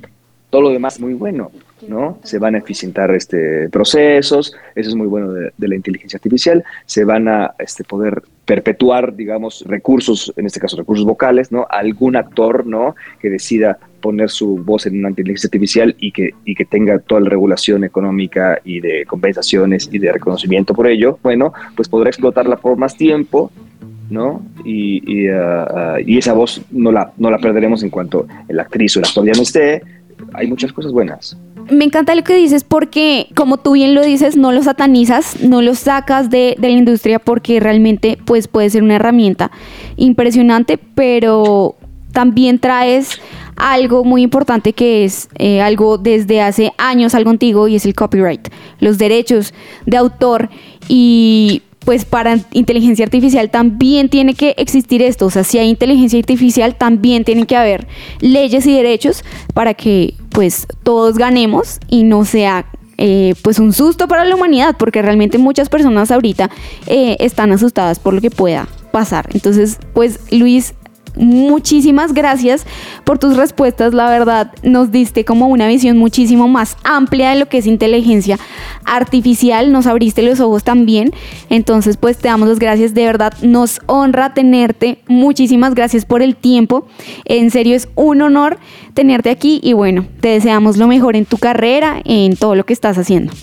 todo 0.51 0.61
lo 0.61 0.69
demás 0.69 0.95
es 0.95 1.01
muy 1.01 1.15
bueno, 1.15 1.51
¿no? 1.87 2.19
Se 2.23 2.37
van 2.37 2.53
a 2.53 2.59
eficientar 2.59 3.13
este, 3.15 3.67
procesos, 3.69 4.55
eso 4.75 4.89
es 4.89 4.95
muy 4.95 5.07
bueno 5.07 5.33
de, 5.33 5.51
la 5.57 5.75
inteligencia 5.75 6.17
artificial, 6.17 6.63
se 6.85 7.03
van 7.03 7.27
a 7.27 7.55
este, 7.57 7.83
poder 7.83 8.21
perpetuar, 8.45 9.15
digamos, 9.15 9.65
recursos, 9.67 10.31
en 10.37 10.45
este 10.45 10.59
caso 10.59 10.77
recursos 10.77 11.03
vocales, 11.03 11.51
¿no? 11.51 11.65
Algún 11.69 12.15
actor, 12.15 12.65
¿no? 12.67 12.95
Que 13.19 13.31
decida 13.31 13.79
poner 14.01 14.29
su 14.29 14.57
voz 14.57 14.85
en 14.85 14.99
una 14.99 15.09
inteligencia 15.09 15.47
artificial 15.47 15.95
y 15.97 16.11
que, 16.11 16.29
y 16.45 16.53
que 16.53 16.65
tenga 16.65 16.99
toda 16.99 17.21
la 17.21 17.29
regulación 17.29 17.83
económica 17.83 18.59
y 18.63 18.81
de 18.81 19.03
compensaciones 19.07 19.89
y 19.91 19.97
de 19.97 20.11
reconocimiento 20.11 20.75
por 20.75 20.85
ello, 20.87 21.17
bueno, 21.23 21.53
pues 21.75 21.89
podrá 21.89 22.09
explotarla 22.09 22.57
por 22.57 22.77
más 22.77 22.95
tiempo 22.95 23.51
¿no? 24.09 24.43
Y, 24.63 25.29
uh, 25.29 25.33
uh, 25.33 25.99
y, 26.05 26.17
esa 26.17 26.33
voz 26.33 26.61
no 26.71 26.91
la, 26.91 27.11
no 27.17 27.29
la 27.29 27.37
perderemos 27.37 27.83
en 27.83 27.89
cuanto 27.89 28.27
la 28.47 28.63
actriz 28.63 28.95
o 28.95 28.99
el 28.99 29.05
actor 29.05 29.25
ya 29.25 29.33
no 29.33 29.41
esté. 29.41 29.81
Hay 30.33 30.47
muchas 30.47 30.71
cosas 30.71 30.91
buenas. 30.91 31.37
Me 31.69 31.85
encanta 31.85 32.13
lo 32.13 32.23
que 32.23 32.35
dices 32.35 32.63
porque, 32.63 33.27
como 33.35 33.57
tú 33.57 33.73
bien 33.73 33.95
lo 33.95 34.03
dices, 34.03 34.37
no 34.37 34.51
lo 34.51 34.61
satanizas, 34.61 35.41
no 35.41 35.61
lo 35.61 35.73
sacas 35.73 36.29
de, 36.29 36.55
de 36.59 36.69
la 36.69 36.77
industria 36.77 37.19
porque 37.19 37.59
realmente 37.59 38.17
pues, 38.23 38.47
puede 38.47 38.69
ser 38.69 38.83
una 38.83 38.95
herramienta 38.95 39.51
impresionante, 39.97 40.77
pero 40.77 41.75
también 42.11 42.59
traes 42.59 43.19
algo 43.57 44.03
muy 44.03 44.21
importante 44.21 44.73
que 44.73 45.05
es 45.05 45.29
eh, 45.37 45.61
algo 45.61 45.97
desde 45.97 46.41
hace 46.41 46.71
años 46.77 47.15
algo 47.15 47.29
contigo 47.29 47.67
y 47.67 47.75
es 47.75 47.85
el 47.85 47.93
copyright, 47.93 48.49
los 48.79 48.97
derechos 48.97 49.53
de 49.85 49.97
autor 49.97 50.49
y 50.87 51.61
pues 51.85 52.03
para 52.03 52.39
inteligencia 52.51 53.05
artificial 53.05 53.49
también 53.49 54.09
tiene 54.09 54.33
que 54.33 54.55
existir 54.57 55.01
esto. 55.01 55.27
O 55.27 55.29
sea, 55.29 55.43
si 55.43 55.59
hay 55.59 55.69
inteligencia 55.69 56.19
artificial, 56.19 56.75
también 56.75 57.23
tienen 57.23 57.45
que 57.45 57.55
haber 57.55 57.87
leyes 58.19 58.65
y 58.65 58.73
derechos 58.73 59.23
para 59.53 59.73
que 59.73 60.15
pues 60.29 60.67
todos 60.83 61.17
ganemos 61.17 61.79
y 61.87 62.03
no 62.03 62.25
sea 62.25 62.65
eh, 62.97 63.35
pues 63.41 63.59
un 63.59 63.73
susto 63.73 64.07
para 64.07 64.25
la 64.25 64.35
humanidad, 64.35 64.75
porque 64.77 65.01
realmente 65.01 65.37
muchas 65.37 65.69
personas 65.69 66.11
ahorita 66.11 66.49
eh, 66.87 67.17
están 67.19 67.51
asustadas 67.51 67.99
por 67.99 68.13
lo 68.13 68.21
que 68.21 68.31
pueda 68.31 68.67
pasar. 68.91 69.29
Entonces, 69.33 69.77
pues 69.93 70.19
Luis, 70.31 70.73
muchísimas 71.15 72.13
gracias 72.13 72.65
por 73.03 73.19
tus 73.19 73.37
respuestas. 73.37 73.93
La 73.93 74.09
verdad, 74.09 74.51
nos 74.63 74.91
diste 74.91 75.25
como 75.25 75.47
una 75.47 75.67
visión 75.67 75.97
muchísimo 75.97 76.47
más 76.47 76.77
amplia 76.83 77.31
de 77.31 77.39
lo 77.39 77.47
que 77.47 77.59
es 77.59 77.67
inteligencia 77.67 78.37
artificial. 78.85 79.71
Nos 79.71 79.87
abriste 79.87 80.21
los 80.21 80.39
ojos 80.39 80.63
también. 80.63 81.11
Entonces, 81.49 81.97
pues 81.97 82.17
te 82.17 82.27
damos 82.27 82.49
las 82.49 82.59
gracias. 82.59 82.93
De 82.93 83.05
verdad, 83.05 83.33
nos 83.41 83.79
honra 83.85 84.33
tenerte. 84.33 84.99
Muchísimas 85.07 85.75
gracias 85.75 86.05
por 86.05 86.21
el 86.21 86.35
tiempo. 86.35 86.87
En 87.25 87.51
serio, 87.51 87.75
es 87.75 87.87
un 87.95 88.21
honor 88.21 88.57
tenerte 88.93 89.29
aquí 89.29 89.59
y 89.63 89.73
bueno, 89.73 90.05
te 90.21 90.29
deseamos 90.29 90.77
lo 90.77 90.87
mejor 90.87 91.15
en 91.15 91.25
tu 91.25 91.37
carrera, 91.37 92.01
en 92.05 92.35
todo 92.35 92.55
lo 92.55 92.65
que 92.65 92.73
estás 92.73 92.97
haciendo. 92.97 93.33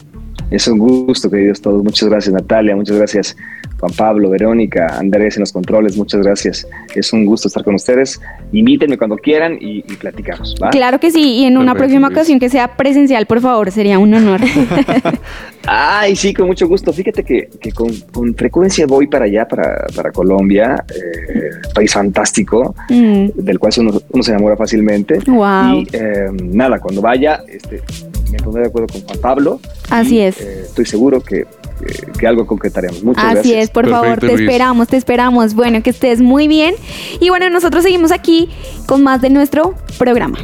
Es 0.51 0.69
un 0.69 0.79
gusto, 0.79 1.31
queridos 1.31 1.63
todos. 1.63 1.83
Muchas 1.83 2.09
gracias, 2.09 2.35
Natalia. 2.35 2.77
Muchas 2.77 2.97
gracias, 2.99 3.37
Juan 3.83 3.93
Pablo, 3.95 4.31
Verónica, 4.31 4.97
Andrés 4.97 5.37
en 5.37 5.41
los 5.41 5.53
controles. 5.53 5.97
Muchas 5.97 6.23
gracias. 6.23 6.65
Es 6.95 7.13
un 7.13 7.27
gusto 7.27 7.49
estar 7.49 7.65
con 7.65 7.75
ustedes. 7.75 8.21
Invítenme 8.53 8.97
cuando 8.97 9.17
quieran 9.17 9.59
y, 9.61 9.79
y 9.79 9.97
platicamos. 9.97 10.55
¿va? 10.63 10.71
Claro 10.71 11.01
que 11.01 11.11
sí, 11.11 11.39
y 11.39 11.45
en 11.47 11.57
una 11.59 11.73
Perfecto, 11.73 11.79
próxima 11.79 12.07
Luis. 12.07 12.17
ocasión 12.19 12.39
que 12.39 12.49
sea 12.49 12.77
presencial, 12.77 13.27
por 13.27 13.41
favor, 13.41 13.73
sería 13.73 13.99
un 13.99 14.15
honor. 14.15 14.41
Ay, 15.67 16.15
sí, 16.15 16.33
con 16.33 16.47
mucho 16.47 16.69
gusto. 16.69 16.93
Fíjate 16.93 17.25
que, 17.25 17.49
que 17.61 17.73
con, 17.73 17.89
con 18.13 18.35
frecuencia 18.37 18.87
voy 18.87 19.09
para 19.09 19.25
allá, 19.25 19.49
para, 19.49 19.85
para 19.97 20.13
Colombia, 20.13 20.85
eh, 20.89 21.51
país 21.75 21.93
fantástico, 21.93 22.75
Mm, 22.89 23.29
del 23.35 23.59
cual 23.59 23.73
uno, 23.79 24.01
uno 24.11 24.23
se 24.23 24.31
enamora 24.33 24.57
fácilmente. 24.57 25.19
Wow. 25.27 25.79
Y 25.81 25.89
eh, 25.93 26.29
nada, 26.45 26.79
cuando 26.79 27.01
vaya, 27.01 27.43
este, 27.49 27.81
me 28.33 28.39
pondré 28.39 28.63
de 28.63 28.69
acuerdo 28.69 28.89
con 28.93 29.03
Juan 29.03 29.19
Pablo. 29.21 29.61
Así 29.91 30.17
y, 30.17 30.21
es. 30.23 30.41
eh, 30.41 30.63
estoy 30.67 30.87
seguro 30.87 31.21
que, 31.23 31.47
que- 31.85 32.13
que 32.19 32.27
algo 32.27 32.47
concretaremos. 32.47 33.03
Muchas 33.05 33.25
Así 33.25 33.35
gracias. 33.35 33.65
es, 33.65 33.71
por 33.71 33.85
Perfecto, 33.85 34.03
favor, 34.05 34.21
te 34.21 34.27
Luis. 34.29 34.41
esperamos, 34.41 34.89
te 34.89 34.97
esperamos. 34.97 35.55
Bueno, 35.55 35.83
que 35.83 35.91
estés 35.91 36.21
muy 36.21 36.49
bien. 36.49 36.75
Y 37.21 37.29
bueno, 37.29 37.49
nosotros 37.51 37.83
seguimos 37.85 38.11
aquí 38.13 38.49
con 38.87 39.03
más 39.03 39.21
de 39.21 39.31
nuestro 39.31 39.75
programa. 39.99 40.39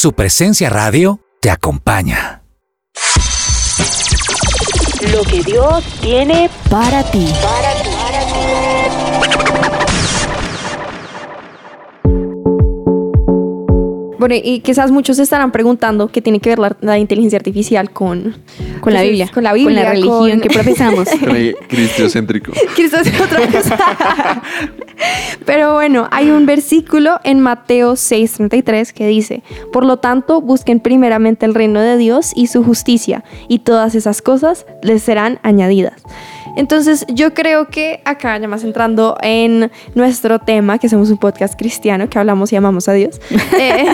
Su 0.00 0.14
presencia 0.14 0.70
radio 0.70 1.20
te 1.42 1.50
acompaña. 1.50 2.42
Lo 5.12 5.22
que 5.24 5.42
Dios 5.42 5.84
tiene 6.00 6.48
Para 6.70 7.02
ti. 7.10 7.30
Bueno, 14.20 14.34
y 14.36 14.60
quizás 14.60 14.90
muchos 14.90 15.16
se 15.16 15.22
estarán 15.22 15.50
preguntando 15.50 16.08
qué 16.08 16.20
tiene 16.20 16.40
que 16.40 16.50
ver 16.50 16.58
la, 16.58 16.76
la 16.82 16.98
inteligencia 16.98 17.38
artificial 17.38 17.90
con, 17.90 18.36
Con 18.82 18.92
la 18.92 18.98
pues, 19.00 19.08
Biblia. 19.08 19.30
Con 19.32 19.44
la 19.44 19.54
Biblia. 19.54 19.76
Con 19.76 19.84
la 19.84 19.90
religión 19.92 20.30
con- 20.30 20.40
que 20.42 20.50
profesamos. 20.50 21.08
Es 22.78 23.20
otra 23.20 23.46
cosa. 23.46 23.78
Pero 25.46 25.72
bueno, 25.72 26.06
hay 26.10 26.30
un 26.30 26.44
versículo 26.44 27.18
en 27.24 27.40
Mateo 27.40 27.94
6:33 27.94 28.92
que 28.92 29.06
dice, 29.06 29.42
por 29.72 29.86
lo 29.86 29.96
tanto, 29.96 30.42
busquen 30.42 30.80
primeramente 30.80 31.46
el 31.46 31.54
reino 31.54 31.80
de 31.80 31.96
Dios 31.96 32.32
y 32.36 32.48
su 32.48 32.62
justicia, 32.62 33.24
y 33.48 33.60
todas 33.60 33.94
esas 33.94 34.20
cosas 34.20 34.66
les 34.82 35.02
serán 35.02 35.38
añadidas. 35.42 35.94
Entonces, 36.56 37.06
yo 37.08 37.34
creo 37.34 37.68
que 37.68 38.00
acá, 38.04 38.38
ya 38.38 38.48
más 38.48 38.64
entrando 38.64 39.16
en 39.22 39.70
nuestro 39.94 40.38
tema, 40.38 40.78
que 40.78 40.88
somos 40.88 41.10
un 41.10 41.18
podcast 41.18 41.58
cristiano, 41.58 42.08
que 42.08 42.18
hablamos 42.18 42.52
y 42.52 42.56
amamos 42.56 42.88
a 42.88 42.92
Dios, 42.92 43.20
eh, 43.58 43.84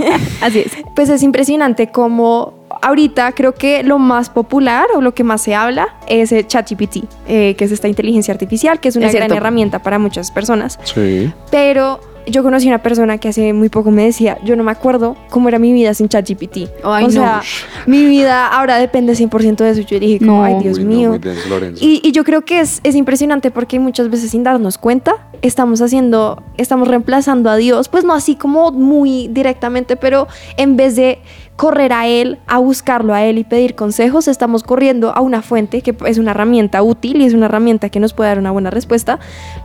Así 0.40 0.60
es. 0.60 0.72
pues 0.94 1.08
es 1.08 1.22
impresionante 1.22 1.88
como 1.88 2.54
ahorita 2.82 3.32
creo 3.32 3.54
que 3.54 3.82
lo 3.82 3.98
más 3.98 4.30
popular 4.30 4.86
o 4.94 5.00
lo 5.00 5.14
que 5.14 5.24
más 5.24 5.42
se 5.42 5.54
habla 5.54 5.88
es 6.08 6.32
el 6.32 6.46
ChatGPT, 6.46 7.04
eh, 7.28 7.54
que 7.56 7.64
es 7.64 7.72
esta 7.72 7.88
inteligencia 7.88 8.32
artificial, 8.32 8.80
que 8.80 8.88
es 8.88 8.96
una 8.96 9.06
Es 9.06 9.14
gran 9.14 9.32
herramienta 9.32 9.80
para 9.80 9.98
muchas 9.98 10.30
personas. 10.30 10.78
Sí. 10.84 11.32
Pero 11.50 12.00
yo 12.26 12.42
conocí 12.42 12.66
una 12.66 12.82
persona 12.82 13.18
que 13.18 13.28
hace 13.28 13.52
muy 13.52 13.68
poco 13.68 13.90
me 13.90 14.04
decía, 14.04 14.38
yo 14.44 14.56
no 14.56 14.64
me 14.64 14.72
acuerdo 14.72 15.16
cómo 15.30 15.48
era 15.48 15.58
mi 15.58 15.72
vida 15.72 15.94
sin 15.94 16.08
ChatGPT. 16.08 16.68
O 16.84 16.98
no. 17.00 17.10
sea, 17.10 17.42
mi 17.86 18.04
vida 18.04 18.48
ahora 18.48 18.78
depende 18.78 19.12
100% 19.14 19.56
de 19.56 19.70
eso. 19.70 19.80
Yo 19.82 19.98
dije, 20.00 20.18
como, 20.18 20.38
No. 20.38 20.44
ay 20.44 20.56
Dios 20.62 20.78
Uy, 20.78 20.84
no, 20.84 20.90
mío. 20.90 21.18
denso, 21.18 21.48
Lorenzo. 21.48 21.84
Y, 21.84 22.00
y 22.02 22.12
yo 22.12 22.24
creo 22.24 22.42
que 22.44 22.60
es, 22.60 22.80
es 22.82 22.94
impresionante 22.94 23.50
porque 23.50 23.78
muchas 23.78 24.10
veces 24.10 24.30
sin 24.30 24.42
darnos 24.42 24.78
cuenta 24.78 25.28
estamos 25.42 25.80
haciendo, 25.82 26.42
estamos 26.56 26.88
reemplazando 26.88 27.50
a 27.50 27.56
Dios, 27.56 27.88
pues 27.88 28.04
no 28.04 28.14
así 28.14 28.36
como 28.36 28.72
muy 28.72 29.28
directamente, 29.28 29.96
pero 29.96 30.26
en 30.56 30.76
vez 30.76 30.96
de 30.96 31.20
correr 31.56 31.92
a 31.92 32.06
Él, 32.06 32.38
a 32.46 32.58
buscarlo 32.58 33.14
a 33.14 33.24
Él 33.24 33.38
y 33.38 33.44
pedir 33.44 33.74
consejos, 33.74 34.28
estamos 34.28 34.62
corriendo 34.62 35.10
a 35.10 35.20
una 35.20 35.42
fuente 35.42 35.80
que 35.80 35.96
es 36.06 36.18
una 36.18 36.32
herramienta 36.32 36.82
útil 36.82 37.22
y 37.22 37.24
es 37.24 37.34
una 37.34 37.46
herramienta 37.46 37.88
que 37.88 37.98
nos 37.98 38.12
puede 38.12 38.28
dar 38.28 38.38
una 38.38 38.50
buena 38.50 38.70
respuesta, 38.70 39.18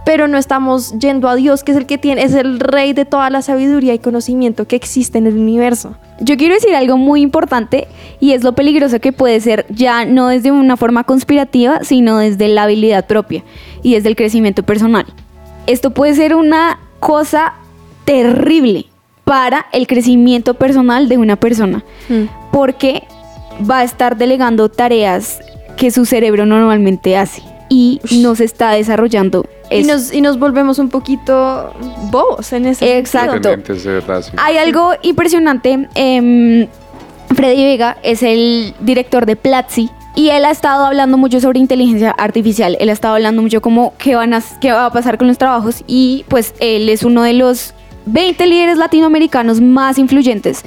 pero 0.06 0.28
no 0.28 0.38
estamos 0.38 0.98
yendo 0.98 1.28
a 1.28 1.36
Dios, 1.36 1.64
que 1.64 1.72
es 1.72 1.78
el 1.78 1.86
que 1.86 1.98
tiene, 1.98 2.24
es 2.24 2.34
el 2.34 2.60
rey 2.60 2.94
de 2.94 3.06
toda 3.06 3.30
la 3.30 3.42
sabiduría 3.42 3.94
y 3.94 4.00
conocimiento 4.00 4.66
que 4.66 4.78
existe 4.78 5.18
en 5.18 5.28
el 5.28 5.36
universo. 5.36 5.96
Yo 6.22 6.38
quiero 6.38 6.54
decir 6.54 6.74
algo 6.76 6.98
muy 6.98 7.22
importante 7.22 7.88
y 8.20 8.32
es 8.32 8.44
lo 8.44 8.54
peligroso 8.54 9.00
que 9.00 9.12
puede 9.12 9.40
ser 9.42 9.66
ya 9.70 10.06
no 10.06 10.28
desde 10.28 10.52
una 10.52 10.78
forma 10.78 11.04
conspirativa, 11.04 11.80
sino 11.84 12.20
desde 12.20 12.48
la 12.48 12.64
habilidad 12.64 13.06
propia 13.08 13.44
y 13.84 13.96
desde 13.96 14.10
el 14.10 14.16
crecimiento 14.16 14.64
personal. 14.64 15.06
Esto 15.68 15.92
puede 15.92 16.14
ser 16.16 16.36
una 16.36 16.80
cosa 17.00 17.54
terrible 18.06 18.91
para 19.24 19.68
el 19.72 19.88
crecimiento 19.88 20.56
personal 20.56 21.08
de 21.10 21.18
una 21.18 21.36
persona, 21.36 21.84
porque 22.52 23.04
va 23.70 23.80
a 23.80 23.84
estar 23.84 24.18
delegando 24.18 24.70
tareas 24.70 25.40
que 25.78 25.92
su 25.92 26.06
cerebro 26.06 26.46
normalmente 26.46 27.18
hace 27.18 27.42
y 27.70 28.02
no 28.18 28.36
se 28.36 28.44
está 28.44 28.72
desarrollando 28.72 29.46
Y 29.70 29.84
nos, 29.84 30.14
y 30.14 30.20
nos 30.20 30.38
volvemos 30.38 30.78
un 30.78 30.90
poquito 30.90 31.74
bobos 32.12 32.52
en 32.52 32.66
ese 32.66 32.98
Exacto. 32.98 33.50
Verdad, 33.86 34.22
sí. 34.22 34.32
Hay 34.38 34.58
algo 34.58 34.92
impresionante. 35.02 35.88
em, 35.96 36.68
Freddy 37.34 37.64
Vega 37.64 37.98
es 38.04 38.24
el 38.24 38.74
director 38.82 39.26
de 39.26 39.38
Platzi. 39.38 39.90
Y 40.14 40.30
él 40.30 40.44
ha 40.44 40.52
estado 40.52 40.86
hablando 40.86 41.18
mucho 41.18 41.40
sobre 41.40 41.60
inteligencia 41.60 42.12
artificial. 42.12 42.76
Él 42.82 42.90
ha 42.90 42.92
estado 42.92 43.16
hablando 43.16 43.42
mucho 43.42 43.62
como 43.62 43.94
qué, 43.98 44.16
van 44.16 44.34
a, 44.34 44.44
qué 44.60 44.74
va 44.74 44.88
a 44.88 44.92
pasar 44.92 45.18
con 45.18 45.30
los 45.30 45.38
trabajos. 45.38 45.86
Y 45.88 46.26
pues 46.28 46.54
él 46.60 46.90
es 46.90 47.04
uno 47.04 47.24
de 47.24 47.32
los 47.32 47.74
20 48.06 48.46
líderes 48.48 48.78
latinoamericanos 48.78 49.62
más 49.62 49.98
influyentes 49.98 50.64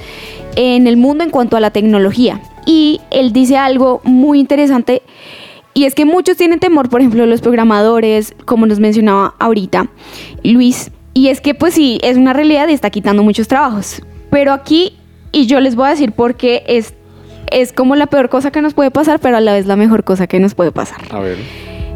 en 0.55 0.87
el 0.87 0.97
mundo 0.97 1.23
en 1.23 1.29
cuanto 1.29 1.57
a 1.57 1.59
la 1.59 1.71
tecnología. 1.71 2.41
Y 2.65 3.01
él 3.11 3.33
dice 3.33 3.57
algo 3.57 4.01
muy 4.03 4.39
interesante. 4.39 5.01
Y 5.73 5.83
es 5.83 5.93
que 5.93 6.05
muchos 6.05 6.37
tienen 6.37 6.59
temor, 6.59 6.89
por 6.89 7.01
ejemplo, 7.01 7.25
los 7.25 7.41
programadores, 7.41 8.33
como 8.45 8.65
nos 8.65 8.79
mencionaba 8.79 9.35
ahorita 9.39 9.89
Luis. 10.43 10.91
Y 11.13 11.27
es 11.27 11.41
que 11.41 11.53
pues 11.53 11.73
sí, 11.73 11.99
es 12.01 12.17
una 12.17 12.33
realidad 12.33 12.67
y 12.69 12.73
está 12.73 12.89
quitando 12.89 13.23
muchos 13.23 13.47
trabajos. 13.47 14.01
Pero 14.29 14.53
aquí, 14.53 14.93
y 15.31 15.47
yo 15.47 15.59
les 15.59 15.75
voy 15.75 15.87
a 15.87 15.89
decir 15.91 16.11
por 16.11 16.35
qué 16.35 16.63
es, 16.67 16.93
es 17.51 17.73
como 17.73 17.95
la 17.95 18.07
peor 18.07 18.29
cosa 18.29 18.51
que 18.51 18.61
nos 18.61 18.73
puede 18.73 18.91
pasar, 18.91 19.19
pero 19.19 19.37
a 19.37 19.41
la 19.41 19.53
vez 19.53 19.65
la 19.65 19.75
mejor 19.75 20.03
cosa 20.03 20.27
que 20.27 20.39
nos 20.39 20.55
puede 20.55 20.71
pasar. 20.71 21.01
A 21.11 21.19
ver. 21.19 21.37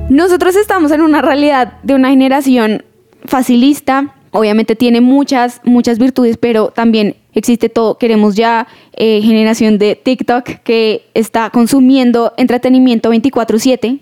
Nosotros 0.09 0.55
estamos 0.55 0.91
en 0.91 1.01
una 1.01 1.21
realidad 1.21 1.73
de 1.83 1.95
una 1.95 2.09
generación 2.09 2.83
facilista. 3.25 4.15
Obviamente 4.31 4.75
tiene 4.75 5.01
muchas, 5.01 5.61
muchas 5.63 5.97
virtudes, 5.99 6.37
pero 6.37 6.67
también 6.67 7.15
existe 7.33 7.69
todo. 7.69 7.97
Queremos 7.97 8.35
ya 8.35 8.67
eh, 8.93 9.21
generación 9.23 9.77
de 9.77 9.95
TikTok 9.95 10.45
que 10.63 11.05
está 11.13 11.49
consumiendo 11.49 12.33
entretenimiento 12.37 13.11
24/7. 13.11 13.99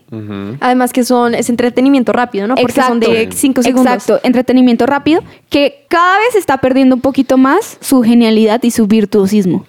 Además 0.60 0.92
que 0.94 1.04
son, 1.04 1.34
es 1.36 1.50
entretenimiento 1.50 2.12
rápido, 2.14 2.48
¿no? 2.48 2.56
Porque 2.56 2.74
son 2.90 3.00
de 3.00 3.30
5 3.32 3.64
segundos. 3.64 3.94
Exacto, 3.94 4.20
entretenimiento 4.28 4.86
rápido 4.86 5.22
que 5.50 5.86
cada 5.88 6.18
vez 6.18 6.36
está 6.36 6.58
perdiendo 6.58 6.96
un 6.96 7.02
poquito 7.02 7.38
más 7.38 7.78
su 7.82 8.02
genialidad 8.04 8.62
y 8.64 8.72
su 8.72 8.88
virtuosismo. 8.88 9.66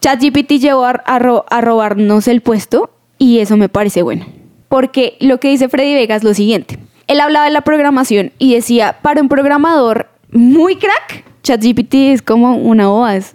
ChatGPT 0.00 0.52
llegó 0.58 0.84
a, 0.84 0.90
a 0.90 1.18
ro- 1.18 1.44
a 1.48 1.60
robarnos 1.60 2.26
el 2.28 2.40
puesto 2.40 2.90
y 3.18 3.38
eso 3.38 3.56
me 3.56 3.68
parece 3.68 4.02
bueno. 4.02 4.26
Porque 4.68 5.16
lo 5.20 5.38
que 5.38 5.48
dice 5.48 5.68
Freddy 5.68 5.94
Vega 5.94 6.16
es 6.16 6.24
lo 6.24 6.34
siguiente. 6.34 6.78
Él 7.12 7.20
hablaba 7.20 7.44
de 7.46 7.50
la 7.52 7.60
programación 7.60 8.32
y 8.38 8.54
decía, 8.54 8.96
para 9.02 9.20
un 9.20 9.28
programador 9.28 10.08
muy 10.30 10.76
crack, 10.76 11.24
ChatGPT 11.42 11.94
es 11.94 12.22
como 12.22 12.56
una 12.56 12.90
OAS 12.90 13.32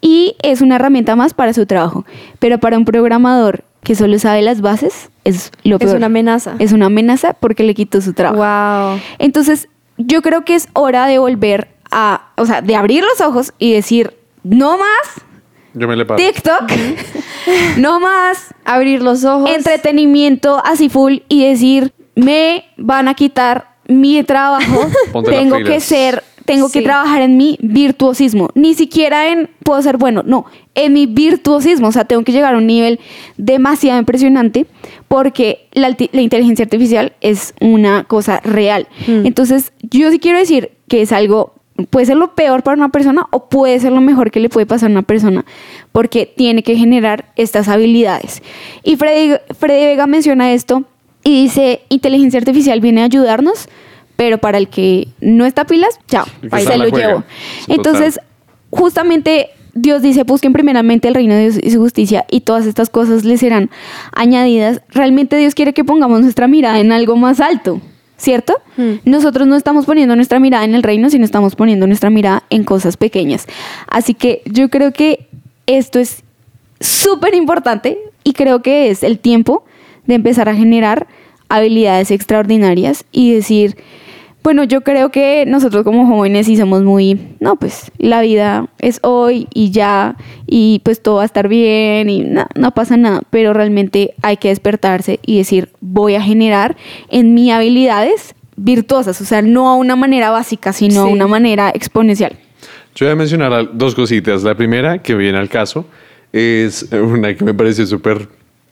y 0.00 0.36
es 0.42 0.60
una 0.62 0.76
herramienta 0.76 1.14
más 1.16 1.34
para 1.34 1.52
su 1.52 1.66
trabajo. 1.66 2.04
Pero 2.38 2.58
para 2.58 2.78
un 2.78 2.84
programador 2.84 3.64
que 3.82 3.94
solo 3.94 4.18
sabe 4.18 4.42
las 4.42 4.60
bases, 4.60 5.10
es 5.24 5.50
lo 5.62 5.76
Es 5.76 5.82
peor. 5.84 5.96
una 5.96 6.06
amenaza. 6.06 6.54
Es 6.58 6.72
una 6.72 6.86
amenaza 6.86 7.34
porque 7.34 7.64
le 7.64 7.74
quitó 7.74 8.00
su 8.00 8.12
trabajo. 8.14 8.92
Wow. 8.92 9.00
Entonces, 9.18 9.68
yo 9.98 10.22
creo 10.22 10.44
que 10.44 10.54
es 10.54 10.68
hora 10.72 11.06
de 11.06 11.18
volver 11.18 11.68
a, 11.90 12.30
o 12.36 12.46
sea, 12.46 12.62
de 12.62 12.76
abrir 12.76 13.02
los 13.04 13.20
ojos 13.20 13.52
y 13.58 13.72
decir, 13.74 14.14
no 14.42 14.78
más. 14.78 15.24
Yo 15.74 15.86
me 15.86 15.96
le 15.96 16.06
paro. 16.06 16.16
TikTok, 16.16 16.70
no 17.76 18.00
más 18.00 18.54
Abrir 18.64 19.02
los 19.02 19.24
ojos. 19.24 19.50
entretenimiento 19.54 20.62
así 20.64 20.88
full 20.88 21.18
y 21.28 21.44
decir, 21.46 21.92
me 22.18 22.64
van 22.76 23.08
a 23.08 23.14
quitar 23.14 23.76
mi 23.86 24.22
trabajo, 24.24 24.86
Ponte 25.12 25.30
tengo 25.30 25.56
que 25.62 25.80
ser, 25.80 26.22
tengo 26.44 26.68
que 26.70 26.82
trabajar 26.82 27.22
en 27.22 27.36
mi 27.36 27.58
virtuosismo, 27.60 28.50
ni 28.54 28.74
siquiera 28.74 29.28
en 29.30 29.48
puedo 29.64 29.80
ser 29.82 29.96
bueno, 29.96 30.22
no, 30.26 30.44
en 30.74 30.92
mi 30.92 31.06
virtuosismo, 31.06 31.88
o 31.88 31.92
sea, 31.92 32.04
tengo 32.04 32.24
que 32.24 32.32
llegar 32.32 32.54
a 32.54 32.58
un 32.58 32.66
nivel 32.66 33.00
demasiado 33.36 33.98
impresionante 33.98 34.66
porque 35.06 35.68
la 35.72 35.94
inteligencia 36.12 36.64
artificial 36.64 37.12
es 37.20 37.54
una 37.60 38.04
cosa 38.04 38.40
real. 38.40 38.88
Mm. 39.06 39.26
Entonces, 39.26 39.72
yo 39.82 40.10
sí 40.10 40.18
quiero 40.18 40.38
decir 40.38 40.72
que 40.88 41.02
es 41.02 41.12
algo 41.12 41.54
puede 41.90 42.06
ser 42.06 42.16
lo 42.16 42.34
peor 42.34 42.64
para 42.64 42.76
una 42.76 42.88
persona 42.88 43.26
o 43.30 43.48
puede 43.48 43.78
ser 43.78 43.92
lo 43.92 44.00
mejor 44.00 44.32
que 44.32 44.40
le 44.40 44.48
puede 44.48 44.66
pasar 44.66 44.88
a 44.88 44.92
una 44.92 45.02
persona 45.02 45.44
porque 45.92 46.26
tiene 46.26 46.64
que 46.64 46.74
generar 46.74 47.32
estas 47.36 47.68
habilidades. 47.68 48.42
Y 48.82 48.96
Freddy, 48.96 49.36
Freddy 49.56 49.86
Vega 49.86 50.08
menciona 50.08 50.52
esto 50.52 50.84
y 51.28 51.42
dice, 51.42 51.82
inteligencia 51.90 52.38
artificial 52.38 52.80
viene 52.80 53.02
a 53.02 53.04
ayudarnos, 53.04 53.68
pero 54.16 54.38
para 54.38 54.56
el 54.56 54.68
que 54.68 55.08
no 55.20 55.44
está 55.44 55.66
pilas, 55.66 56.00
chao, 56.08 56.24
ahí 56.50 56.64
se 56.64 56.78
lo 56.78 56.86
llevo. 56.86 57.16
Total. 57.16 57.24
Entonces, 57.68 58.18
justamente 58.70 59.50
Dios 59.74 60.00
dice, 60.00 60.22
busquen 60.22 60.54
primeramente 60.54 61.06
el 61.06 61.14
reino 61.14 61.34
de 61.34 61.50
Dios 61.50 61.58
y 61.62 61.70
su 61.70 61.80
justicia 61.80 62.24
y 62.30 62.40
todas 62.40 62.64
estas 62.64 62.88
cosas 62.88 63.26
les 63.26 63.40
serán 63.40 63.68
añadidas. 64.12 64.80
Realmente 64.88 65.36
Dios 65.36 65.54
quiere 65.54 65.74
que 65.74 65.84
pongamos 65.84 66.22
nuestra 66.22 66.48
mirada 66.48 66.80
en 66.80 66.92
algo 66.92 67.14
más 67.14 67.40
alto, 67.40 67.82
¿cierto? 68.16 68.62
Nosotros 69.04 69.46
no 69.46 69.56
estamos 69.56 69.84
poniendo 69.84 70.16
nuestra 70.16 70.40
mirada 70.40 70.64
en 70.64 70.74
el 70.74 70.82
reino, 70.82 71.10
sino 71.10 71.26
estamos 71.26 71.56
poniendo 71.56 71.86
nuestra 71.86 72.08
mirada 72.08 72.42
en 72.48 72.64
cosas 72.64 72.96
pequeñas. 72.96 73.46
Así 73.86 74.14
que 74.14 74.40
yo 74.46 74.70
creo 74.70 74.94
que 74.94 75.28
esto 75.66 75.98
es 75.98 76.22
súper 76.80 77.34
importante 77.34 77.98
y 78.24 78.32
creo 78.32 78.62
que 78.62 78.88
es 78.88 79.02
el 79.02 79.18
tiempo 79.18 79.64
de 80.08 80.14
empezar 80.14 80.48
a 80.48 80.56
generar 80.56 81.06
habilidades 81.48 82.10
extraordinarias 82.10 83.04
y 83.12 83.32
decir, 83.32 83.76
bueno, 84.42 84.64
yo 84.64 84.80
creo 84.82 85.10
que 85.10 85.44
nosotros 85.46 85.84
como 85.84 86.06
jóvenes 86.06 86.46
sí 86.46 86.56
somos 86.56 86.82
muy, 86.82 87.18
no, 87.40 87.56
pues 87.56 87.90
la 87.98 88.20
vida 88.22 88.68
es 88.78 88.98
hoy 89.02 89.46
y 89.52 89.70
ya, 89.70 90.16
y 90.46 90.80
pues 90.84 91.02
todo 91.02 91.16
va 91.16 91.22
a 91.22 91.26
estar 91.26 91.48
bien 91.48 92.08
y 92.08 92.20
no, 92.20 92.46
no 92.54 92.70
pasa 92.72 92.96
nada, 92.96 93.22
pero 93.30 93.52
realmente 93.52 94.14
hay 94.22 94.36
que 94.38 94.48
despertarse 94.48 95.20
y 95.24 95.38
decir, 95.38 95.70
voy 95.80 96.14
a 96.14 96.22
generar 96.22 96.76
en 97.10 97.34
mí 97.34 97.50
habilidades 97.50 98.34
virtuosas, 98.56 99.20
o 99.20 99.24
sea, 99.24 99.42
no 99.42 99.68
a 99.68 99.76
una 99.76 99.96
manera 99.96 100.30
básica, 100.30 100.72
sino 100.72 101.02
a 101.02 101.06
Sí. 101.06 101.12
una 101.12 101.26
manera 101.26 101.70
exponencial. 101.74 102.32
Yo 102.94 103.06
voy 103.06 103.12
a 103.12 103.16
mencionar 103.16 103.70
dos 103.76 103.94
cositas. 103.94 104.42
La 104.42 104.56
primera, 104.56 104.98
que 105.00 105.14
viene 105.14 105.38
al 105.38 105.48
caso, 105.48 105.84
es 106.32 106.88
una 106.92 107.34
que 107.36 107.44
me 107.44 107.54
pareció 107.54 107.86
súper, 107.86 108.28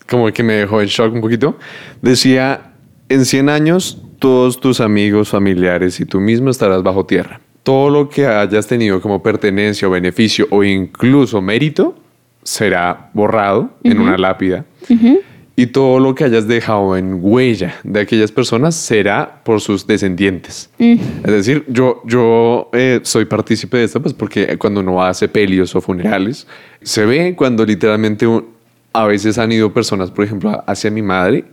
como 0.09 0.31
que 0.31 0.43
me 0.43 0.53
dejó 0.53 0.81
en 0.81 0.87
shock 0.87 1.13
un 1.13 1.21
poquito. 1.21 1.57
Decía, 2.01 2.73
en 3.09 3.25
100 3.25 3.49
años, 3.49 4.01
todos 4.19 4.59
tus 4.59 4.79
amigos, 4.81 5.29
familiares 5.29 5.99
y 5.99 6.05
tú 6.05 6.19
mismo 6.19 6.49
estarás 6.49 6.83
bajo 6.83 7.05
tierra. 7.05 7.39
Todo 7.63 7.89
lo 7.89 8.09
que 8.09 8.25
hayas 8.25 8.65
tenido 8.67 9.01
como 9.01 9.21
pertenencia 9.21 9.87
o 9.87 9.91
beneficio 9.91 10.47
o 10.49 10.63
incluso 10.63 11.41
mérito 11.41 11.95
será 12.43 13.09
borrado 13.13 13.71
en 13.83 13.99
una 13.99 14.17
lápida. 14.17 14.65
Y 15.59 15.65
todo 15.67 15.99
lo 15.99 16.13
que 16.13 16.23
hayas 16.23 16.47
dejado 16.47 16.95
en 16.95 17.17
huella 17.19 17.75
de 17.83 17.99
aquellas 18.01 18.31
personas 18.31 18.75
será 18.75 19.41
por 19.43 19.59
sus 19.59 19.87
descendientes. 19.87 20.69
Es 21.25 21.31
decir, 21.31 21.65
yo, 21.67 22.03
yo 22.05 22.69
eh, 22.73 22.99
soy 23.03 23.25
partícipe 23.25 23.77
de 23.77 23.85
esto, 23.85 23.99
pues 24.01 24.13
porque 24.13 24.55
cuando 24.59 24.81
uno 24.81 25.03
hace 25.03 25.27
pelios 25.27 25.75
o 25.75 25.81
funerales, 25.81 26.47
se 26.83 27.05
ve 27.07 27.33
cuando 27.35 27.65
literalmente 27.65 28.27
un- 28.27 28.55
a 29.01 29.05
veces 29.05 29.37
han 29.37 29.51
ido 29.51 29.73
personas, 29.73 30.11
por 30.11 30.25
ejemplo, 30.25 30.63
hacia 30.67 30.91
mi 30.91 31.01
madre. 31.01 31.45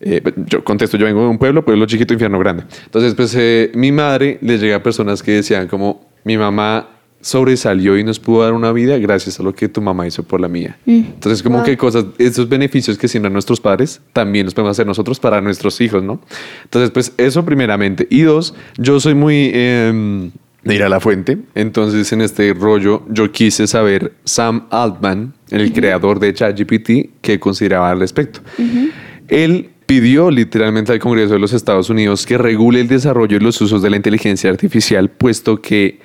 eh, 0.00 0.22
yo 0.46 0.62
contesto, 0.62 0.96
yo 0.96 1.06
vengo 1.06 1.22
de 1.22 1.28
un 1.28 1.38
pueblo, 1.38 1.64
pueblo 1.64 1.86
chiquito, 1.86 2.12
infierno 2.12 2.38
grande. 2.38 2.64
Entonces, 2.84 3.14
pues 3.14 3.34
eh, 3.34 3.70
mi 3.74 3.92
madre 3.92 4.38
le 4.42 4.58
llega 4.58 4.76
a 4.76 4.82
personas 4.82 5.22
que 5.22 5.32
decían 5.32 5.68
como, 5.68 6.06
mi 6.24 6.36
mamá 6.36 6.88
sobresalió 7.22 7.98
y 7.98 8.04
nos 8.04 8.20
pudo 8.20 8.42
dar 8.42 8.52
una 8.52 8.70
vida 8.72 8.98
gracias 8.98 9.40
a 9.40 9.42
lo 9.42 9.54
que 9.54 9.68
tu 9.68 9.80
mamá 9.80 10.06
hizo 10.06 10.22
por 10.22 10.40
la 10.40 10.48
mía. 10.48 10.76
Entonces, 10.86 11.42
como 11.42 11.62
que 11.64 11.76
cosas, 11.76 12.04
esos 12.18 12.48
beneficios 12.48 12.98
que 12.98 13.08
siembran 13.08 13.32
nuestros 13.32 13.58
padres, 13.58 14.00
también 14.12 14.44
los 14.44 14.54
podemos 14.54 14.72
hacer 14.72 14.86
nosotros 14.86 15.18
para 15.18 15.40
nuestros 15.40 15.80
hijos, 15.80 16.02
¿no? 16.02 16.20
Entonces, 16.64 16.90
pues 16.90 17.12
eso 17.16 17.44
primeramente. 17.44 18.06
Y 18.10 18.20
dos, 18.22 18.54
yo 18.76 19.00
soy 19.00 19.14
muy 19.14 19.50
em, 19.54 20.30
de 20.66 20.74
ir 20.74 20.82
a 20.82 20.88
la 20.88 21.00
fuente. 21.00 21.38
Entonces, 21.54 22.12
en 22.12 22.20
este 22.20 22.52
rollo, 22.52 23.02
yo 23.08 23.30
quise 23.30 23.66
saber 23.66 24.12
Sam 24.24 24.66
Altman, 24.70 25.34
el 25.50 25.72
creador 25.72 26.18
de 26.18 26.34
ChatGPT, 26.34 27.20
qué 27.20 27.38
consideraba 27.38 27.90
al 27.90 28.00
respecto. 28.00 28.40
Él 29.28 29.70
pidió 29.86 30.30
literalmente 30.30 30.92
al 30.92 30.98
Congreso 30.98 31.34
de 31.34 31.38
los 31.38 31.52
Estados 31.52 31.88
Unidos 31.88 32.26
que 32.26 32.36
regule 32.36 32.80
el 32.80 32.88
desarrollo 32.88 33.36
y 33.36 33.40
los 33.40 33.60
usos 33.60 33.80
de 33.82 33.90
la 33.90 33.96
inteligencia 33.96 34.50
artificial, 34.50 35.08
puesto 35.08 35.62
que 35.62 36.00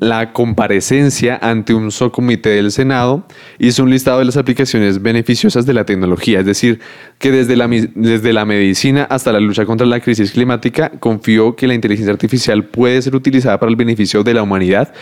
la 0.00 0.32
comparecencia 0.32 1.38
ante 1.40 1.74
un 1.74 1.90
subcomité 1.90 2.50
del 2.50 2.72
Senado 2.72 3.24
hizo 3.58 3.82
un 3.82 3.90
listado 3.90 4.18
de 4.18 4.24
las 4.24 4.38
aplicaciones 4.38 5.02
beneficiosas 5.02 5.66
de 5.66 5.74
la 5.74 5.84
tecnología, 5.84 6.40
es 6.40 6.46
decir, 6.46 6.80
que 7.18 7.30
desde 7.30 7.54
la, 7.54 7.68
desde 7.68 8.32
la 8.32 8.46
medicina 8.46 9.04
hasta 9.04 9.30
la 9.30 9.40
lucha 9.40 9.66
contra 9.66 9.86
la 9.86 10.00
crisis 10.00 10.32
climática 10.32 10.90
confió 10.98 11.54
que 11.54 11.66
la 11.66 11.74
inteligencia 11.74 12.12
artificial 12.12 12.64
puede 12.64 13.02
ser 13.02 13.14
utilizada 13.14 13.60
para 13.60 13.70
el 13.70 13.76
beneficio 13.76 14.24
de 14.24 14.34
la 14.34 14.42
humanidad, 14.42 14.92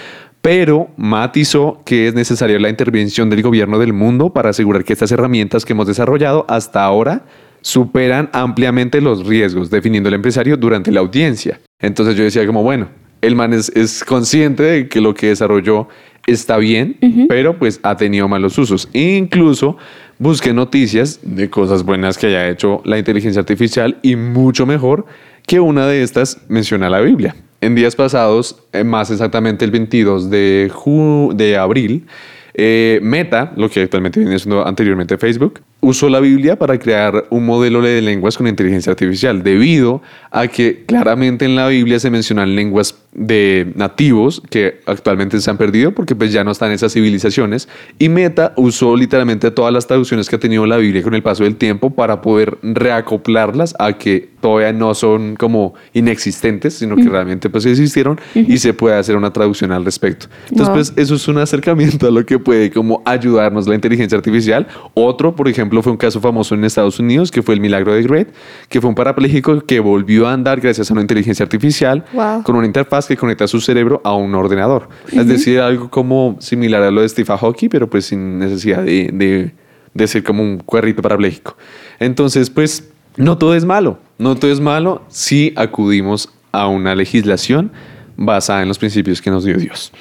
pero 0.43 0.91
matizó 0.97 1.81
que 1.85 2.09
es 2.09 2.15
necesaria 2.15 2.59
la 2.59 2.69
intervención 2.69 3.31
del 3.31 3.43
gobierno 3.43 3.79
del 3.79 3.93
mundo 3.93 4.33
para 4.33 4.51
asegurar 4.51 4.85
que 4.85 4.93
estas 4.93 5.13
herramientas 5.13 5.65
que 5.65 5.75
hemos 5.75 5.87
desarrollado 5.87 6.45
hasta 6.49 6.85
ahora 6.85 7.25
superan 7.61 8.31
ampliamente 8.33 9.01
los 9.01 9.27
riesgos, 9.27 9.71
definiendo 9.71 10.09
el 10.09 10.17
empresario 10.17 10.57
durante 10.57 10.91
la 10.91 11.01
audiencia. 11.01 11.61
Entonces 11.81 12.17
yo 12.17 12.25
decía 12.25 12.47
como, 12.47 12.63
bueno, 12.63 12.89
el 13.23 13.35
man 13.37 13.53
es, 13.53 13.71
es 13.75 14.05
consciente 14.05 14.63
de 14.63 14.89
que 14.89 15.01
lo 15.01 15.15
que 15.15 15.29
desarrolló 15.29 15.89
está 16.27 16.59
bien, 16.59 16.97
pero 17.29 17.59
pues 17.59 17.81
ha 17.83 17.97
tenido 17.97 18.29
malos 18.29 18.59
usos. 18.59 18.89
E 18.93 19.17
incluso 19.17 19.77
busqué 20.19 20.53
noticias 20.53 21.21
de 21.23 21.49
cosas 21.49 21.85
buenas 21.85 22.19
que 22.19 22.27
haya 22.27 22.49
hecho 22.49 22.83
la 22.85 22.99
inteligencia 22.99 23.41
artificial 23.41 23.99
y 24.03 24.17
mucho 24.17 24.67
mejor 24.67 25.07
que 25.47 25.59
una 25.61 25.87
de 25.87 26.03
estas 26.03 26.43
menciona 26.49 26.91
la 26.91 27.01
Biblia. 27.01 27.35
En 27.61 27.75
días 27.75 27.97
pasados, 27.97 28.63
eh, 28.73 28.85
más 28.85 29.11
exactamente 29.11 29.65
el 29.65 29.71
22 29.71 30.29
de, 30.31 30.71
ju- 30.73 31.33
de 31.35 31.57
abril, 31.57 32.07
eh, 32.55 33.01
Meta, 33.03 33.53
lo 33.57 33.69
que 33.71 33.83
actualmente 33.83 34.21
viene 34.21 34.39
siendo 34.39 34.67
anteriormente 34.67 35.17
Facebook, 35.17 35.61
usó 35.81 36.09
la 36.09 36.21
Biblia 36.21 36.57
para 36.57 36.79
crear 36.79 37.27
un 37.31 37.47
modelo 37.47 37.81
de 37.81 38.03
lenguas 38.03 38.37
con 38.37 38.47
inteligencia 38.47 38.91
artificial, 38.91 39.43
debido 39.43 40.03
a 40.31 40.49
que 40.49 40.85
claramente 40.87 41.45
en 41.45 41.55
la 41.55 41.69
Biblia 41.69 42.01
se 42.01 42.11
mencionan 42.11 42.57
lenguas 42.57 42.97
de 43.13 43.73
nativos 43.75 44.43
que 44.51 44.81
actualmente 44.87 45.41
se 45.41 45.51
han 45.51 45.57
perdido 45.57 45.93
porque 45.93 46.15
pues 46.15 46.33
ya 46.33 46.45
no 46.45 46.51
están 46.53 46.71
esas 46.71 46.93
civilizaciones 46.93 47.69
y 47.99 48.09
Meta 48.09 48.53
usó 48.57 48.95
literalmente 48.97 49.51
todas 49.51 49.73
las 49.73 49.87
traducciones 49.87 50.29
que 50.29 50.37
ha 50.37 50.39
tenido 50.39 50.67
la 50.67 50.77
Biblia 50.77 51.03
con 51.03 51.15
el 51.15 51.23
paso 51.23 51.45
del 51.45 51.57
tiempo 51.57 51.91
para 51.91 52.21
poder 52.21 52.59
reacoplarlas 52.63 53.75
a 53.79 53.95
que 53.95 54.29
todavía 54.41 54.73
no 54.73 54.95
son 54.95 55.35
como 55.37 55.75
inexistentes, 55.95 56.75
sino 56.75 56.97
que 56.97 57.09
realmente 57.09 57.51
pues 57.51 57.67
existieron 57.67 58.21
y 58.35 58.59
se 58.59 58.73
puede 58.73 58.97
hacer 58.97 59.17
una 59.17 59.33
traducción 59.33 59.73
al 59.73 59.85
respecto. 59.85 60.27
Entonces 60.51 60.69
Wow. 60.69 60.75
pues 60.75 60.93
eso 60.97 61.15
es 61.15 61.27
un 61.29 61.39
acercamiento 61.39 62.07
a 62.07 62.11
lo 62.11 62.25
que 62.27 62.39
puede 62.39 62.71
como 62.71 63.03
ayudarnos 63.05 63.67
la 63.67 63.75
inteligencia 63.75 64.17
artificial. 64.19 64.67
Otro, 64.95 65.35
por 65.35 65.49
ejemplo, 65.49 65.68
fue 65.83 65.93
un 65.93 65.99
caso 65.99 66.21
famoso 66.21 66.55
en 66.55 66.65
Estados 66.65 66.99
Unidos, 66.99 67.31
que 67.31 67.43
fue 67.43 67.55
el 67.55 67.61
milagro 67.61 67.95
de 67.95 68.03
Great, 68.03 68.29
que 68.69 68.81
fue 68.81 68.89
un 68.89 68.95
parapléjico 68.95 69.61
que 69.61 69.81
volvió 69.81 70.27
a 70.27 70.33
andar 70.33 70.61
gracias 70.61 70.91
a 70.91 70.93
una 70.95 71.03
inteligencia 71.03 71.43
artificial 71.45 72.05
Wow. 72.13 72.43
con 72.43 72.57
una 72.57 72.67
interfaz 72.67 73.07
que 73.07 73.17
conecta 73.17 73.47
su 73.47 73.61
cerebro 73.61 74.01
a 74.05 74.15
un 74.15 74.35
ordenador. 74.35 74.89
Es 75.13 75.27
decir, 75.27 75.61
algo 75.61 75.89
como 75.91 76.37
similar 76.41 76.83
a 76.83 76.91
lo 76.91 77.03
de 77.03 77.09
Steve 77.09 77.33
Aoki, 77.33 77.69
pero 77.69 77.89
pues 77.89 78.07
sin 78.07 78.39
necesidad 78.39 78.83
de, 78.83 79.11
de, 79.13 79.53
de 79.95 80.07
ser 80.07 80.23
como 80.25 80.43
un 80.43 80.59
cuerrito 80.59 81.03
parapléjico. 81.03 81.57
Entonces, 82.01 82.51
pues 82.51 82.89
no 83.17 83.37
todo 83.39 83.55
es 83.55 83.65
malo, 83.65 83.99
no 84.19 84.37
todo 84.37 84.51
es 84.53 84.61
malo 84.61 85.03
si 85.09 85.53
acudimos 85.57 86.31
a 86.53 86.69
una 86.69 86.95
legislación 86.95 87.73
basada 88.17 88.63
en 88.63 88.69
los 88.69 88.79
principios 88.79 89.23
que 89.23 89.31
nos 89.31 89.45
dio 89.45 89.57
Dios. 89.57 89.93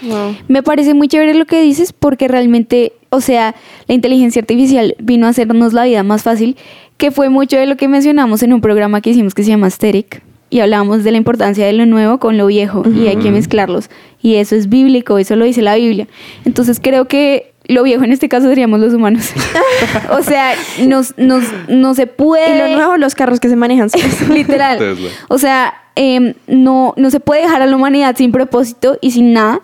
Me 0.47 0.63
parece 0.63 0.93
muy 0.95 1.07
chévere 1.07 1.35
lo 1.35 1.45
que 1.45 1.61
dices 1.61 1.93
porque 1.93 2.27
realmente, 2.27 2.93
o 3.09 3.21
sea, 3.21 3.55
la 3.87 3.95
inteligencia 3.95 4.41
artificial 4.41 4.95
vino 4.99 5.27
a 5.27 5.29
hacernos 5.29 5.73
la 5.73 5.83
vida 5.83 6.03
más 6.03 6.23
fácil, 6.23 6.57
que 6.97 7.11
fue 7.11 7.29
mucho 7.29 7.57
de 7.57 7.65
lo 7.65 7.77
que 7.77 7.87
mencionamos 7.87 8.43
en 8.43 8.53
un 8.53 8.61
programa 8.61 9.01
que 9.01 9.11
hicimos 9.11 9.33
que 9.33 9.43
se 9.43 9.49
llama 9.49 9.67
Asteric 9.67 10.21
y 10.49 10.61
hablábamos 10.61 11.03
de 11.03 11.11
la 11.11 11.17
importancia 11.17 11.65
de 11.65 11.73
lo 11.73 11.85
nuevo 11.85 12.19
con 12.19 12.37
lo 12.37 12.47
viejo 12.47 12.83
y 12.89 13.07
hay 13.07 13.17
que 13.17 13.31
mezclarlos 13.31 13.89
y 14.21 14.35
eso 14.35 14.55
es 14.55 14.69
bíblico, 14.69 15.17
eso 15.17 15.35
lo 15.35 15.45
dice 15.45 15.61
la 15.61 15.75
Biblia. 15.75 16.07
Entonces 16.45 16.79
creo 16.81 17.05
que 17.05 17.53
lo 17.67 17.83
viejo 17.83 18.03
en 18.03 18.11
este 18.11 18.29
caso 18.29 18.47
seríamos 18.47 18.79
los 18.79 18.93
humanos. 18.93 19.31
o 20.09 20.23
sea, 20.23 20.55
nos, 20.85 21.17
nos, 21.17 21.43
no 21.67 21.93
se 21.93 22.07
puede... 22.07 22.55
Y 22.55 22.59
lo 22.59 22.77
nuevo, 22.77 22.97
los 22.97 23.13
carros 23.13 23.39
que 23.39 23.49
se 23.49 23.55
manejan. 23.55 23.89
Literal. 24.29 24.77
Tesla. 24.77 25.09
O 25.27 25.37
sea, 25.37 25.73
em, 25.95 26.33
no, 26.47 26.93
no 26.97 27.11
se 27.11 27.19
puede 27.19 27.41
dejar 27.41 27.61
a 27.61 27.65
la 27.65 27.75
humanidad 27.75 28.15
sin 28.15 28.31
propósito 28.31 28.97
y 29.01 29.11
sin 29.11 29.33
nada. 29.33 29.61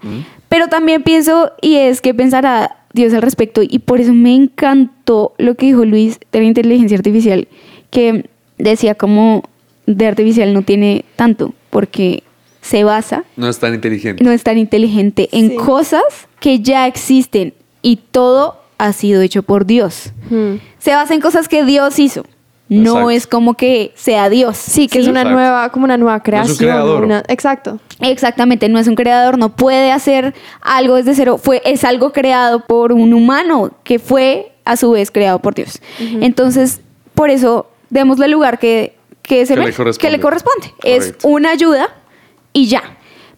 Pero 0.50 0.68
también 0.68 1.02
pienso, 1.02 1.52
y 1.62 1.76
es 1.76 2.02
que 2.02 2.14
pensará 2.14 2.83
Dios 2.94 3.14
al 3.14 3.22
respecto 3.22 3.62
y 3.64 3.80
por 3.80 4.00
eso 4.00 4.14
me 4.14 4.36
encantó 4.36 5.34
lo 5.38 5.56
que 5.56 5.66
dijo 5.68 5.84
Luis 5.86 6.20
de 6.32 6.40
la 6.40 6.46
inteligencia 6.46 6.98
artificial, 6.98 7.48
que 7.90 8.30
decía 8.58 8.96
como 8.96 9.44
de 9.86 10.08
artificial 10.08 10.54
no 10.54 10.62
tiene 10.62 11.04
tanto, 11.16 11.54
porque 11.70 12.24
se 12.62 12.84
basa, 12.84 13.26
No 13.36 13.50
es 13.50 13.60
tan 13.60 13.74
inteligente. 13.74 14.24
no 14.24 14.32
es 14.32 14.44
tan 14.44 14.58
inteligente 14.58 15.28
en 15.32 15.50
Sí. 15.50 15.56
cosas 15.58 16.04
que 16.40 16.60
ya 16.60 16.88
existen 16.88 17.54
y 17.82 17.98
todo 17.98 18.58
ha 18.78 18.94
sido 18.94 19.22
hecho 19.22 19.44
por 19.44 19.66
Dios. 19.66 20.14
Hmm. 20.30 20.56
Se 20.80 20.92
basa 20.94 21.14
en 21.14 21.22
cosas 21.22 21.48
que 21.50 21.64
Dios 21.66 22.00
hizo. 22.00 22.26
No 22.82 22.92
Exacto. 22.92 23.10
es 23.12 23.28
como 23.28 23.54
que 23.56 23.92
sea 23.96 24.30
Dios. 24.30 24.58
Sí, 24.58 24.88
que 24.88 25.00
es 25.00 25.08
una 25.08 25.22
Exacto. 25.22 25.40
nueva, 25.40 25.70
como 25.70 25.86
una 25.86 25.98
nueva 25.98 26.16
es 26.16 26.20
un 26.22 26.24
creación. 26.24 26.58
creador. 26.58 27.04
una- 27.04 27.24
exacto. 27.28 27.80
Exactamente, 28.00 28.70
no 28.70 28.80
es 28.80 28.88
un 28.88 28.96
creador, 28.96 29.38
no 29.38 29.56
puede 29.56 29.92
hacer 29.92 30.34
algo 30.62 30.96
desde 30.96 31.14
cero, 31.16 31.38
fue, 31.42 31.62
es 31.66 31.84
algo 31.84 32.12
creado 32.12 32.62
por 32.66 32.92
un 32.94 33.14
humano 33.14 33.72
que 33.84 34.00
fue 34.00 34.52
a 34.66 34.76
su 34.78 34.92
vez 34.92 35.12
creado 35.12 35.40
por 35.40 35.54
Dios. 35.56 35.82
Entonces, 36.00 36.82
por 37.14 37.30
eso, 37.30 37.68
démosle 37.90 38.26
el 38.26 38.32
lugar 38.32 38.60
que, 38.60 38.96
que, 39.22 39.46
se 39.46 39.56
Que 39.56 39.60
le 39.62 39.74
corresponde. 39.74 39.98
que 40.00 40.12
le 40.12 40.20
corresponde. 40.20 40.68
Es 40.84 41.16
una 41.24 41.52
ayuda 41.52 41.90
y 42.54 42.68
ya. 42.68 42.84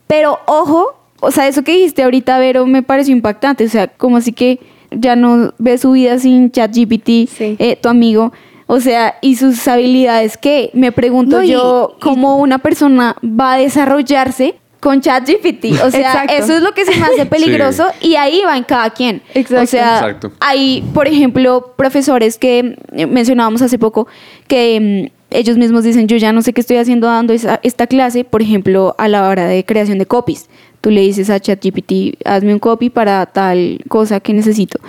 Pero 0.07 0.39
ojo, 0.45 0.95
o 1.19 1.31
sea, 1.31 1.47
eso 1.47 1.63
que 1.63 1.73
dijiste 1.73 2.03
ahorita, 2.03 2.37
Vero, 2.39 2.65
me 2.67 2.83
pareció 2.83 3.11
impactante. 3.13 3.65
O 3.65 3.69
sea, 3.69 3.87
como 3.87 4.17
así 4.17 4.31
que 4.33 4.59
ya 4.91 5.15
no 5.15 5.53
ve 5.57 5.77
su 5.77 5.91
vida 5.91 6.19
sin 6.19 6.51
ChatGPT, 6.51 7.27
Sí. 7.27 7.55
eh, 7.59 7.75
tu 7.81 7.89
amigo. 7.89 8.31
O 8.67 8.79
sea, 8.79 9.15
y 9.21 9.35
sus 9.35 9.67
habilidades, 9.67 10.37
que 10.37 10.71
me 10.73 10.91
pregunto 10.91 11.37
No, 11.37 11.43
y- 11.43 11.49
yo, 11.51 11.95
y- 11.97 12.01
cómo 12.01 12.37
una 12.37 12.57
persona 12.59 13.15
va 13.23 13.53
a 13.53 13.57
desarrollarse 13.57 14.55
con 14.79 15.01
ChatGPT. 15.01 15.81
O 15.83 15.89
sea, 15.91 16.11
Exacto. 16.13 16.33
eso 16.33 16.53
es 16.57 16.61
lo 16.61 16.73
que 16.73 16.85
se 16.85 16.95
me 16.99 17.05
hace 17.05 17.25
peligroso 17.25 17.85
y 18.01 18.15
ahí 18.15 18.41
va 18.45 18.57
en 18.57 18.63
cada 18.63 18.89
quien. 18.91 19.21
Exacto. 19.33 19.63
O 19.63 19.67
sea, 19.67 19.95
Exacto. 19.99 20.31
hay, 20.39 20.83
por 20.93 21.07
ejemplo, 21.07 21.73
profesores 21.75 22.37
que 22.37 22.77
eh, 22.93 23.05
mencionábamos 23.07 23.61
hace 23.61 23.77
poco 23.79 24.07
que 24.47 25.09
mm, 25.11 25.15
ellos 25.31 25.57
mismos 25.57 25.83
dicen, 25.83 26.07
yo 26.07 26.17
ya 26.17 26.31
no 26.33 26.41
sé 26.41 26.53
qué 26.53 26.61
estoy 26.61 26.77
haciendo 26.77 27.07
dando 27.07 27.33
esa- 27.33 27.59
esta 27.63 27.87
clase, 27.87 28.23
por 28.23 28.41
ejemplo, 28.41 28.95
a 28.97 29.07
la 29.07 29.27
hora 29.27 29.45
de 29.47 29.63
creación 29.65 29.97
de 29.97 30.05
copies. 30.05 30.49
Tú 30.81 30.91
le 30.91 31.01
dices 31.01 31.29
a 31.31 31.39
ChatGPT, 31.39 32.17
hazme 32.25 32.53
un 32.53 32.59
copy 32.59 32.89
para 32.91 33.25
tal 33.25 33.79
cosa 33.89 34.19
que 34.19 34.33
necesito. 34.33 34.79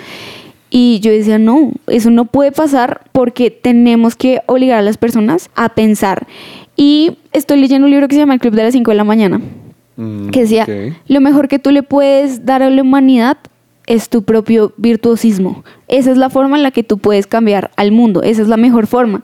Y 0.69 0.99
yo 0.99 1.11
decía, 1.11 1.37
no, 1.39 1.71
eso 1.87 2.09
no 2.09 2.25
puede 2.25 2.51
pasar 2.51 3.01
porque 3.13 3.51
tenemos 3.51 4.15
que 4.15 4.41
obligar 4.47 4.79
a 4.79 4.81
las 4.81 4.97
personas 4.97 5.49
a 5.55 5.69
pensar. 5.69 6.27
Y 6.75 7.17
estoy 7.31 7.59
leyendo 7.59 7.85
un 7.85 7.91
libro 7.91 8.07
que 8.07 8.15
se 8.15 8.19
llama 8.19 8.33
El 8.33 8.39
Club 8.39 8.53
de 8.53 8.63
las 8.63 8.73
5 8.73 8.91
de 8.91 8.97
la 8.97 9.03
mañana, 9.03 9.41
Mm, 9.97 10.29
que 10.29 10.41
decía, 10.41 10.63
ok. 10.63 10.93
lo 11.07 11.21
mejor 11.21 11.47
que 11.47 11.57
tú 11.57 11.71
le 11.71 11.81
puedes 11.81 12.45
dar 12.45 12.61
a 12.61 12.69
la 12.69 12.81
humanidad 12.83 13.37
es 13.87 14.09
tu 14.09 14.21
propio 14.23 14.73
virtuosismo. 14.77 15.63
Esa 15.87 16.11
es 16.11 16.17
la 16.17 16.29
forma 16.29 16.55
en 16.55 16.61
la 16.63 16.69
que 16.71 16.83
tú 16.83 16.99
puedes 16.99 17.25
cambiar 17.25 17.71
al 17.77 17.91
mundo, 17.91 18.21
esa 18.21 18.43
es 18.43 18.47
la 18.47 18.57
mejor 18.57 18.85
forma. 18.85 19.23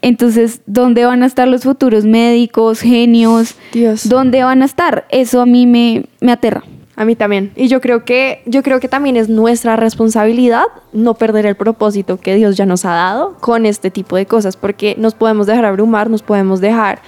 Entonces, 0.00 0.62
¿dónde 0.66 1.04
van 1.04 1.22
a 1.22 1.26
estar 1.26 1.46
los 1.48 1.64
futuros 1.64 2.04
médicos, 2.04 2.80
genios? 2.80 3.56
Dios. 3.72 4.08
¿Dónde 4.08 4.42
van 4.42 4.62
a 4.62 4.64
estar? 4.64 5.04
Eso 5.10 5.40
a 5.42 5.46
mí 5.46 5.66
me, 5.66 6.04
me 6.20 6.32
aterra. 6.32 6.64
A 6.96 7.04
mí 7.04 7.14
también. 7.14 7.52
Y 7.56 7.68
yo 7.68 7.82
creo 7.82 8.04
que 8.04 8.42
yo 8.46 8.62
creo 8.62 8.80
que 8.80 8.88
también 8.88 9.16
es 9.16 9.28
nuestra 9.28 9.76
responsabilidad 9.76 10.64
no 10.94 11.14
perder 11.14 11.44
el 11.44 11.54
propósito 11.54 12.18
que 12.18 12.34
Dios 12.34 12.56
ya 12.56 12.64
nos 12.64 12.86
ha 12.86 12.94
dado 12.94 13.36
con 13.40 13.66
este 13.66 13.90
tipo 13.90 14.16
de 14.16 14.24
cosas, 14.24 14.56
porque 14.56 14.96
nos 14.98 15.14
podemos 15.14 15.46
dejar 15.46 15.66
abrumar, 15.66 16.08
nos 16.08 16.22
podemos 16.22 16.60
dejar 16.62 17.00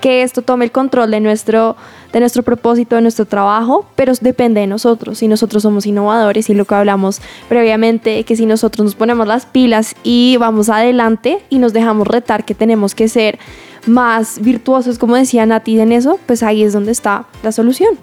que 0.00 0.22
esto 0.22 0.42
tome 0.42 0.64
el 0.64 0.72
control 0.72 1.10
de 1.10 1.20
nuestro 1.20 1.76
de 2.12 2.20
nuestro 2.20 2.42
propósito, 2.42 2.96
de 2.96 3.02
nuestro 3.02 3.24
trabajo, 3.24 3.86
pero 3.96 4.12
depende 4.20 4.60
de 4.60 4.66
nosotros. 4.66 5.18
Si 5.18 5.28
nosotros 5.28 5.62
somos 5.62 5.86
innovadores 5.86 6.48
y 6.50 6.54
lo 6.54 6.64
que 6.64 6.74
hablamos 6.74 7.20
previamente, 7.48 8.22
que 8.24 8.36
si 8.36 8.46
nosotros 8.46 8.84
nos 8.84 8.94
ponemos 8.94 9.26
las 9.26 9.46
pilas 9.46 9.96
y 10.04 10.36
vamos 10.38 10.68
adelante 10.68 11.38
y 11.48 11.58
nos 11.58 11.72
dejamos 11.72 12.06
retar 12.06 12.44
que 12.44 12.54
tenemos 12.54 12.94
que 12.94 13.08
ser 13.08 13.38
más 13.86 14.40
virtuosos, 14.40 14.98
como 14.98 15.16
decía 15.16 15.46
Nati 15.46 15.80
en 15.80 15.90
eso, 15.90 16.20
pues 16.26 16.42
ahí 16.42 16.62
es 16.62 16.72
donde 16.72 16.92
está 16.92 17.24
la 17.42 17.50
solución. 17.50 17.98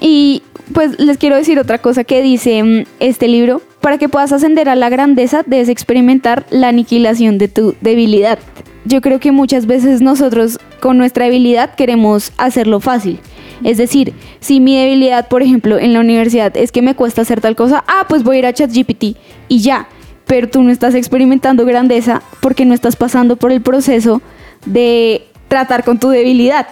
Y 0.00 0.42
pues 0.72 0.98
les 0.98 1.18
quiero 1.18 1.36
decir 1.36 1.58
otra 1.58 1.78
cosa 1.78 2.04
que 2.04 2.22
dice 2.22 2.62
mm, 2.62 2.84
este 3.00 3.28
libro. 3.28 3.62
Para 3.80 3.98
que 3.98 4.08
puedas 4.08 4.32
ascender 4.32 4.68
a 4.68 4.76
la 4.76 4.88
grandeza, 4.88 5.42
debes 5.46 5.68
experimentar 5.68 6.46
la 6.50 6.68
aniquilación 6.68 7.36
de 7.36 7.48
tu 7.48 7.74
debilidad. 7.82 8.38
Yo 8.86 9.00
creo 9.00 9.20
que 9.20 9.32
muchas 9.32 9.66
veces 9.66 10.00
nosotros 10.00 10.58
con 10.80 10.96
nuestra 10.98 11.26
debilidad 11.26 11.74
queremos 11.74 12.32
hacerlo 12.38 12.80
fácil. 12.80 13.20
Es 13.62 13.78
decir, 13.78 14.14
si 14.40 14.60
mi 14.60 14.76
debilidad, 14.76 15.28
por 15.28 15.42
ejemplo, 15.42 15.78
en 15.78 15.92
la 15.92 16.00
universidad 16.00 16.56
es 16.56 16.72
que 16.72 16.82
me 16.82 16.94
cuesta 16.94 17.22
hacer 17.22 17.40
tal 17.40 17.56
cosa, 17.56 17.84
ah, 17.86 18.06
pues 18.08 18.22
voy 18.22 18.36
a 18.36 18.38
ir 18.40 18.46
a 18.46 18.52
ChatGPT 18.52 19.16
y 19.48 19.60
ya. 19.60 19.88
Pero 20.26 20.48
tú 20.48 20.62
no 20.62 20.70
estás 20.70 20.94
experimentando 20.94 21.64
grandeza 21.66 22.22
porque 22.40 22.64
no 22.64 22.74
estás 22.74 22.96
pasando 22.96 23.36
por 23.36 23.52
el 23.52 23.60
proceso 23.60 24.22
de 24.64 25.26
tratar 25.48 25.84
con 25.84 25.98
tu 25.98 26.08
debilidad. 26.08 26.66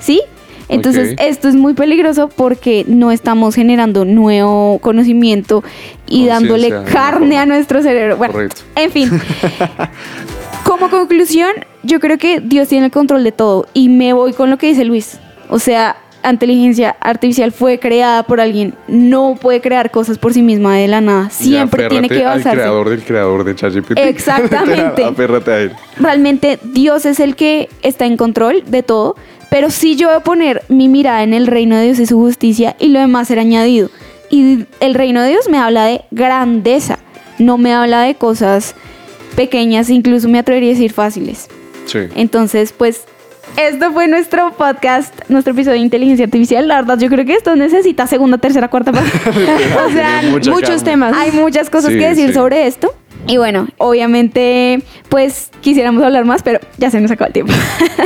¿Sí? 0.00 0.22
Entonces, 0.68 1.14
esto 1.18 1.48
es 1.48 1.54
muy 1.54 1.74
peligroso 1.74 2.28
porque 2.28 2.84
no 2.86 3.10
estamos 3.10 3.54
generando 3.54 4.04
nuevo 4.04 4.78
conocimiento 4.80 5.64
y 6.06 6.26
dándole 6.26 6.72
carne 6.92 7.38
a 7.38 7.46
nuestro 7.46 7.82
cerebro. 7.82 8.16
Bueno, 8.16 8.34
Correcto. 8.34 8.62
en 8.76 8.90
fin. 8.90 9.10
Como 10.64 10.90
conclusión, 10.90 11.50
yo 11.82 12.00
creo 12.00 12.18
que 12.18 12.40
Dios 12.40 12.68
tiene 12.68 12.86
el 12.86 12.92
control 12.92 13.24
de 13.24 13.32
todo 13.32 13.66
y 13.72 13.88
me 13.88 14.12
voy 14.12 14.34
con 14.34 14.50
lo 14.50 14.58
que 14.58 14.66
dice 14.66 14.84
Luis. 14.84 15.18
O 15.48 15.58
sea, 15.58 15.96
la 16.22 16.32
inteligencia 16.32 16.96
artificial 17.00 17.52
fue 17.52 17.78
creada 17.78 18.22
por 18.24 18.40
alguien, 18.40 18.74
no 18.86 19.36
puede 19.40 19.60
crear 19.60 19.90
cosas 19.90 20.18
por 20.18 20.34
sí 20.34 20.42
misma 20.42 20.76
de 20.76 20.88
la 20.88 21.00
nada. 21.00 21.30
Siempre 21.30 21.88
tiene 21.88 22.08
que 22.08 22.22
basarse. 22.22 22.50
al 22.50 22.54
creador 22.56 22.90
del 22.90 23.02
creador 23.02 23.44
de 23.44 23.54
ChatGPT. 23.54 23.92
Exactamente. 23.96 25.04
A 25.04 25.58
él. 25.58 25.72
realmente 25.98 26.58
Dios 26.62 27.06
es 27.06 27.20
el 27.20 27.36
que 27.36 27.68
está 27.82 28.04
en 28.06 28.16
control 28.16 28.64
de 28.66 28.82
todo, 28.82 29.16
pero 29.50 29.70
sí 29.70 29.96
yo 29.96 30.08
voy 30.08 30.16
a 30.16 30.20
poner 30.20 30.62
mi 30.68 30.88
mirada 30.88 31.22
en 31.22 31.34
el 31.34 31.46
reino 31.46 31.76
de 31.76 31.84
Dios 31.84 31.98
y 31.98 32.06
su 32.06 32.18
justicia 32.18 32.76
y 32.78 32.88
lo 32.88 33.00
demás 33.00 33.28
será 33.28 33.40
añadido. 33.42 33.90
Y 34.30 34.64
el 34.80 34.94
reino 34.94 35.22
de 35.22 35.30
Dios 35.30 35.48
me 35.48 35.58
habla 35.58 35.84
de 35.86 36.02
grandeza, 36.10 36.98
no 37.38 37.56
me 37.58 37.72
habla 37.72 38.02
de 38.02 38.14
cosas 38.14 38.74
pequeñas, 39.36 39.88
incluso 39.90 40.28
me 40.28 40.38
atrevería 40.38 40.70
a 40.70 40.74
decir 40.74 40.92
fáciles. 40.92 41.48
Sí. 41.86 42.00
Entonces, 42.16 42.74
pues, 42.76 43.04
esto 43.56 43.90
fue 43.92 44.06
nuestro 44.08 44.52
podcast, 44.52 45.14
nuestro 45.30 45.54
episodio 45.54 45.76
de 45.76 45.84
inteligencia 45.84 46.26
artificial. 46.26 46.68
La 46.68 46.76
verdad, 46.82 46.98
yo 46.98 47.08
creo 47.08 47.24
que 47.24 47.32
esto 47.34 47.56
necesita 47.56 48.06
segunda, 48.06 48.36
tercera, 48.38 48.68
cuarta 48.68 48.92
parte. 48.92 49.10
o 49.86 49.90
sea, 49.90 50.22
muchos 50.50 50.84
temas. 50.84 51.14
hay 51.16 51.32
muchas 51.32 51.70
cosas 51.70 51.92
Sí, 51.92 51.98
que 51.98 52.08
decir 52.08 52.28
sí. 52.28 52.34
sobre 52.34 52.66
esto. 52.66 52.94
Y 53.26 53.36
bueno, 53.36 53.68
obviamente, 53.78 54.82
pues 55.08 55.50
quisiéramos 55.60 56.02
hablar 56.02 56.24
más, 56.24 56.42
pero 56.42 56.60
ya 56.78 56.90
se 56.90 57.00
nos 57.00 57.10
acabó 57.10 57.26
el 57.26 57.32
tiempo. 57.32 57.52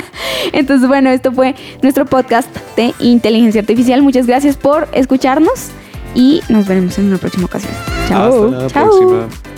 Entonces, 0.52 0.88
bueno, 0.88 1.10
esto 1.10 1.32
fue 1.32 1.54
nuestro 1.82 2.06
podcast 2.06 2.48
de 2.76 2.92
inteligencia 2.98 3.60
artificial. 3.60 4.02
Muchas 4.02 4.26
gracias 4.26 4.56
por 4.56 4.88
escucharnos 4.92 5.68
y 6.14 6.42
nos 6.48 6.66
veremos 6.66 6.98
en 6.98 7.06
una 7.06 7.18
próxima 7.18 7.46
ocasión. 7.46 7.72
Chao. 8.08 8.46
Hasta 8.46 8.58
la 8.58 8.68
Chao. 8.68 8.90
próxima. 8.90 9.51